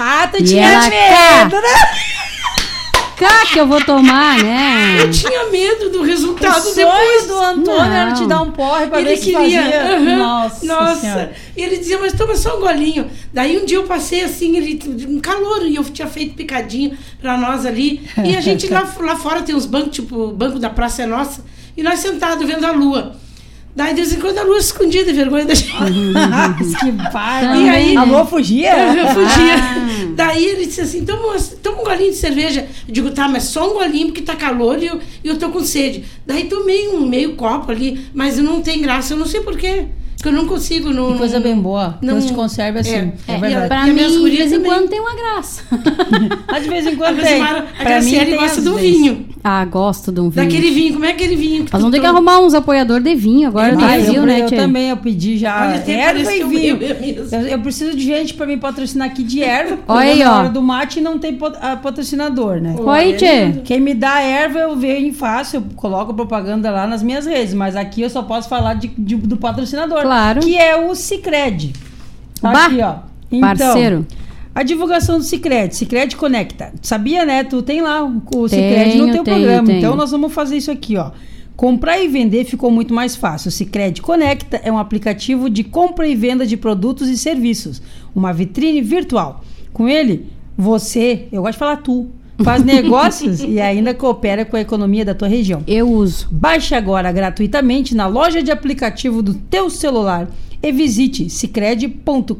[0.00, 1.74] Ah, tu tinha medo, né?
[3.18, 5.02] Cá que eu vou tomar, né?
[5.02, 7.26] Eu tinha medo do O resultado sonho depois.
[7.26, 8.14] do Antônio era Não.
[8.16, 9.62] te dar um porre pra ele ver se queria.
[9.62, 9.82] fazia.
[9.96, 10.16] aham.
[10.16, 11.00] Nossa, Nossa.
[11.00, 11.32] Senhora.
[11.56, 13.10] E ele dizia, mas toma só um golinho.
[13.34, 14.78] Daí um dia eu passei assim, ele,
[15.08, 18.08] um calor, e eu tinha feito picadinho pra nós ali.
[18.24, 21.06] E a gente lá, lá fora tem uns bancos, tipo, o banco da Praça é
[21.06, 21.44] Nossa,
[21.76, 23.16] e nós sentados vendo a lua.
[23.78, 25.70] Daí de vez em quando a lua escondida, vergonha da gente.
[26.80, 27.60] que bárbaro.
[27.60, 28.72] E aí- A lua fugia?
[28.92, 29.54] Eu fugia.
[29.54, 30.12] Ah.
[30.16, 32.66] Daí ele disse assim: toma, toma um golinho de cerveja.
[32.88, 35.50] Eu digo, tá, mas só um golinho porque tá calor e eu, e eu tô
[35.50, 36.04] com sede.
[36.26, 39.86] Daí tomei um meio copo ali, mas não tem graça, eu não sei porquê.
[40.20, 40.90] Que eu não consigo.
[40.90, 41.96] Não, coisa não- bem boa.
[42.02, 42.94] não- se conserva assim.
[42.94, 43.64] É, É, verdade.
[43.64, 45.62] e Pra minhas mim, de vez em quando tem uma graça.
[46.50, 47.38] Mas de vez em A quando tem.
[47.38, 48.90] Rosimara- a Pra mim Graciele tem gosta do vezes.
[48.90, 49.26] vinho.
[49.44, 50.44] Ah, gosto de um vinho.
[50.44, 51.62] Daquele vinho, como é aquele vinho?
[51.72, 54.50] Nós vamos ter que arrumar uns apoiadores de vinho agora Ah, eu, Brasil, né, eu
[54.50, 56.78] também, eu pedi já Olha, erva e vinho.
[56.82, 60.32] Eu, eu preciso de gente pra me patrocinar aqui de erva, porque Olha aí, na
[60.34, 60.38] ó.
[60.40, 61.38] hora do mate não tem
[61.82, 62.74] patrocinador, né?
[62.78, 63.60] Oi, tchê.
[63.64, 67.54] Quem me dá erva, eu venho e faço, eu coloco propaganda lá nas minhas redes,
[67.54, 70.07] mas aqui eu só posso falar de, de- do patrocinador.
[70.08, 70.40] Claro.
[70.40, 71.72] Que é o Cicred.
[72.40, 73.40] Tá Bah, aqui, ó.
[73.40, 74.06] parceiro.
[74.54, 76.72] A divulgação do Cicred, Cicred Conecta.
[76.82, 77.44] Sabia, né?
[77.44, 79.66] Tu tem lá o Cicred no teu tenho, programa.
[79.66, 79.78] tenho.
[79.78, 81.10] Então nós vamos fazer isso aqui, ó.
[81.54, 83.48] Comprar e vender ficou muito mais fácil.
[83.48, 87.82] O Cicred Conecta é um aplicativo de compra e venda de produtos e serviços,
[88.14, 89.44] uma vitrine virtual.
[89.72, 90.26] Com ele,
[90.56, 92.08] você, eu gosto de falar tu,
[92.42, 95.62] faz negócios e ainda coopera com a economia da tua região.
[95.66, 96.28] Eu uso.
[96.30, 100.28] Baixe agora gratuitamente na loja de aplicativo do teu celular
[100.62, 102.32] e visite cicred.com.br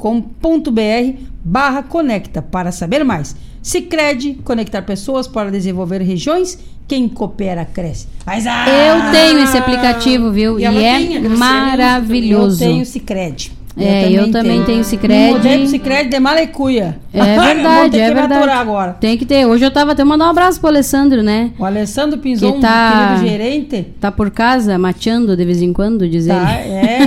[1.43, 3.35] barra conecta para saber mais.
[3.61, 6.57] Cicred, conectar pessoas para desenvolver regiões,
[6.87, 8.07] quem coopera cresce.
[8.25, 10.59] Mas, ah, Eu tenho esse aplicativo, viu?
[10.59, 12.63] E E, é Graciela maravilhoso.
[12.63, 13.51] Eu tenho Cicred.
[13.77, 15.31] É, eu também tenho Cicred.
[15.33, 16.99] Mudei pro Cicred de malecuia.
[17.13, 18.49] É verdade, é verdade.
[18.49, 18.93] agora.
[18.93, 19.45] Tem que ter.
[19.45, 21.51] Hoje eu tava até mandar um abraço pro Alessandro, né?
[21.57, 23.87] O Alessandro Pinzon, Que tá- querido gerente.
[24.01, 26.73] Tá por casa, mateando de vez em quando, diz Tá, ele.
[26.73, 26.99] é.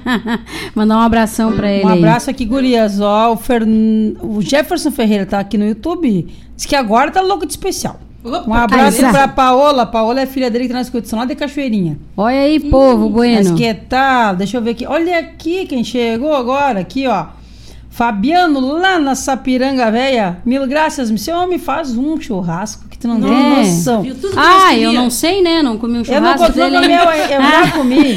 [0.74, 1.98] Mandar um abração pra ele Um aí.
[1.98, 3.00] abraço aqui, gurias.
[3.00, 6.28] Ó, o, Fern- o Jefferson Ferreira tá aqui no YouTube.
[6.56, 8.00] Diz que agora tá louco de especial.
[8.24, 9.86] Um abraço Aí, pra Paola.
[9.86, 11.98] Paola é filha dele que tá na escuta, lá de Cachoeirinha.
[12.16, 13.56] Olha aí, povo Mas bueno.
[13.56, 14.36] que tal?
[14.36, 14.86] Deixa eu ver aqui.
[14.86, 16.80] Olha aqui quem chegou agora.
[16.80, 17.26] Aqui, ó.
[17.90, 20.38] Fabiano, lá na Sapiranga Véia.
[20.46, 21.10] Mil graças.
[21.20, 23.56] Seu homem faz um churrasco que tu não tem É.
[23.58, 24.02] noção.
[24.02, 25.60] Viu tudo que Ah, eu não sei, né?
[25.60, 26.78] Não comi um Eu não churrasco dele.
[26.78, 28.14] meu, eu já comi.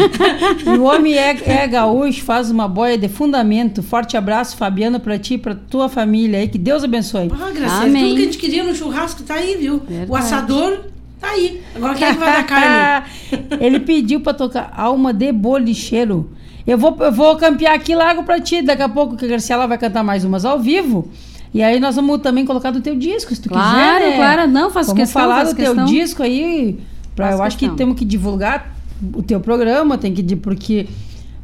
[0.66, 3.82] E o homem é, é gaúcho, faz uma boia de fundamento.
[3.82, 6.48] Forte abraço, Fabiano, pra ti e pra tua família aí.
[6.48, 7.32] Que Deus abençoe.
[7.68, 8.04] Ah, Amém.
[8.04, 9.78] tudo que a gente queria no churrasco tá aí, viu?
[9.78, 10.24] O Verdade.
[10.24, 10.80] assador
[11.20, 11.62] tá aí.
[11.76, 13.08] Agora quem é que vai dar carne?
[13.60, 16.30] Ele pediu pra tocar Alma de Bolicheiro.
[16.66, 18.62] Eu vou, eu vou campear aqui largo pra ti.
[18.62, 21.08] Daqui a pouco que a Graciela vai cantar mais umas ao vivo.
[21.54, 24.10] E aí nós vamos também colocar do teu disco, se tu Claro, quiser.
[24.12, 24.16] né?
[24.16, 24.48] claro.
[24.50, 25.86] Não, faço vamos questão, falar do teu questão.
[25.86, 26.80] disco aí.
[27.16, 27.76] Pra, eu acho que questão.
[27.76, 28.74] temos que divulgar
[29.14, 30.88] o teu programa, tem que porque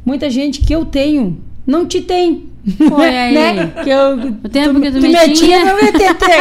[0.04, 2.48] muita gente que eu tenho não te tem.
[2.92, 3.34] Olha aí.
[3.34, 3.66] né?
[3.82, 5.34] Que eu, O tempo que tu tu me me tinha.
[5.34, 6.38] tinha, eu tentei.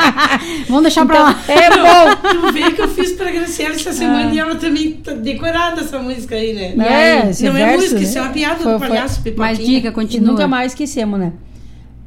[0.68, 1.38] Vamos deixar pra lá.
[1.48, 2.30] É bom.
[2.46, 5.98] Tu vê que eu fiz pra Graciela essa semana e ela também tá decorada essa
[5.98, 6.74] música aí, né?
[6.78, 6.92] Ah.
[6.92, 8.02] É, esse não é verso, música, né?
[8.06, 9.46] isso é uma piada Foi- do foi- palhaço Pipoquinha.
[9.48, 10.30] Mas diga, E continua.
[10.32, 11.32] nunca mais esquecemos, né?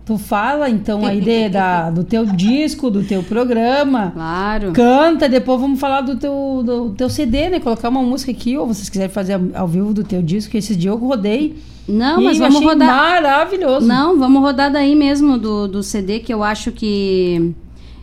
[0.05, 4.11] Tu fala, então, aí de, da, do teu disco, do teu programa.
[4.13, 4.71] Claro.
[4.71, 7.59] Canta, depois vamos falar do teu, do teu CD, né?
[7.59, 10.59] Colocar uma música aqui, ou vocês quiserem fazer ao, ao vivo do teu disco, que
[10.59, 11.55] esse dia eu rodei.
[11.87, 12.87] Não, mas vamos rodar.
[12.87, 13.85] maravilhoso.
[13.85, 17.53] Não, vamos rodar daí mesmo do, do CD, que eu acho que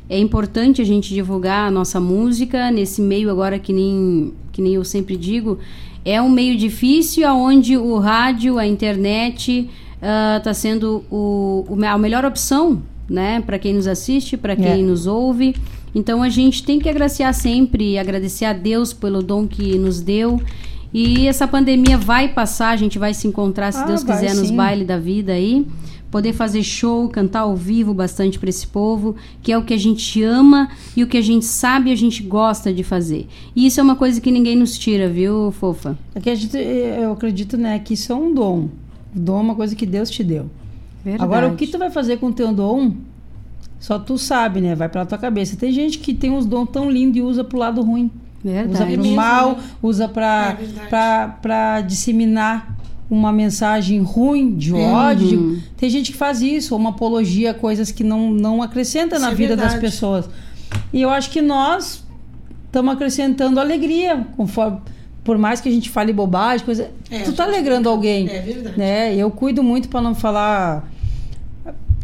[0.09, 4.75] é importante a gente divulgar a nossa música nesse meio agora que nem, que nem
[4.75, 5.59] eu sempre digo.
[6.05, 9.69] É um meio difícil onde o rádio, a internet
[10.39, 13.41] está sendo o, o a melhor opção, né?
[13.45, 14.77] Para quem nos assiste, para quem É.
[14.77, 15.55] nos ouve.
[15.95, 20.41] Então a gente tem que agraciar sempre, agradecer a Deus pelo dom que nos deu.
[20.93, 24.35] E essa pandemia vai passar, a gente vai se encontrar, se Ah, Deus vai quiser,
[24.35, 24.57] nos sim.
[24.57, 25.67] bailes da vida aí.
[26.11, 29.79] poder fazer show, cantar ao vivo bastante para esse povo, que é o que a
[29.79, 33.27] gente ama e o que a gente sabe e a gente gosta de fazer.
[33.57, 35.97] E isso é uma coisa que ninguém nos tira, viu, fofa?
[36.15, 38.69] É que a gente, eu acredito, né, que isso é um dom.
[39.17, 40.51] O dom é uma coisa que Deus te deu.
[41.03, 41.25] Verdade.
[41.25, 42.93] Agora, o que tu vai fazer com o teu dom,
[43.81, 44.75] só tu sabe, né?
[44.75, 45.57] Vai pela tua cabeça.
[45.57, 48.11] Tem gente que tem uns dons tão lindos e usa pro lado ruim.
[48.45, 48.73] Verdade.
[48.75, 49.63] Usa É mesmo, mal, né?
[49.83, 50.89] usa pra, É verdade.
[50.89, 52.77] pra, pra disseminar
[53.11, 54.93] uma mensagem ruim, de Uhum.
[54.93, 55.55] ódio.
[55.57, 59.17] de- Tem gente que faz isso, ou uma apologia a coisas que não, não acrescenta
[59.17, 59.81] Isso na é vida das verdade.
[59.93, 60.29] pessoas.
[60.93, 62.03] E eu acho que nós
[62.67, 64.79] estamos acrescentando alegria, conforme.
[65.23, 68.29] Por mais que a gente fale bobagem, coisa, É, tu tá alegrando alguém.
[68.29, 68.77] É verdade.
[68.79, 69.15] Né?
[69.15, 70.91] Eu cuido muito para não falar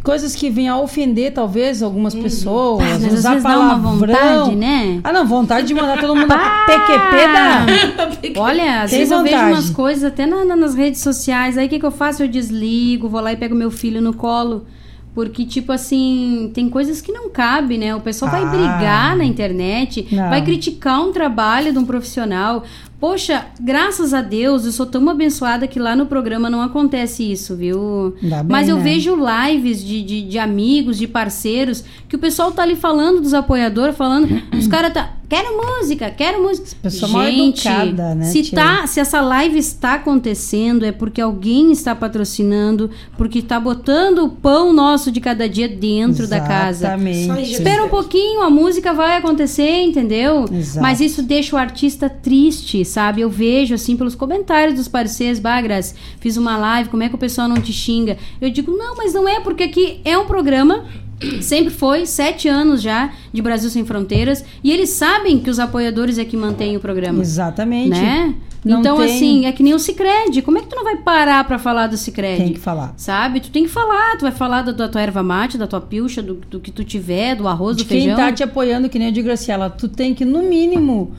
[0.03, 2.83] coisas que venham a ofender, talvez, algumas pessoas.
[2.83, 3.97] Ah, mas às usar uma palavrão.
[4.45, 4.99] vontade, né?
[5.03, 6.27] Ah, não, vontade de mandar todo mundo
[6.67, 8.39] PQP da.
[8.41, 9.53] Olha, às Tem vezes eu vejo vontade.
[9.53, 11.57] umas coisas até na- na- nas redes sociais.
[11.57, 12.23] Aí o que, que eu faço?
[12.23, 14.65] Eu desligo, vou lá e pego meu filho no colo.
[15.13, 17.93] Porque, tipo assim, tem coisas que não cabe, né?
[17.95, 18.45] O pessoal vai Ah.
[18.45, 20.29] brigar na internet, Não.
[20.29, 22.63] vai criticar um trabalho de um profissional.
[22.99, 27.55] Poxa, graças a Deus, eu sou tão abençoada que lá no programa não acontece isso,
[27.55, 28.13] viu?
[28.21, 28.83] Bem, Mas eu né?
[28.83, 33.33] vejo lives de, de, de amigos, de parceiros, que o pessoal tá ali falando dos
[33.33, 34.27] apoiadores, falando,
[34.57, 36.67] os caras tá, quero música, quero música.
[36.81, 38.55] Pessoa mal Gente, educada, né, se tia?
[38.57, 44.29] tá, se essa live está acontecendo é porque alguém está patrocinando, porque tá botando o
[44.29, 46.87] pão nosso de cada dia dentro da casa.
[46.87, 47.51] Exatamente.
[47.51, 50.45] Espera um pouquinho, a música vai acontecer, entendeu?
[50.51, 50.81] Exato.
[50.81, 53.21] Mas isso deixa o artista triste, sabe?
[53.21, 57.17] Eu vejo assim pelos comentários dos parceiros, Bagras, fiz uma live, como é que o
[57.17, 58.17] pessoal não te xinga?
[58.41, 60.85] Eu digo, não, mas não é, porque aqui é um programa
[61.41, 64.43] Sempre foi, sete anos já, de Brasil Sem Fronteiras.
[64.63, 67.21] E eles sabem que os apoiadores é que mantêm o programa.
[67.21, 67.89] Exatamente.
[67.89, 68.35] Né?
[68.63, 70.41] Não então, tem- assim, é que nem o Cicred.
[70.41, 72.43] Como é que tu não vai parar pra falar do Cicred?
[72.43, 72.93] Tem que falar.
[72.97, 73.39] Sabe?
[73.39, 74.17] Tu tem que falar.
[74.17, 76.83] Tu vai falar da, da tua erva mate, da tua pilcha, do, do que tu
[76.83, 78.17] tiver, do arroz, de do quem feijão.
[78.17, 81.13] tá te apoiando, que nem eu digo, Graciela, tu tem que, no mínimo,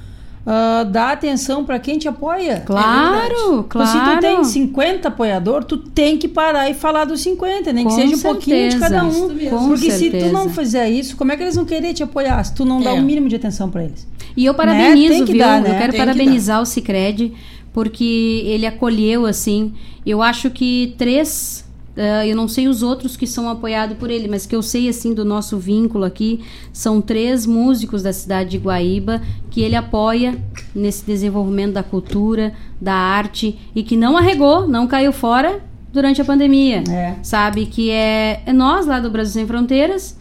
[0.46, 2.62] ah, dar atenção para quem te apoia.
[2.64, 4.14] Claro, assim, claro.
[4.16, 7.96] tu tem 50 apoiador, tu tem que parar e falar dos 50, nem Com que
[7.96, 8.88] seja um pouquinho de certeza.
[8.94, 9.28] cada um.
[9.68, 10.32] Porque se tu certeza.
[10.32, 12.90] não fizer isso, como é que eles vão querer te apoiar se tu não dá
[12.90, 12.94] É.
[12.94, 14.06] o mínimo de atenção para eles?
[14.36, 14.56] E eu Né?
[14.56, 15.40] parabenizo, Tem que viu?
[15.42, 15.68] dar, né?
[15.70, 17.32] Eu quero Tem que parabenizar o Cicred,
[17.72, 19.72] porque ele acolheu, assim.
[20.06, 21.64] Eu acho que três.
[21.96, 24.88] Ah, eu não sei os outros que são apoiados por ele, mas que eu sei
[24.88, 26.40] assim do nosso vínculo aqui
[26.72, 30.38] são três músicos da cidade de Guaíba que ele apoia
[30.74, 35.60] nesse desenvolvimento da cultura, da arte e que não arregou, não caiu fora
[35.92, 36.84] durante a pandemia.
[37.22, 40.18] Sabe que é, é nós lá do Brasil Sem Fronteiras,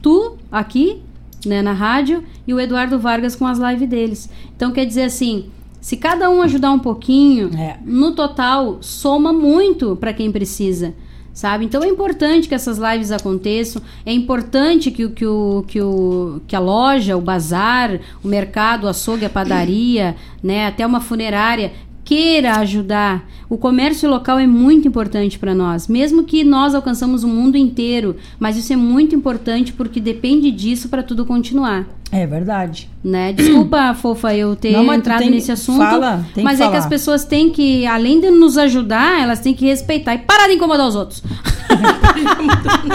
[0.00, 1.00] tu aqui
[1.46, 4.30] né, na rádio e o Eduardo Vargas com as lives deles.
[4.56, 5.46] Então quer dizer assim,
[5.80, 7.50] se cada um ajudar um pouquinho,
[7.84, 10.94] no total soma muito para quem precisa.
[11.32, 11.64] Sabe?
[11.64, 16.54] Então é importante que essas lives aconteçam, é importante que, que, o, que, o, que
[16.54, 21.72] a loja, o bazar, o mercado, o açougue, a padaria, né, até uma funerária
[22.04, 23.26] queira ajudar.
[23.48, 28.16] O comércio local é muito importante para nós, mesmo que nós alcançamos o mundo inteiro,
[28.38, 31.86] mas isso é muito importante porque depende disso para tudo continuar.
[32.14, 32.90] É verdade.
[33.02, 33.32] Né?
[33.32, 35.78] Desculpa, fofa, eu ter Não, entrado nesse assunto.
[35.78, 36.78] fala, tem que mas é que falar.
[36.78, 40.52] as pessoas têm que, além de nos ajudar, elas têm que respeitar e parar de
[40.54, 41.22] incomodar os outros.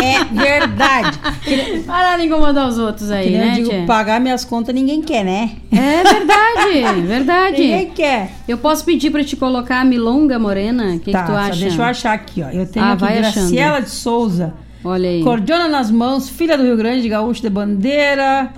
[0.02, 1.18] é verdade.
[1.88, 3.84] parar de incomodar os outros aí, Que nem né, eu digo, tia?
[3.88, 5.52] pagar minhas contas ninguém quer, né?
[5.72, 7.60] É verdade, verdade.
[7.62, 8.32] Ninguém quer.
[8.48, 10.94] Eu posso pedir pra te colocar a Milonga Morena?
[10.96, 11.60] O que, tá, que tu acha?
[11.60, 12.50] deixa eu achar aqui, ó.
[12.50, 13.84] Eu tenho Ah, aqui vai Graciela achando.
[13.86, 14.54] de Souza.
[14.84, 15.24] Olha aí.
[15.24, 18.54] Cordiona nas mãos, filha do Rio Grande, gaúcho de bandeira.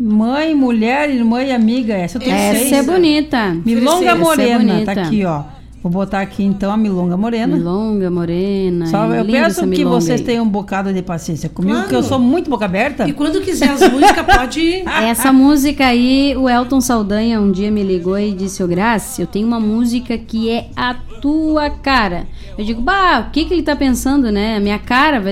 [0.00, 1.92] Mãe, mulher, irmã e amiga.
[1.94, 2.72] Essa eu tenho Essa seis.
[2.72, 3.56] é bonita.
[3.66, 4.94] Milonga é Morena, bonita.
[4.94, 5.42] tá aqui, ó.
[5.82, 7.56] Vou botar aqui então a Milonga Morena.
[7.56, 8.86] Milonga Morena.
[8.86, 10.26] Só eu linda peço que vocês aí.
[10.26, 11.84] tenham um bocado de paciência comigo, Claro.
[11.88, 13.06] porque eu sou muito boca aberta.
[13.08, 14.82] E quando quiser as músicas, pode.
[15.06, 19.26] Essa música aí, o Elton Saldanha um dia me ligou e disse: Ô Graça, eu
[19.26, 22.26] tenho uma música que é a tua cara.
[22.58, 24.56] Eu digo, bah, o que que ele tá pensando, né?
[24.56, 25.24] A minha cara, o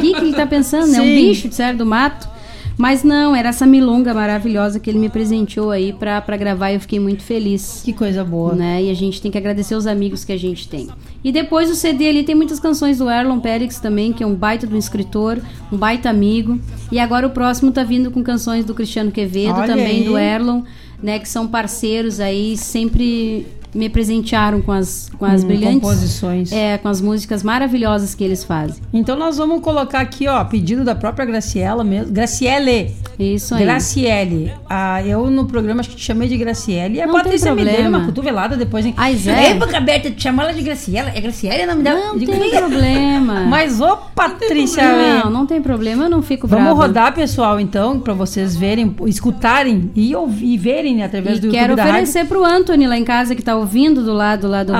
[0.00, 0.94] que que ele tá pensando?
[0.94, 2.33] É um bicho de sério do mato.
[2.76, 6.74] Mas não, era essa milonga maravilhosa que ele me presenteou aí pra, pra gravar e
[6.74, 7.82] eu fiquei muito feliz.
[7.84, 8.54] Que coisa boa.
[8.54, 8.84] Né?
[8.84, 10.88] E a gente tem que agradecer os amigos que a gente tem.
[11.22, 14.34] E depois o CD ali tem muitas canções do Erlon Pérez também, que é um
[14.34, 15.40] baita do escritor,
[15.72, 16.58] um baita amigo.
[16.90, 20.04] E agora o próximo tá vindo com canções do Cristiano Quevedo, Olha também aí.
[20.04, 20.62] do Erlon,
[21.02, 21.18] né?
[21.18, 25.80] Que são parceiros aí, sempre me presentearam com as, com as Hum, brilhantes.
[25.80, 26.52] composições.
[26.52, 28.76] É, com as músicas maravilhosas que eles fazem.
[28.92, 32.12] Então nós vamos colocar aqui, ó, pedido da própria Graciela mesmo.
[32.12, 32.94] Graciele.
[33.18, 33.64] Isso aí.
[33.64, 34.52] Graciele.
[34.68, 36.96] Ah, eu no programa acho que te chamei de Graciele.
[36.98, 38.94] E a Não Patrícia me deu uma cotovelada depois, hein?
[38.96, 39.48] Ah, Zé?
[39.50, 41.10] Ei, boca aberta, tu chamou ela de Graciela.
[41.14, 42.00] É Graciele o nome dela?
[42.00, 43.40] Não Digo, tem problema.
[43.48, 44.84] Mas, ô, Patrícia.
[45.24, 46.80] Não, não tem problema, eu não fico Vamos brava.
[46.86, 51.50] rodar, pessoal, então, pra vocês verem, escutarem e, ouvir, e verem né, através E do
[51.50, 51.92] quero YouTube rádio.
[51.92, 53.63] oferecer pro Anthony lá em casa que tá ouvindo
[54.02, 54.76] do lado lá do Ah,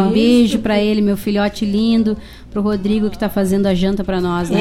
[0.00, 0.10] radinho.
[0.10, 2.16] Um beijo pra ele, meu filhote lindo.
[2.50, 4.60] Pro Rodrigo que tá fazendo a janta pra nós, né?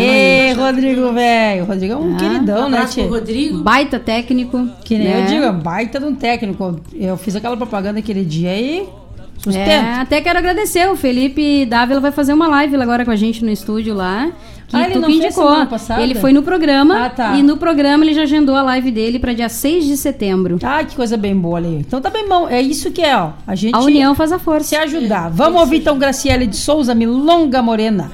[0.50, 0.54] Ei?
[0.54, 1.64] Rodrigo, velho.
[1.64, 3.08] O Rodrigo é um Ah, queridão, né, tia?
[3.08, 3.60] Rodrigo.
[3.60, 4.68] Baita técnico.
[4.84, 5.22] Que nem né?
[5.22, 6.80] eu digo, é baita de um técnico.
[6.94, 8.86] Eu fiz aquela propaganda aquele dia e
[9.38, 9.70] sustento.
[9.70, 10.90] É, até quero agradecer.
[10.90, 14.30] O Felipe Dávila vai fazer uma live agora com a gente no estúdio lá.
[14.68, 15.48] Que Ah, ele tu não que indicou.
[16.00, 17.38] Ele foi no programa Ah, tá.
[17.38, 20.58] e no programa ele já agendou a live dele para dia 6 de setembro.
[20.64, 21.78] Ah, que coisa bem boa ali.
[21.86, 22.48] Então tá bem bom.
[22.50, 23.32] É isso que é, ó.
[23.46, 24.70] A gente A união faz a força.
[24.70, 25.30] se ajudar.
[25.30, 28.12] Vamos ouvir então Graciele de Souza, Milonga Morena.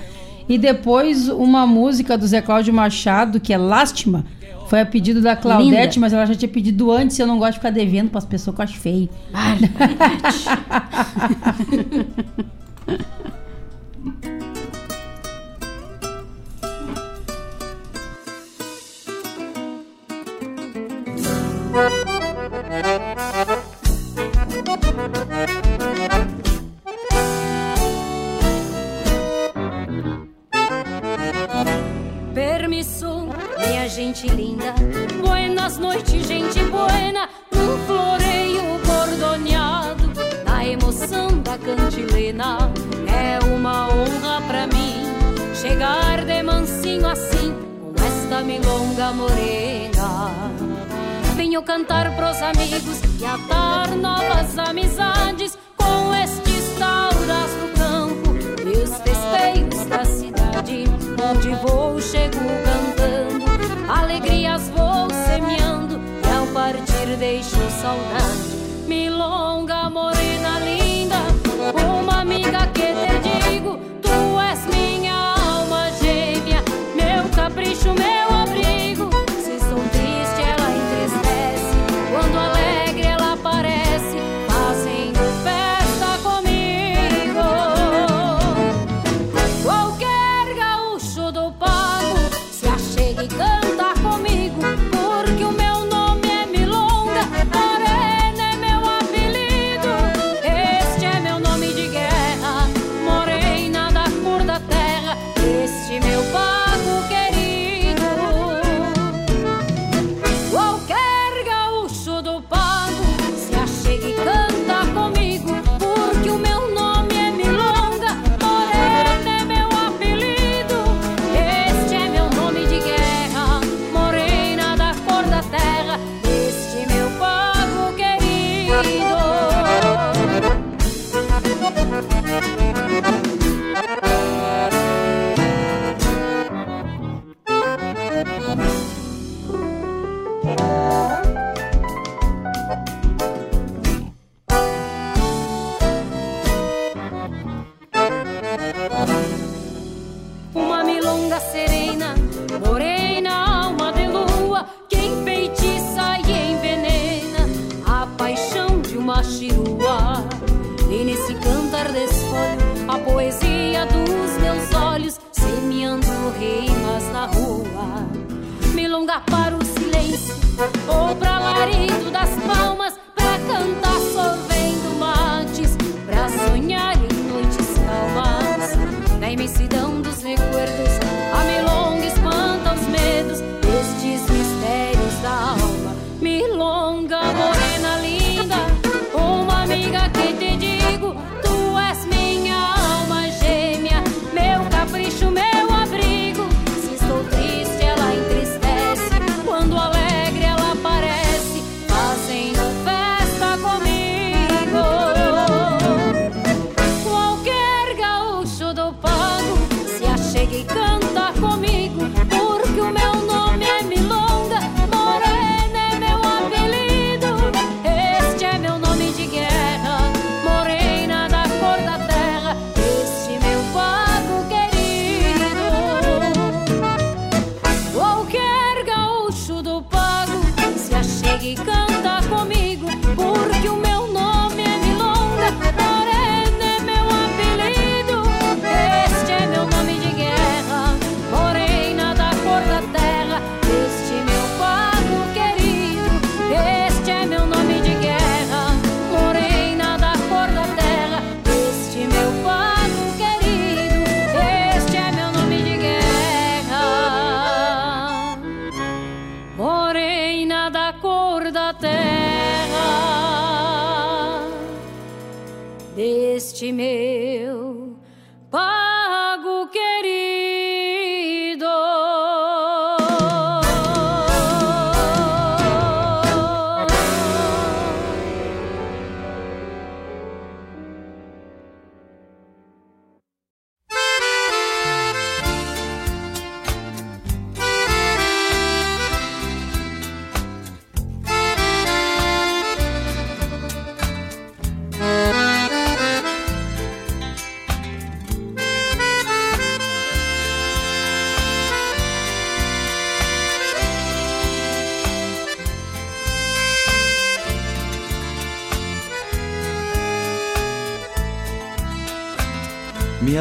[0.49, 4.25] E depois uma música do Zé Cláudio Machado, que é Lástima.
[4.67, 5.99] Foi a pedido da Claudete, Linda.
[5.99, 7.17] mas ela já tinha pedido antes.
[7.19, 9.09] Eu não gosto de ficar devendo pras pessoas que eu acho feio.
[32.34, 34.76] Permisso, minha gente linda.
[35.26, 37.30] Buenas noites, gente buena.
[37.53, 40.11] Num floreio bordoneado,
[40.43, 42.57] na emoção da cantilena.
[43.07, 45.06] É uma honra pra mim
[45.56, 50.70] chegar de mansinho assim, com esta milonga morena.
[51.41, 58.30] Venho cantar pros amigos e atar novas amizades com estes tauras do campo
[58.63, 60.84] e os festeiros da cidade.
[61.19, 62.38] Onde vou, chego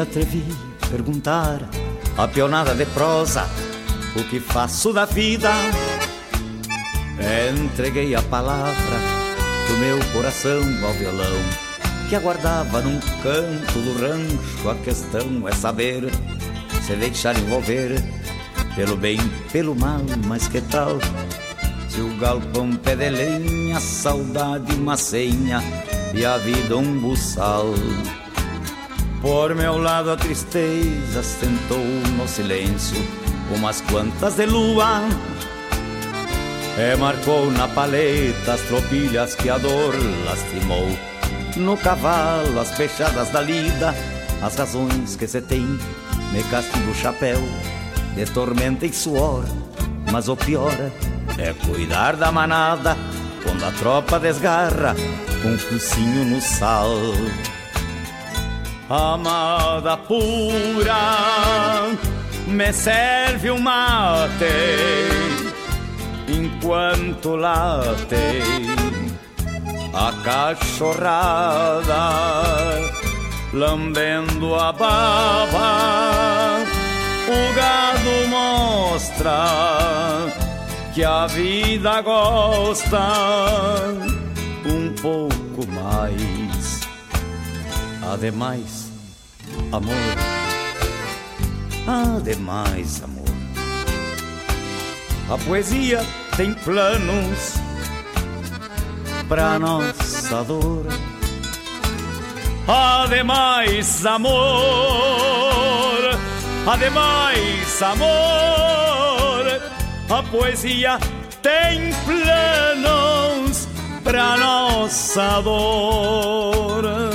[0.01, 0.43] atrevi
[0.81, 1.59] a perguntar
[2.17, 3.47] a pionada de prosa
[4.15, 5.51] o que faço da vida.
[7.63, 8.97] Entreguei a palavra
[9.67, 11.71] do meu coração ao violão
[12.09, 14.69] que aguardava num canto do rancho.
[14.69, 16.09] A questão é saber
[16.85, 18.03] se deixar envolver
[18.75, 19.17] pelo bem,
[19.51, 20.99] pelo mal, mas que tal?
[21.87, 25.61] Se o galpão pé de lenha, saudade uma senha
[26.13, 27.73] e a vida um buçal.
[29.21, 31.77] Por meu lado a tristeza sentou
[32.17, 32.97] no silêncio
[33.55, 35.03] umas quantas de lua
[36.75, 39.93] E marcou na paleta as tropilhas que a dor
[40.25, 40.87] lastimou
[41.55, 43.93] No cavalo as fechadas da lida
[44.41, 45.67] As razões que se tem
[46.33, 47.39] me castigo o chapéu
[48.15, 49.43] De tormenta e suor.
[50.11, 50.75] Mas o pior
[51.37, 52.97] é cuidar da manada
[53.43, 54.95] Quando a tropa desgarra
[55.43, 56.89] com um focinho no sal
[58.91, 61.87] amada pura,
[62.47, 64.45] me serve um mate
[66.27, 68.41] enquanto late
[69.93, 72.09] a cachorrada,
[73.53, 76.59] lambendo a baba.
[77.27, 79.45] O gado mostra
[80.93, 82.99] que a vida gosta
[84.65, 86.81] um pouco mais.
[88.11, 88.80] Ademais,
[89.71, 89.95] amor,
[91.87, 93.21] ademais, amor.
[95.29, 97.55] A poesia tem planos
[99.27, 100.85] pra nossa dor.
[102.67, 104.31] Ademais, amor,
[106.67, 109.61] ademais, amor.
[110.09, 110.99] A poesia
[111.41, 113.67] tem planos
[114.03, 117.10] pra nossa dor.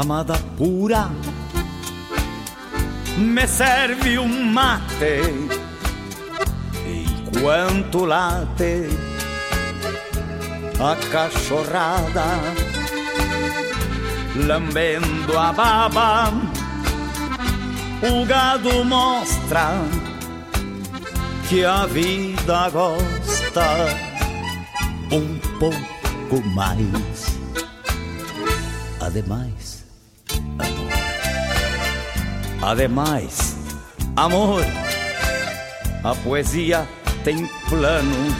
[0.00, 1.10] Amada pura,
[3.18, 5.20] me serve um mate
[6.86, 8.88] enquanto late
[10.80, 12.40] a cachorrada,
[14.46, 16.32] lambendo a baba.
[18.02, 19.72] O gado mostra
[21.46, 23.66] que a vida gosta
[25.12, 27.38] um pouco mais.
[28.98, 29.69] Ademais,
[32.62, 33.56] Ademais,
[34.16, 34.62] amor,
[36.04, 36.86] a poesia
[37.24, 38.34] tem planos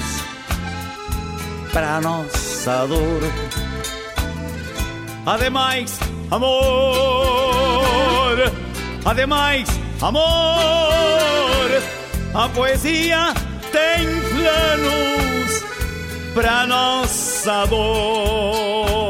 [1.72, 3.22] para nossa dor.
[5.24, 5.98] Ademais,
[6.30, 6.58] amor,
[9.06, 9.68] ademais,
[10.02, 10.22] amor,
[12.34, 13.32] a poesia
[13.72, 15.64] tem planos
[16.34, 19.09] para nossa dor.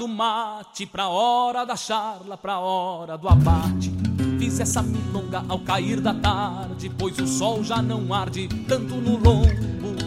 [0.00, 3.92] Do mate, pra hora da charla, pra hora do abate.
[4.38, 9.18] Fiz essa milonga ao cair da tarde, pois o sol já não arde tanto no
[9.18, 9.46] lombo.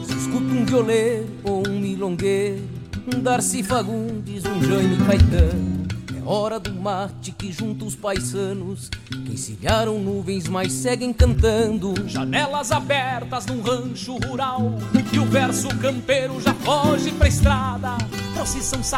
[0.09, 2.67] Escuta um violeiro ou um milongueiro,
[3.13, 5.85] um Darcy Fagundes, um Jaime Caetano.
[6.17, 11.93] É hora do mate que junta os paisanos que encilharam nuvens, mas seguem cantando.
[12.07, 14.73] Janelas abertas num rancho rural
[15.11, 17.95] e o verso campeiro já foge pra estrada.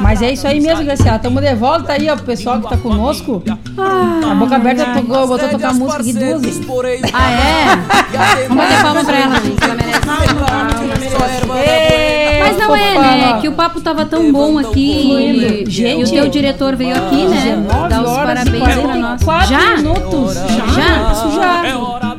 [0.01, 1.19] Mas é isso aí mesmo, Graciela.
[1.19, 3.43] Tamo de volta aí, ó, pro pessoal que tá conosco.
[3.77, 6.65] Ah, a boca aberta tocou, botou a tocar música aqui duas vezes.
[7.13, 8.45] Ah, é?
[8.47, 9.63] Vamos bater palma pra ela, gente.
[9.63, 10.05] Ela merece.
[12.39, 13.41] Mas não é, né?
[13.41, 15.63] Que o papo tava tão bom aqui.
[15.65, 17.55] E, Gente, e o teu diretor veio aqui, né?
[17.67, 19.23] 19 Dar os parabéns pra nós.
[19.23, 19.75] 44 Já?
[19.77, 20.33] minutos.
[20.35, 21.11] Já?
[21.11, 21.63] Isso já.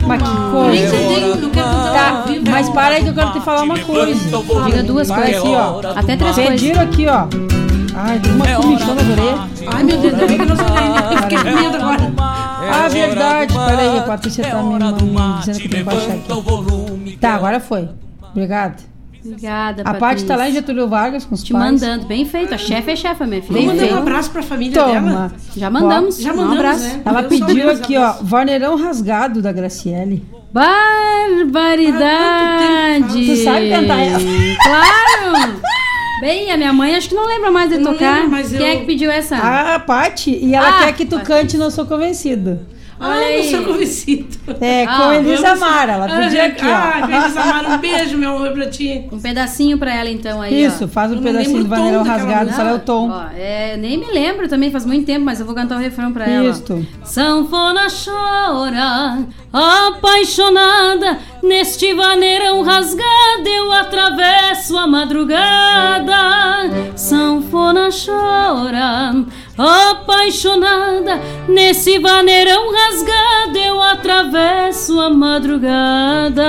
[0.06, 0.96] Mas que coisa.
[1.92, 2.24] Tá,
[2.56, 4.14] mas para aí que eu quero te falar uma coisa.
[4.64, 5.36] Diga duas coisas.
[5.36, 5.80] aqui, ó.
[5.94, 6.52] Até três coisas.
[6.60, 7.26] Pediram aqui, ó.
[7.98, 9.48] Ai, tem uma comichão na orelha.
[9.66, 10.66] Ai, meu Deus, ainda bem que eu não sou.
[11.12, 12.12] Eu fiquei com medo agora.
[12.68, 13.54] Ah, verdade.
[13.54, 17.16] Peraí, a Patrícia tá me, me dizendo que tem que baixar aqui.
[17.20, 17.88] Tá, agora foi.
[18.32, 18.82] Obrigado.
[19.24, 21.64] Obrigada, A Paty tá lá em Getúlio Vargas com os Te pais.
[21.64, 22.06] mandando.
[22.06, 22.54] Bem feito.
[22.54, 23.60] A chefe é chefa, minha filha.
[23.60, 25.00] Vamos mandar um abraço pra família Toma.
[25.00, 25.32] dela.
[25.56, 26.18] Já mandamos.
[26.18, 26.84] Já Um mandamos, abraço.
[26.84, 27.00] né?
[27.04, 30.24] Ela Eu pediu aqui, ó, Varneirão Rasgado da Graciele.
[30.56, 33.26] Barbaridade!
[33.26, 34.18] Tu sabe cantar ela?
[34.62, 35.60] Claro!
[36.20, 38.14] Bem, a minha mãe acho que não lembra mais de Eu tocar.
[38.16, 39.36] lembro, mas Quem eu- é que pediu essa?
[39.36, 42.58] A Paty, e ela Ah, quer que tu cante Não Sou Convencido.
[42.98, 43.42] Ah, Olha aí.
[43.52, 44.38] não sou convencido.
[44.60, 45.92] É, com Ah, Elisa Mara.
[45.92, 47.08] Ela pediu aqui, Ah, ó.
[47.24, 49.06] Elisa Mara, um beijo, meu amor, pra ti.
[49.12, 50.68] Um pedacinho pra ela então aí, ó.
[50.68, 53.10] Isso, faz um Eu pedacinho do o tom Varneirão daquela Rasgado, só é o tom.
[53.10, 56.12] Ó, é, nem me lembro também, faz muito tempo, mas eu vou cantar o refrão
[56.12, 56.48] pra ela.
[56.48, 56.50] ó.
[56.50, 56.86] Isto.
[57.04, 59.18] Sanfona chora,
[59.52, 66.16] apaixonada, neste vaneirão rasgado eu atravesso a madrugada.
[66.96, 69.14] Sanfona chora,
[69.56, 76.44] apaixonada, nesse vaneirão rasgado eu atravesso a madrugada.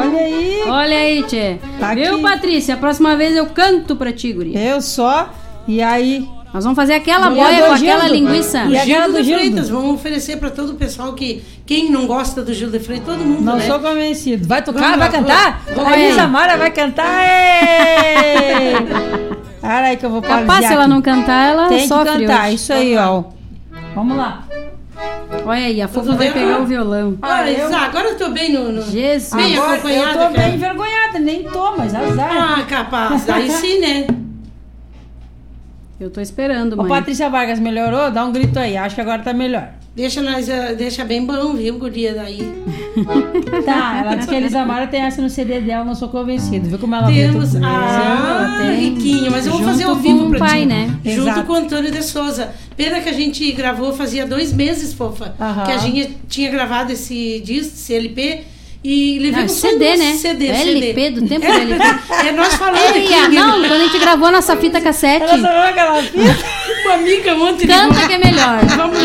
[0.00, 0.62] Olha aí.
[0.66, 1.58] Olha aí, tchê.
[1.78, 2.22] Tá Viu, aqui.
[2.22, 2.74] Patrícia?
[2.74, 4.58] A próxima vez eu canto pra ti, guria.
[4.58, 5.28] Eu só,
[5.66, 6.26] e aí...
[6.52, 8.14] Nós vamos fazer aquela E boia com aquela Gildo?
[8.14, 8.64] linguiça.
[8.66, 9.40] E O a Gildo cara do de Gildo?
[9.40, 13.06] Freitas, vamos oferecer pra todo o pessoal que quem não gosta do Gildo de Freitas,
[13.14, 13.66] todo mundo, Não né?
[13.66, 14.46] sou convencido.
[14.46, 14.80] Vai tocar?
[14.82, 15.62] Vamos vai cantar?
[15.74, 15.90] vamos.
[15.92, 17.24] A Elisa Mara vai cantar?
[19.62, 22.26] Para aí que eu vou Capaz, paralisar se ela não cantar, ela Tem que sofre
[22.26, 22.54] cantar, hoje.
[22.56, 23.24] isso aí, ó.
[23.94, 24.44] Vamos lá.
[25.46, 27.16] Olha aí, a Fofa vai pegar o violão.
[27.22, 28.70] Ah, eu- Isa, agora eu tô bem no...
[28.72, 28.82] no...
[28.82, 29.32] Jesus.
[29.34, 30.30] Bem Agora, acompanhada, eu tô cara.
[30.46, 32.58] bem envergonhada, nem tô, mas azar.
[32.60, 33.28] Ah, capaz.
[33.30, 34.06] Aí sim, né?
[35.98, 36.88] Eu tô esperando, Ô, mãe.
[36.88, 38.10] Patrícia Vargas, melhorou?
[38.10, 39.68] Dá um grito aí, acho que agora tá melhor.
[39.94, 42.40] Deixa nós, eh, deixa bem bom, viu, guria daí.
[43.64, 46.68] Tá, ela disse que a Elisa Mara tem essa no CD dela, não sou convencido.
[46.68, 47.54] Viu como ela Temos.
[47.56, 48.90] Ah, ela tem.
[48.90, 50.66] riquinho, mas eu vou fazer ao com vivo pra pai, ti.
[50.66, 50.94] né?
[51.04, 51.44] Junto Exato.
[51.46, 52.50] com o Antônio de Souza.
[52.76, 55.34] Pena que a gente gravou fazia dois meses, fofa.
[55.40, 55.64] Aham.
[55.64, 58.42] Que a gente tinha gravado esse disco, esse LP.
[58.84, 60.12] E levei Não, CD, um né?
[60.14, 61.10] CD, LP CD.
[61.20, 61.84] do tempo do LP.
[62.26, 63.34] É nós falando Ei, aqui.
[63.34, 66.36] não, quando a gente gravou nossa fita cassete, Ela só aquela fita.
[66.92, 68.60] Uma amiga ontem canta que é melhor.
[68.76, 68.98] Vamos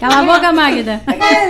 [0.00, 1.00] Cala a boca, Magda.
[1.06, 1.48] Esse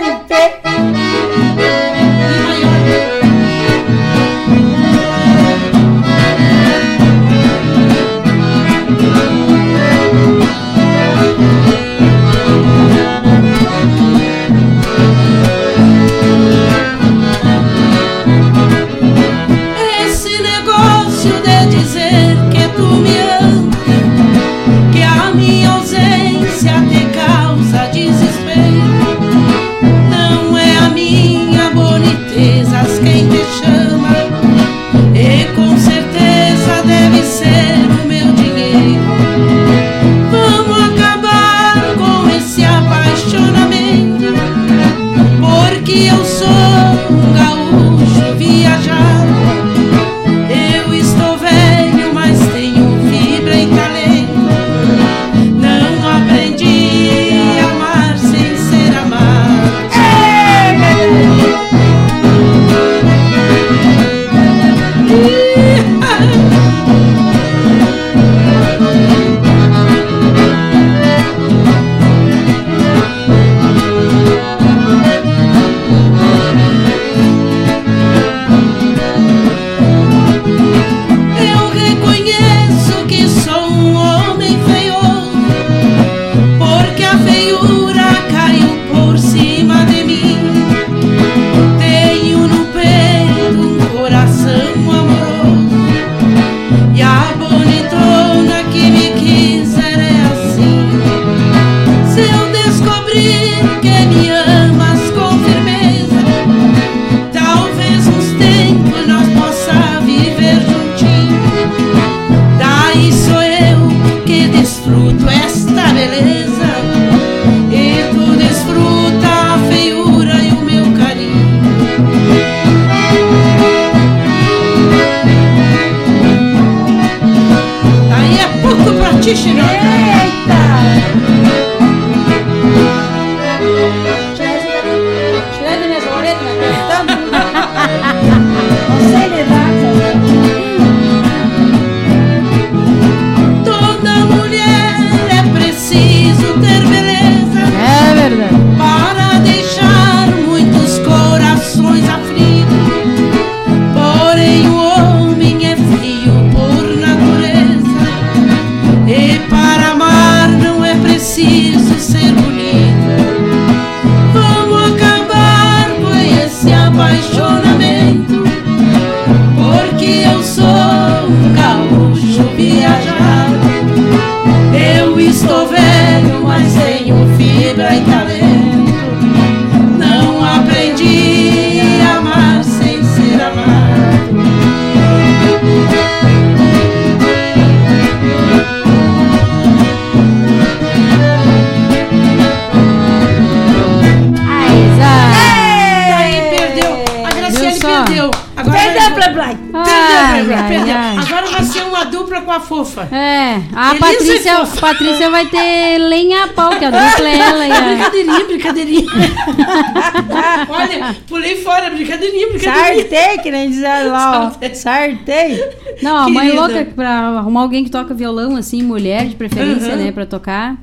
[205.45, 207.81] vai ter lenha a pau, que a dupla é ela e a...
[207.81, 209.11] Brincadeirinha, brincadeirinha.
[210.69, 213.09] Olha, pulei fora, brincadeirinha, brincadeirinha.
[213.09, 214.73] Sartei, que nem dizer lá, ó.
[214.73, 215.63] Sartei.
[216.01, 216.61] Não, a mãe Querida.
[216.61, 217.09] louca pra
[217.39, 220.03] arrumar alguém que toca violão, assim, mulher de preferência, Uhum.
[220.05, 220.75] né, pra tocar.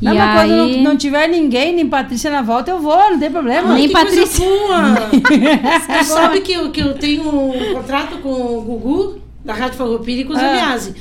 [0.00, 0.76] E Não, mas quando aí...
[0.76, 3.74] não, não tiver ninguém, nem Patrícia na volta, eu vou, não tem problema.
[3.74, 4.44] Nem que coisa Patrícia.
[4.46, 5.10] boa.
[6.00, 10.20] Tu sabe que eu, que eu tenho um contrato com o Gugu, da Rádio Farroupilha
[10.22, 10.40] e com o Ah.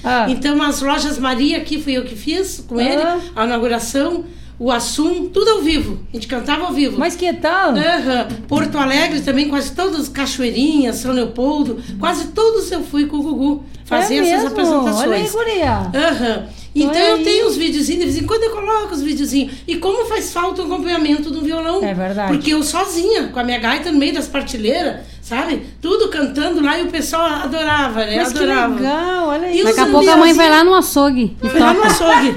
[0.09, 0.25] Ah.
[0.29, 3.19] Então, as lojas Maria aqui, fui eu que fiz com ele, Ah.
[3.35, 4.23] a inauguração,
[4.57, 5.99] o Assum, tudo ao vivo.
[6.11, 6.99] A gente cantava ao vivo.
[6.99, 7.71] Mas que tal?
[7.71, 8.27] Aham.
[8.47, 13.63] Porto Alegre também, quase todos, Cachoeirinha, São Leopoldo, quase todos eu fui com o Gugu
[13.85, 15.07] fazer É essas apresentações.
[15.07, 15.71] Olha aí, guria.
[15.93, 16.45] Aham.
[16.75, 19.53] Então eu tenho os videozinhos, de vez em quando eu coloco os videozinhos.
[19.67, 21.83] E como faz falta o acompanhamento do violão.
[21.83, 22.31] É verdade.
[22.31, 24.97] Porque eu sozinha, com a minha gaita no meio das partilheiras,
[25.29, 25.61] sabe?
[25.79, 28.17] Tudo cantando lá e o pessoal adorava, né?
[28.17, 28.75] Mas que adorava.
[28.75, 29.59] legal, olha E aí.
[29.59, 32.35] os Daqui a pouco a mãe vai lá no açougue e Fui lá no açougue.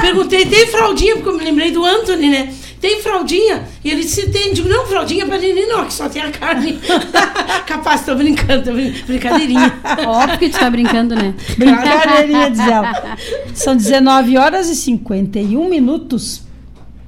[0.00, 1.14] Perguntei, tem fraldinha?
[1.14, 2.52] Porque eu me lembrei do Anthony, né?
[2.80, 3.62] Tem fraldinha?
[3.82, 4.52] E ele disse, tem.
[4.52, 6.78] Digo, não, fraldinha pra neném não, que só tem a carne.
[7.66, 9.72] Capaz, tô brincando, tô brin- brincadeirinha.
[10.06, 11.32] Óbvio que tu tá brincando, né?
[11.56, 13.16] Brincadeirinha, diz ela.
[13.54, 16.42] São 19 horas e 51 minutos.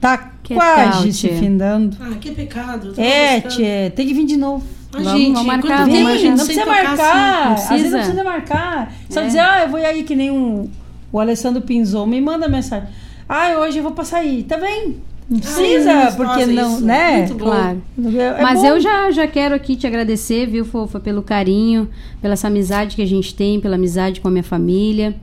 [0.01, 1.97] Tá Que quase tal, se findando.
[2.01, 2.95] Ah, que pecado.
[2.97, 4.65] É, tchê, tem que vir de novo.
[4.97, 7.53] Ah, Vamos- gente, vamos marcar, vamos não precisa marcar.
[7.53, 7.63] assim?
[7.65, 7.99] Às vezes não Precisa.
[7.99, 8.93] precisa marcar.
[9.11, 9.27] Só É.
[9.27, 10.69] dizer, ah, eu vou ir aí que nem um,
[11.13, 12.89] o Alessandro Pinzon me manda mensagem.
[13.29, 14.43] Ah, hoje eu vou passar aí.
[14.45, 14.97] Tá bem?
[15.29, 17.17] Não precisa, Ai, porque nossa, não, isso, né?
[17.27, 17.35] muito.
[17.37, 17.83] Claro.
[18.17, 18.67] É Mas bom.
[18.67, 21.89] eu já, já quero aqui te agradecer, viu, Fofa, pelo carinho,
[22.23, 25.17] pela essa amizade que a gente tem, pela amizade com a minha família,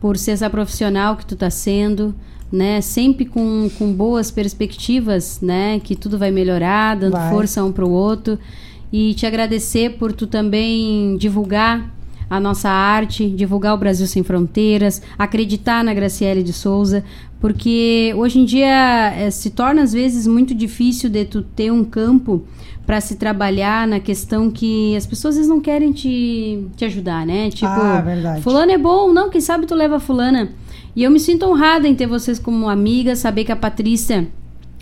[0.00, 2.14] por ser essa profissional que tu tá sendo,
[2.50, 2.80] né?
[2.80, 5.78] Sempre com, com boas perspectivas, né?
[5.84, 7.30] Que tudo vai melhorar, dando Vai.
[7.30, 8.38] força um pro outro.
[8.92, 11.90] E te agradecer por tu também divulgar
[12.28, 17.04] a nossa arte, divulgar o Brasil Sem Fronteiras, acreditar na Graciele de Souza,
[17.40, 21.84] porque hoje em dia eh, se torna às vezes muito difícil de tu ter um
[21.84, 22.44] campo
[22.86, 27.26] para se trabalhar na questão que as pessoas às vezes não querem te, te ajudar,
[27.26, 27.50] né?
[27.50, 28.42] Tipo, Ah, verdade.
[28.42, 30.50] fulano é bom, não, quem sabe tu leva fulana.
[30.96, 34.28] E eu me sinto honrada em ter vocês como amiga, saber que a Patrícia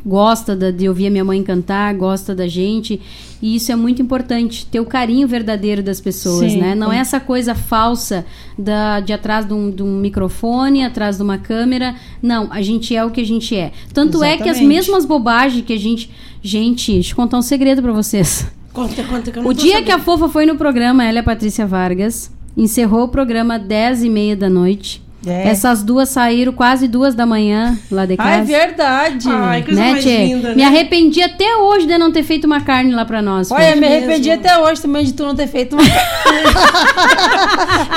[0.05, 3.01] gosta da- de ouvir a minha mãe cantar, gosta da gente.
[3.43, 6.75] E isso é muito importante, ter o carinho verdadeiro das pessoas, Sim, né?
[6.75, 8.25] Não é essa coisa falsa
[8.59, 11.95] da, de atrás de um, de um microfone, atrás de uma câmera.
[12.23, 13.73] Não, a gente é o que a gente é.
[13.95, 14.69] Tanto é que as Exatamente.
[14.69, 16.11] mesmas bobagens que a gente.
[16.43, 18.47] Gente, deixa eu contar um segredo pra vocês.
[18.73, 20.05] Conta, conta, que eu não O dia que a sabendo.
[20.05, 24.37] Fofa foi no programa, ela e a Patrícia Vargas, encerrou o programa 10 e meia
[24.37, 25.03] da noite.
[25.27, 25.49] É.
[25.49, 28.31] Essas duas saíram quase duas da manhã lá de casa.
[28.31, 29.29] Ah, é verdade.
[29.29, 30.55] Ai, coisa né, mais linda, né?
[30.55, 33.51] Me arrependi até hoje de não ter feito uma carne lá pra nós.
[33.51, 34.47] Olha, me arrependi mesmo.
[34.47, 35.83] até hoje também de tu não ter feito uma.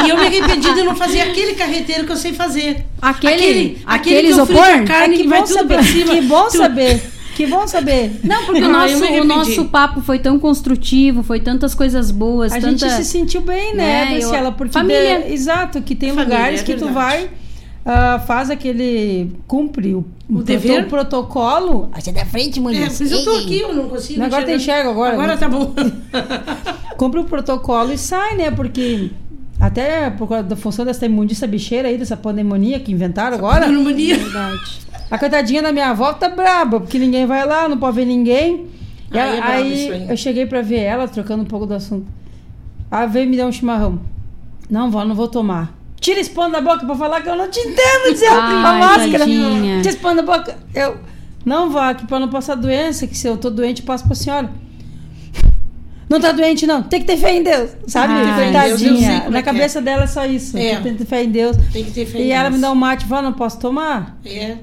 [0.06, 2.86] E eu me arrependi de não fazer aquele carreteiro que eu sei fazer.
[3.02, 4.84] Aquele- aquele aquele que eu isopor?
[4.86, 5.74] carne É que que vai bom tudo saber.
[5.76, 6.14] pra cima.
[6.14, 7.02] Que bom Tu- saber.
[7.36, 8.20] Que bom saber.
[8.24, 12.52] Não, porque o Ah, nosso, o nosso papo foi tão construtivo, foi tantas coisas boas,
[12.52, 12.88] A tanta...
[12.88, 14.52] gente se sentiu bem, né, Né, Priscila?
[14.52, 15.22] Porque Família.
[15.22, 17.30] de- exato, que tem Família, lugares é que tu vai,
[17.86, 19.32] ah, faz aquele.
[19.48, 20.84] cumpre o, O dever?
[20.86, 21.90] o protocolo.
[21.92, 22.82] Ah, Sai da frente, É, mulher.
[22.88, 24.20] mas eu tô aqui, eu não consigo.
[24.20, 24.58] Não, agora enxergar.
[24.60, 25.14] te enxergo agora.
[25.14, 25.74] Agora tá bom.
[26.98, 28.52] Cumpre o protocolo e sai, né?
[28.52, 29.10] Porque
[29.60, 33.66] Até por causa da função dessa imundiça bicheira aí, dessa pneumonia que inventaram agora.
[33.66, 34.18] Pneumonia.
[34.18, 34.82] Verdade.
[35.14, 38.66] A coitadinha da minha avó tá braba, porque ninguém vai lá, não pode ver ninguém.
[39.14, 40.10] E Aí ela- é aí aí.
[40.10, 42.08] eu cheguei pra ver ela, trocando um pouco do assunto.
[42.90, 44.00] Aí veio me dar um chimarrão.
[44.68, 45.72] Não, vó, não vou tomar.
[46.00, 49.20] Tira esse pano da boca pra falar que eu não te entendo, dizer a máscara.
[49.20, 49.78] tadinha.
[49.78, 50.58] Tira esse pano da boca.
[50.74, 50.98] Eu,
[51.46, 54.16] não, vó, que pra não passar doença, que se eu tô doente, eu passo pra
[54.16, 54.50] senhora.
[56.10, 56.82] Não tá doente, não.
[56.82, 57.70] Tem que ter fé em Deus.
[57.88, 58.14] Sabe?
[58.14, 59.42] Ah, em Deus, Na é que é.
[59.44, 60.58] cabeça dela é só isso.
[60.58, 60.76] É.
[60.78, 61.56] Tem que ter fé em Deus.
[61.72, 62.56] Tem que ter fé em E ela Deus.
[62.56, 64.18] me dá um mate, vó, não posso tomar.
[64.26, 64.58] É.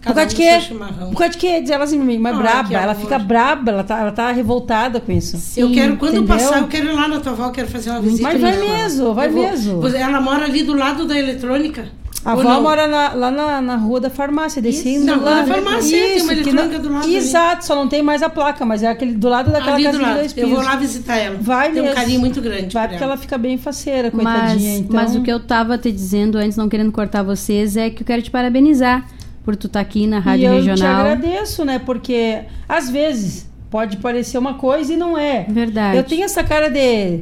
[0.00, 0.58] Por causa de quê?
[0.70, 1.60] Por causa de quê?
[1.60, 2.74] Diz ela assim pra mim, mas Ai, braba.
[2.74, 5.36] Ela fica braba, ela tá, ela tá revoltada com isso.
[5.58, 6.36] eu quero, quando entendeu?
[6.36, 8.22] passar, eu quero ir lá na tua avó, eu quero fazer uma visita.
[8.22, 9.80] Mas vai mesmo, vai Eu vou- mesmo.
[9.80, 11.86] Você- Ela mora ali do lado da eletrônica.
[12.24, 12.62] A avó não?
[12.62, 16.16] mora na- lá na, na rua da farmácia, descendo Na rua da farmácia, tem uma
[16.16, 17.16] Isso, que eletrônica não- do lado ali.
[17.16, 20.00] Exato, só não tem mais a placa, mas é aquele do lado daquela Ali do
[20.00, 20.14] lado.
[20.18, 21.36] dois Eu vou lá visitar ela.
[21.40, 22.74] Vai Tem um carinho muito grande.
[22.74, 23.12] Vai por porque ela.
[23.12, 24.78] ela fica bem faceira, Mas, coitadinha.
[24.78, 24.96] então...
[24.96, 28.06] mas o que eu tava te dizendo antes, não querendo cortar vocês, é que eu
[28.06, 29.06] quero te parabenizar
[29.44, 30.76] por tu estar aqui na Rádio e eu Regional.
[30.76, 31.78] te agradeço, né?
[31.78, 35.46] Porque às vezes pode parecer uma coisa e não é.
[35.48, 35.96] Verdade.
[35.96, 37.20] Eu tenho essa cara de.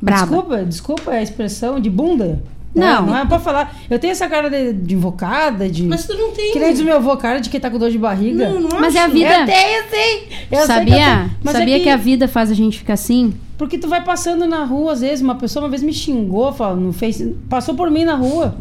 [0.00, 0.22] Braba.
[0.22, 2.42] Desculpa, desculpa a expressão de bunda.
[2.74, 3.04] Não.
[3.04, 3.76] É, não é pra falar.
[3.90, 5.84] Eu tenho essa cara de, de invocada, de.
[5.84, 6.52] Mas tu não tem.
[6.52, 8.48] Que nem diz o meu avô, cara de quem tá com dor de barriga.
[8.48, 9.14] Não, não Mas é a acho.
[9.14, 9.40] vida.
[9.40, 10.28] Eu tenho, sim.
[10.50, 10.84] Eu sei sabia?
[10.84, 11.30] que eu tenho.
[11.44, 11.88] Mas é sabia que...
[11.88, 13.34] a vida faz a gente ficar assim?
[13.58, 16.74] Porque tu vai passando na rua, às vezes, uma pessoa uma vez me xingou, fala,
[16.74, 18.56] no face, passou por mim na rua.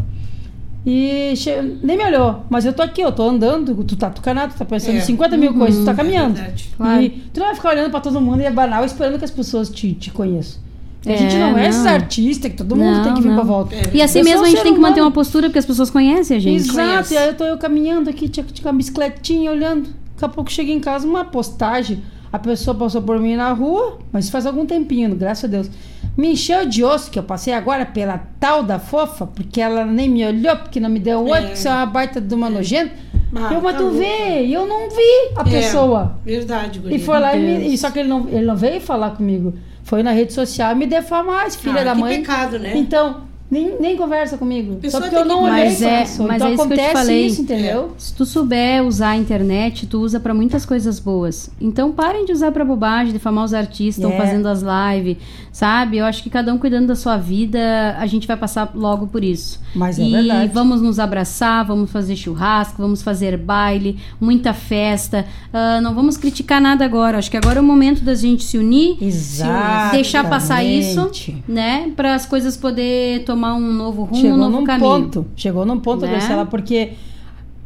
[0.85, 2.43] E che- nem me olhou.
[2.49, 4.97] Mas eu tô aqui, eu tô andando, tu tá tucanado, tu tá pensando É.
[4.97, 6.33] em 50 mil coisas, tu tá caminhando.
[6.35, 6.69] verdade.
[6.75, 7.01] Claro.
[7.03, 9.29] E tu não vai ficar olhando pra todo mundo e é banal esperando que as
[9.31, 10.59] pessoas te, te conheçam.
[11.05, 11.91] A É, gente não é esses não.
[11.91, 13.35] artistas que todo mundo Não, tem que vir não.
[13.35, 13.75] pra volta.
[13.75, 13.81] É.
[13.93, 15.07] E assim Eu mesmo um a gente tem que manter humano.
[15.07, 16.57] uma postura porque as pessoas conhecem a gente.
[16.61, 17.13] Exato, conhece.
[17.13, 19.83] e aí eu tô eu caminhando aqui, tinha, tinha uma bicicletinha olhando.
[20.15, 22.03] Daqui a pouco cheguei em casa, uma postagem.
[22.31, 25.69] A pessoa passou por mim na rua, mas faz algum tempinho, graças a Deus.
[26.17, 30.07] Me encheu de osso, que eu passei agora pela tal da fofa, porque ela nem
[30.09, 31.41] me olhou, porque não me deu oi, É.
[31.41, 32.93] porque você é uma baita de uma nojenta.
[33.35, 36.17] Ah, eu, mas tá tu vê, e eu não vi a É, pessoa.
[36.25, 36.97] Verdade, guria.
[36.97, 39.53] E foi lá e, me, e só que ele não, ele não veio falar comigo.
[39.83, 42.17] Foi na rede social me defamar, filho Ah, da que mãe.
[42.19, 42.73] pecado, né?
[42.77, 43.21] Então,
[43.51, 44.75] nem, nem conversa comigo.
[44.77, 46.27] Pessoa Só porque eu não olhei Mas é, pessoa.
[46.29, 47.25] mas então é isso que eu te acontece falei.
[47.27, 47.91] isso, entendeu?
[47.97, 51.49] Se tu souber usar a internet, tu usa pra muitas coisas boas.
[51.59, 54.17] Então parem de usar pra bobagem, difamar os artistas, estão É.
[54.17, 55.17] fazendo as lives,
[55.51, 55.97] sabe?
[55.97, 57.59] Eu acho que cada um cuidando da sua vida,
[57.99, 59.59] a gente vai passar logo por isso.
[59.75, 60.51] Mas é e verdade.
[60.53, 65.25] vamos nos abraçar, vamos fazer churrasco, vamos fazer baile, muita festa.
[65.51, 67.17] Ah, não vamos criticar nada agora.
[67.17, 69.91] Acho que agora é o momento da gente se unir, Exato.
[69.91, 71.11] deixar passar isso,
[71.47, 71.91] né?
[71.97, 74.89] Para as coisas poder tomar um novo rumo, um Chegou novo num caminho.
[74.89, 75.25] ponto.
[75.35, 76.11] Chegou num ponto, Né?
[76.11, 76.93] Graciela, porque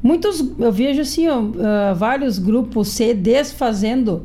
[0.02, 4.24] muitos, eu vejo assim, ó, ah, vários grupos se desfazendo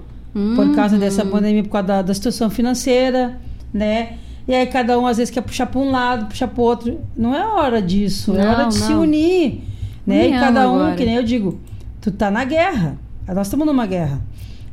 [0.55, 1.01] por causa Uhum.
[1.01, 3.40] dessa pandemia, por causa da, da situação financeira,
[3.74, 4.14] né?
[4.47, 7.01] E aí cada um às vezes quer puxar para um lado, puxar para outro.
[7.16, 9.01] Não é hora disso, é Não, hora de se não.
[9.02, 9.62] unir,
[10.06, 10.24] né?
[10.27, 10.94] União e cada um, agora.
[10.97, 11.59] que nem eu digo,
[12.01, 12.97] tu tá na guerra.
[13.28, 14.20] Nós estamos numa guerra.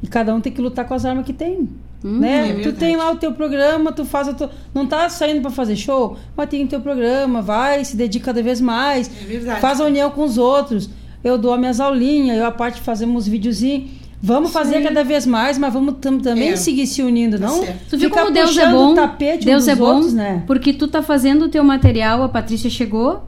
[0.02, 1.68] E cada um tem que lutar com as armas que tem.
[2.04, 2.52] Hum, né?
[2.60, 4.52] é tu tem lá o teu programa, tu faz a tua...
[4.74, 8.44] Não tá saindo para fazer show, mas tem o teu programa, vai, se dedica cada
[8.44, 9.10] vez mais.
[9.22, 9.60] É verdade.
[9.62, 10.90] Faz a união com os outros.
[11.24, 13.90] Eu dou as minhas aulinhas, eu a parte fazemos videozinhos.
[14.22, 16.56] Vamos fazer cada vez mais, mas vamos tam- também É.
[16.56, 17.60] seguir se unindo, não?
[17.64, 17.90] certo.
[17.92, 18.92] Tu viu como Deus é bom?
[18.94, 20.44] o tapete um Deus dos é bom, outros, né?
[20.48, 23.24] porque tu tá fazendo o teu material, a Patrícia chegou,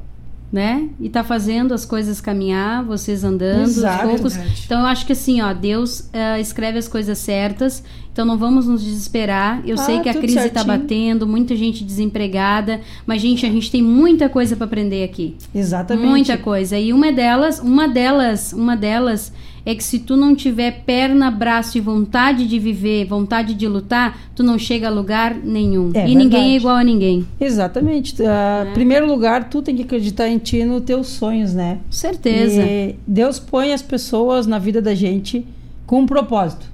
[0.51, 0.89] né?
[0.99, 4.35] E tá fazendo as coisas caminhar, vocês andando, Exato, aos poucos.
[4.35, 4.61] verdade.
[4.65, 7.84] Então eu acho que assim, ó, Deus eh, escreve as coisas certas.
[8.11, 9.61] Então não vamos nos desesperar.
[9.65, 10.65] Eu Ah, sei que a crise tá certinho.
[10.65, 15.38] batendo, muita gente desempregada, mas gente, a gente tem muita coisa para aprender aqui.
[15.53, 16.07] Exatamente.
[16.07, 16.77] Muita coisa.
[16.77, 19.31] E uma delas, uma delas, uma delas
[19.65, 24.18] é que se tu não tiver perna, braço e vontade de viver, vontade de lutar,
[24.36, 25.91] tu não chega a lugar nenhum.
[25.94, 26.53] É e ninguém verdade.
[26.53, 27.26] é igual a ninguém.
[27.40, 28.15] Exatamente.
[28.26, 28.73] Ah, É.
[28.73, 31.80] Primeiro lugar, tu tem que acreditar em ti nos teus sonhos, né?
[31.90, 32.61] Certeza.
[32.61, 35.45] E Deus põe as pessoas na vida da gente
[35.86, 36.65] com um propósito.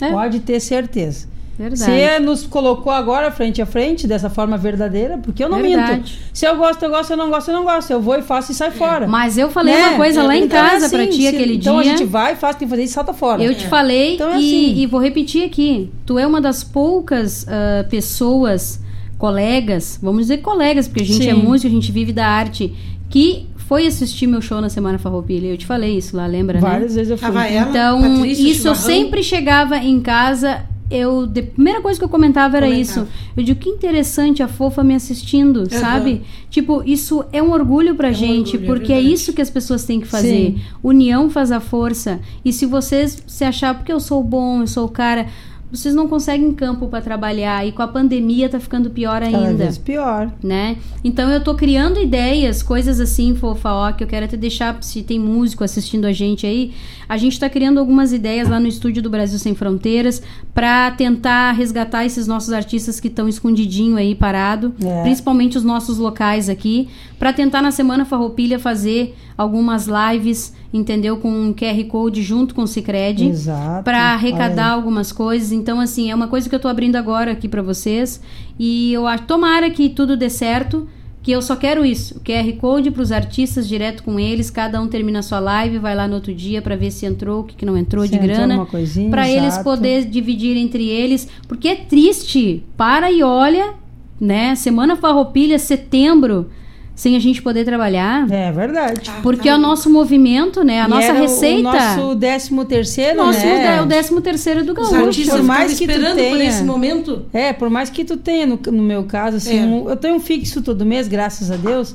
[0.00, 0.10] É.
[0.10, 1.31] Pode ter certeza.
[1.58, 1.80] Verdade.
[1.82, 5.92] Se ele nos colocou agora frente a frente, dessa forma verdadeira, porque eu não Verdade.
[5.98, 6.10] minto.
[6.32, 7.90] Se eu gosto, eu gosto, se eu não gosto, eu não gosto.
[7.90, 9.06] Eu vou e faço e sai fora.
[9.06, 9.88] Mas eu falei Né?
[9.88, 11.92] uma coisa lá em Então é casa pra assim, ti se- aquele então dia.
[11.92, 13.42] a gente vai, faz, tem que fazer e salta fora.
[13.42, 14.80] Eu te falei Então é e, assim.
[14.80, 15.90] e vou repetir aqui.
[16.06, 18.80] Tu é uma das poucas ah, pessoas,
[19.18, 21.30] colegas, vamos dizer colegas, porque a gente Sim.
[21.30, 22.74] é músico, a gente vive da arte,
[23.08, 25.46] que foi assistir meu show na Semana Farroupilha.
[25.46, 26.60] Eu te falei isso lá, lembra, né?
[26.60, 27.28] Várias vezes eu fui.
[27.28, 28.74] Ela, Então, Patrícia, isso eu Chimarrão.
[29.04, 30.62] sempre chegava em casa.
[30.94, 33.06] Eu, de- a primeira coisa que eu comentava era isso.
[33.36, 36.22] Eu digo, que interessante a fofa me assistindo, sabe?
[36.50, 39.14] Tipo, isso é um orgulho pra gente, orgulho, é porque é, verdade.
[39.14, 40.28] isso que as pessoas têm que fazer.
[40.28, 40.60] Sim.
[40.82, 42.20] União faz a força.
[42.44, 45.26] E se vocês se achar, porque eu sou bom, eu sou o cara.
[45.72, 49.64] Vocês não conseguem campo para trabalhar e com a pandemia tá ficando pior Cada ainda.
[49.64, 50.30] vez pior.
[50.42, 50.76] Né?
[51.02, 55.02] Então eu tô criando ideias, coisas assim, fofa, ó, que eu quero até deixar, se
[55.02, 56.72] tem músico assistindo a gente aí,
[57.08, 60.22] a gente tá criando algumas ideias lá no estúdio do Brasil Sem Fronteiras
[60.54, 65.02] para tentar resgatar esses nossos artistas que estão escondidinho aí parado, É.
[65.02, 66.88] principalmente os nossos locais aqui,
[67.22, 72.62] para tentar na semana Farroupilha fazer algumas lives, entendeu, com um QR Code junto com
[72.62, 73.84] o Sicredi Exato.
[73.84, 75.52] para arrecadar algumas coisas.
[75.52, 78.20] Então, assim, é uma coisa que eu tô abrindo agora aqui para vocês.
[78.58, 80.88] E eu acho, tomara que tudo dê certo.
[81.22, 84.80] Que eu só quero isso, o QR Code para os artistas direto com eles, cada
[84.80, 87.54] um termina sua live, vai lá no outro dia para ver se entrou, o que,
[87.54, 88.66] que não entrou Se de entrou grana,
[89.08, 92.64] para eles poder dividir entre eles, porque é triste.
[92.76, 93.74] Para e olha,
[94.20, 94.56] né?
[94.56, 96.50] Semana Farroupilha, setembro,
[96.94, 98.30] sem a gente poder trabalhar.
[98.30, 99.10] É verdade.
[99.22, 100.82] Porque é o nosso movimento, né?
[100.82, 101.68] A E nossa receita.
[101.68, 103.76] O nosso décimo terceiro, Nosso né?
[103.78, 104.92] é o décimo terceiro do gaúcho.
[105.28, 107.22] por mais que tu esperando por tenha- esse momento.
[107.32, 109.62] É, por mais que tu tenha, no, no meu caso, assim, É.
[109.62, 111.94] um- eu tenho um fixo todo mês, graças a Deus.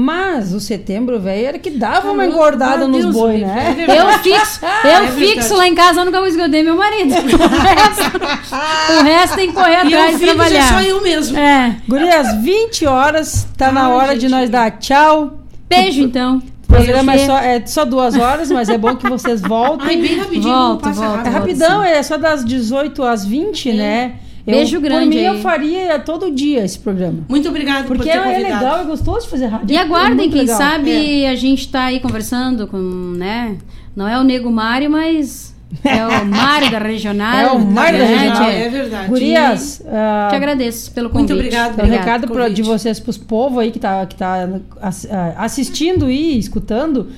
[0.00, 3.46] Mas o setembro, velho, era que dava uma Ah, engordada meu nos Deus, boi, é
[3.46, 3.76] né?
[3.88, 7.14] Eu fixo, eu É fixo lá em casa, eu nunca vou esconder meu marido.
[7.18, 10.58] O resto, o resto tem que correr E atrás eu de filhos trabalhar.
[10.60, 11.36] é só eu mesmo.
[11.38, 11.76] É.
[11.88, 14.30] Gurias, 20 horas, tá na Ai, hora de gente.
[14.30, 15.38] nós dar tchau.
[15.68, 16.40] Beijo, então.
[16.64, 19.88] O programa é só, é só duas horas, mas é bom que vocês voltem.
[19.88, 24.12] Ai, bem rapidinho, Volta, passa volta, É rapidão, é só das 18 às 20, né?
[24.48, 25.24] Eu, Beijo grande Por mim, aí.
[25.26, 27.18] eu faria todo dia esse programa.
[27.28, 28.64] Muito obrigado por Porque ter é convidado.
[28.64, 29.70] legal, é gostoso de fazer rádio.
[29.70, 30.56] E é aguardem, muito quem legal.
[30.56, 33.58] sabe a gente tá aí conversando com, né?
[33.94, 35.54] Não é o Nego Mário, mas
[35.84, 37.36] é o Mário da Regional.
[37.36, 38.50] É o Mário da Regional?
[38.50, 39.08] É verdade.
[39.08, 41.28] Gurias, ah, Te agradeço pelo convite.
[41.34, 41.78] Muito obrigado.
[41.80, 44.48] É um recado pelo pra, de vocês pros povos aí que tá, que tá
[44.80, 47.08] ah, assistindo e escutando.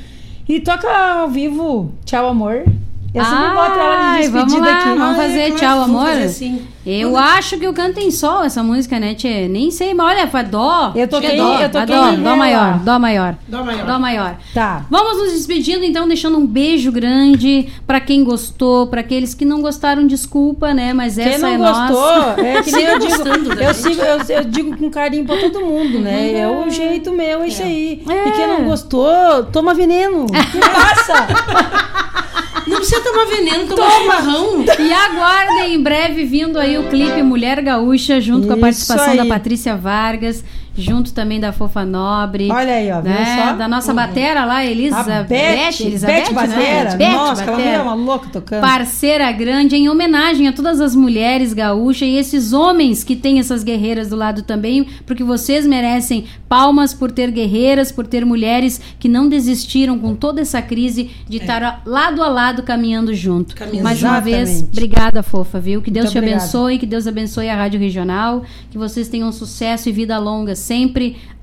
[0.48, 2.64] E toca ao vivo Tchau Amor.
[3.12, 4.88] Eu sempre boto ela de Ai, despedida vamos lá, aqui.
[4.98, 6.06] vamos é fazer claro, tchau, amor.
[6.06, 6.62] fazer assim.
[6.86, 9.48] Eu acho que eu canto em sol essa música, né, Tchê?
[9.48, 10.92] Nem sei, mas olha, foi dó.
[10.94, 13.34] Eu toquei- é dó, eu toquei dó, em dó maior, dó maior.
[13.48, 13.84] Dó maior.
[13.86, 14.36] Dó maior.
[14.54, 14.86] Tá.
[14.88, 19.60] Vamos nos despedindo, então, deixando um beijo grande pra quem gostou, pra aqueles que não
[19.60, 20.94] gostaram, desculpa, né?
[20.94, 22.40] Mas Quem essa não é gostou, nossa.
[22.40, 23.22] é que nem eu digo,
[23.60, 26.32] eu, sigo, eu, eu digo com carinho pra todo mundo, né?
[26.32, 28.02] É o jeito meu, é isso aí.
[28.08, 30.26] E quem não gostou, toma veneno.
[30.26, 31.26] Que passa?
[32.70, 34.64] Não precisa tomar veneno, tomar chimarrão.
[34.78, 39.10] E aguardem em breve vindo aí o clipe Mulher Gaúcha, junto com a Isso participação
[39.10, 39.16] aí.
[39.16, 40.44] da Patrícia Vargas,
[40.80, 42.50] junto também da Fofa Nobre.
[42.50, 43.54] Olha aí, ó, né?
[43.58, 45.24] Da nossa batera lá, A Elizabeth.
[45.28, 46.32] Beth, Elizabeth, Beth né?
[46.32, 46.96] Batera.
[46.96, 47.56] Beth Nossa, aquela Batera.
[47.56, 48.60] mulher é uma louca tocando.
[48.60, 53.62] Parceira grande, em homenagem a todas as mulheres gaúchas e esses homens que têm essas
[53.62, 59.08] guerreiras do lado também, porque vocês merecem palmas por ter guerreiras, por ter mulheres que
[59.08, 63.54] não desistiram com toda essa crise de estar lado a lado caminhando junto.
[63.54, 63.84] Caminhando.
[63.84, 64.72] Mais uma vez, Exatamente.
[64.72, 65.80] obrigada, fofa, viu?
[65.82, 69.88] Que Deus Muito te abençoe, que Deus abençoe a Rádio Regional, que vocês tenham sucesso
[69.88, 70.69] e vida longa sempre.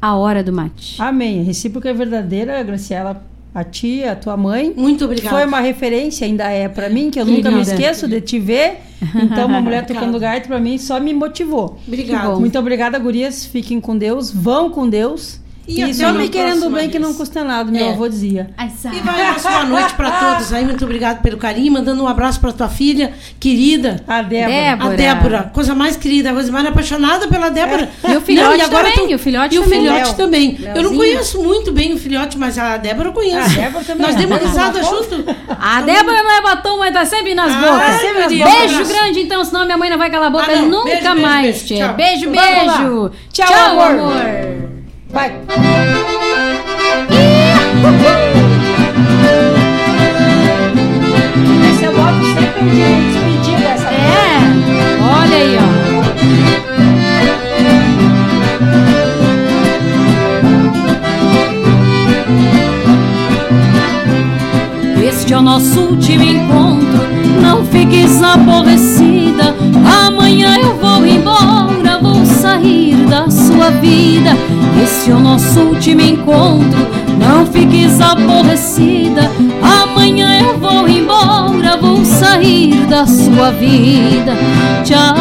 [0.01, 1.01] A hora do mate.
[1.01, 1.41] Amém.
[1.41, 3.23] A recíproca é verdadeira, Graciela.
[3.53, 4.71] A tia, a tua mãe.
[4.75, 5.35] Muito obrigada.
[5.35, 8.39] Foi uma referência, ainda é pra mim, que eu Que nunca me esqueço de te
[8.39, 8.81] ver.
[9.15, 10.33] Então, uma mulher tocando Obrigada.
[10.33, 11.77] gaita pra mim só me motivou.
[11.87, 12.35] Obrigada.
[12.39, 13.45] Muito obrigada, gurias.
[13.45, 14.31] Fiquem com Deus.
[14.31, 15.39] Vão com Deus.
[15.68, 17.89] E E, até só uma me querendo bem que não custa nada, meu É.
[17.91, 18.49] avô dizia.
[18.77, 20.64] Sa- E vai nossa boa noite pra todos aí.
[20.64, 21.73] Muito obrigado pelo carinho.
[21.73, 24.02] Mandando um abraço pra tua filha querida.
[24.07, 24.53] A Débora.
[24.56, 24.94] Débora.
[24.94, 27.89] A Débora, coisa mais querida, a Rosemar é apaixonada pela Débora.
[28.07, 29.80] E o filhote também, o filhote E o também.
[29.81, 30.14] filhote Léo.
[30.15, 30.57] também.
[30.73, 33.38] Eu não conheço muito bem o filhote, mas a Débora eu conheço.
[33.60, 34.06] A Débora também.
[34.07, 35.03] Nós demos risada marcou.
[35.03, 35.35] junto.
[35.60, 38.02] A Débora não é batom, mas tá sempre nas Ah, bocas.
[38.02, 40.69] sempre nas beijo grande, então, senão minha mãe não vai calar a boca Ah, não.
[40.69, 41.61] nunca Beijo, beijo, mais.
[41.64, 41.94] beijo.
[41.94, 42.77] Beijo, lá.
[42.77, 43.11] beijo.
[43.34, 44.76] Tchau, amor.
[45.09, 45.31] Vai.
[51.71, 53.69] Esse eu boto sempre um dia de despedida.
[53.69, 54.39] Essa É,
[55.01, 55.67] olha aí, ó.
[65.07, 66.56] Este é o nosso último encontro.
[73.81, 74.31] Vida.
[74.83, 76.87] Este é o nosso último encontro.
[77.19, 79.31] Não fiques aborrecida.
[79.61, 84.33] Amanhã eu vou embora, vou sair da sua vida.
[84.83, 85.15] Tchau,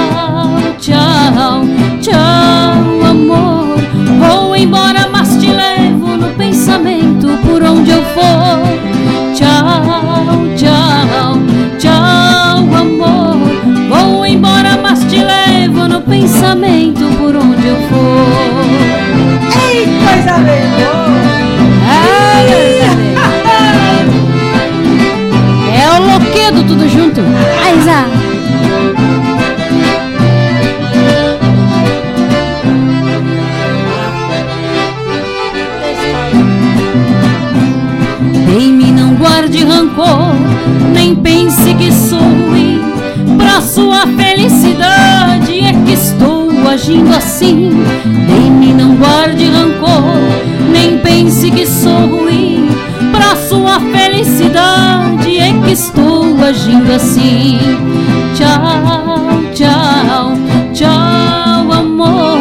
[0.79, 1.63] tchau,
[2.01, 3.77] tchau, amor.
[4.19, 8.77] Vou embora, mas te levo no pensamento por onde eu for.
[9.35, 11.39] Tchau, tchau,
[11.79, 13.37] tchau, amor.
[13.89, 18.36] Vou embora, mas te levo no pensamento por onde eu for.
[25.73, 27.21] É o loquedo tudo junto.
[27.21, 28.07] Ah, Aiza.
[38.47, 40.35] Dei-me, não guarde rancor,
[40.93, 42.21] nem pense que sou
[43.57, 47.71] Pra sua felicidade é que estou agindo assim.
[48.29, 50.21] Em mim não guarde rancor,
[50.71, 52.69] nem pense que sou ruim.
[53.11, 57.59] Pra sua felicidade é que estou agindo assim.
[58.35, 60.35] Tchau, tchau,
[60.75, 62.39] tchau, amor.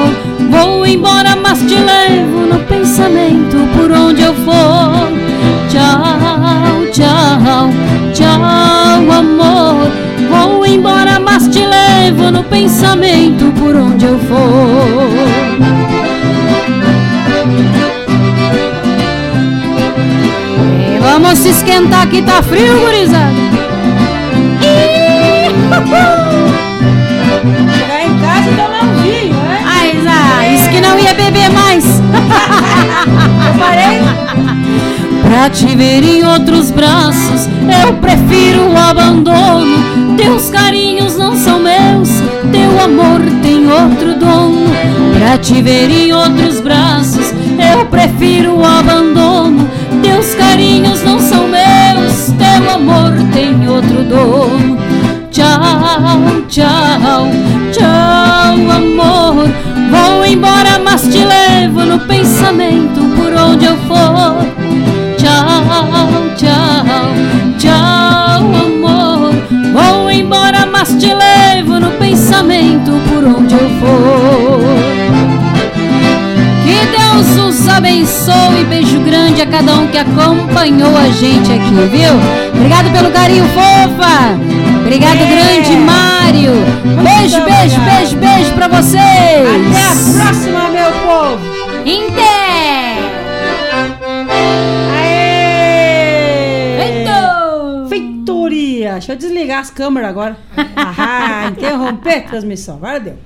[0.49, 5.07] Vou embora, mas te levo no pensamento por onde eu for.
[5.69, 7.69] Tchau, tchau,
[8.13, 10.05] tchau, amor.
[10.76, 15.10] Embora, mas te levo no pensamento por onde eu for.
[20.93, 23.31] E vamos se esquentar que tá frio, gurizada.
[27.77, 29.64] Chegar em casa e tomar um vinho, né?
[29.65, 31.85] Ai, Zá, isso que não ia beber mais.
[33.47, 34.55] Eu parei.
[35.35, 37.49] Pra te ver em outros braços,
[37.83, 40.15] eu prefiro o abandono.
[40.15, 42.07] Teus carinhos não são meus,
[42.53, 44.65] teu amor tem outro dono.
[45.19, 49.69] Pra te ver em outros braços, eu prefiro o abandono.
[50.01, 54.77] Teus carinhos não são meus, teu amor tem outro dono.
[55.31, 57.27] Tchau, tchau,
[57.73, 59.49] tchau, amor.
[59.91, 64.55] Vou embora, mas te levo no pensamento por onde eu for.
[67.57, 69.34] Tchau, amor.
[69.73, 74.76] Vou embora, mas te levo no pensamento por onde eu for.
[76.64, 78.64] Que Deus os abençoe.
[78.69, 82.14] Beijo grande a cada um que acompanhou a gente aqui, viu?
[82.56, 84.38] Obrigado pelo carinho, fofa.
[84.82, 85.26] Obrigado, É.
[85.26, 86.52] grande Mário.
[87.03, 87.98] Beijo, Muito beijo, obrigado.
[87.98, 89.02] beijo, beijo pra vocês.
[89.02, 90.60] Até a próxima,
[98.97, 100.38] Deixa eu desligar as câmeras agora.
[100.76, 102.76] Ah, interromper a transmissão.
[102.76, 103.17] Agora deu.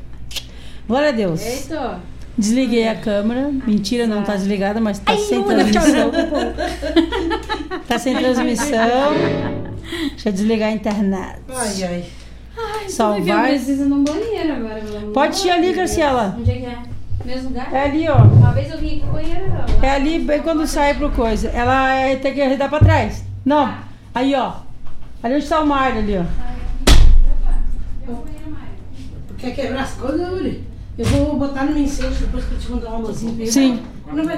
[0.88, 1.42] Glória a Deus.
[1.46, 2.00] Eita.
[2.38, 3.52] Desliguei a câmera.
[3.68, 6.12] Mentira, não tá desligada, mas tá sem transmissão.
[7.88, 9.14] Tá sem transmissão.
[10.12, 11.40] Deixa eu desligar a internet.
[11.50, 12.06] Ai, ai.
[12.88, 13.46] Salvar.
[13.46, 15.74] Eu preciso ir num banheiro agora, amor Pode ir ali.
[15.74, 16.36] Graciela.
[16.40, 16.78] Onde é que é?
[17.26, 17.74] Mesmo lugar?
[17.74, 18.18] É ali, ó.
[18.18, 19.46] Uma vez eu vim aqui pro banheiro.
[19.52, 19.86] ó.
[19.86, 21.50] É ali, bem quando sai pro coisa.
[21.50, 23.24] Ela é, tem que arredar pra trás.
[23.46, 23.74] Não.
[24.14, 24.54] Aí, ó.
[25.22, 26.24] Ali onde tá o Mário ali, ó.
[29.38, 30.64] Quer quebrar as coisas, Uri?
[30.98, 33.52] Eu vou botar no meu incêndio depois que eu te mandar uma luzinha pra ele.
[33.52, 33.84] Sim.
[34.08, 34.26] Não vai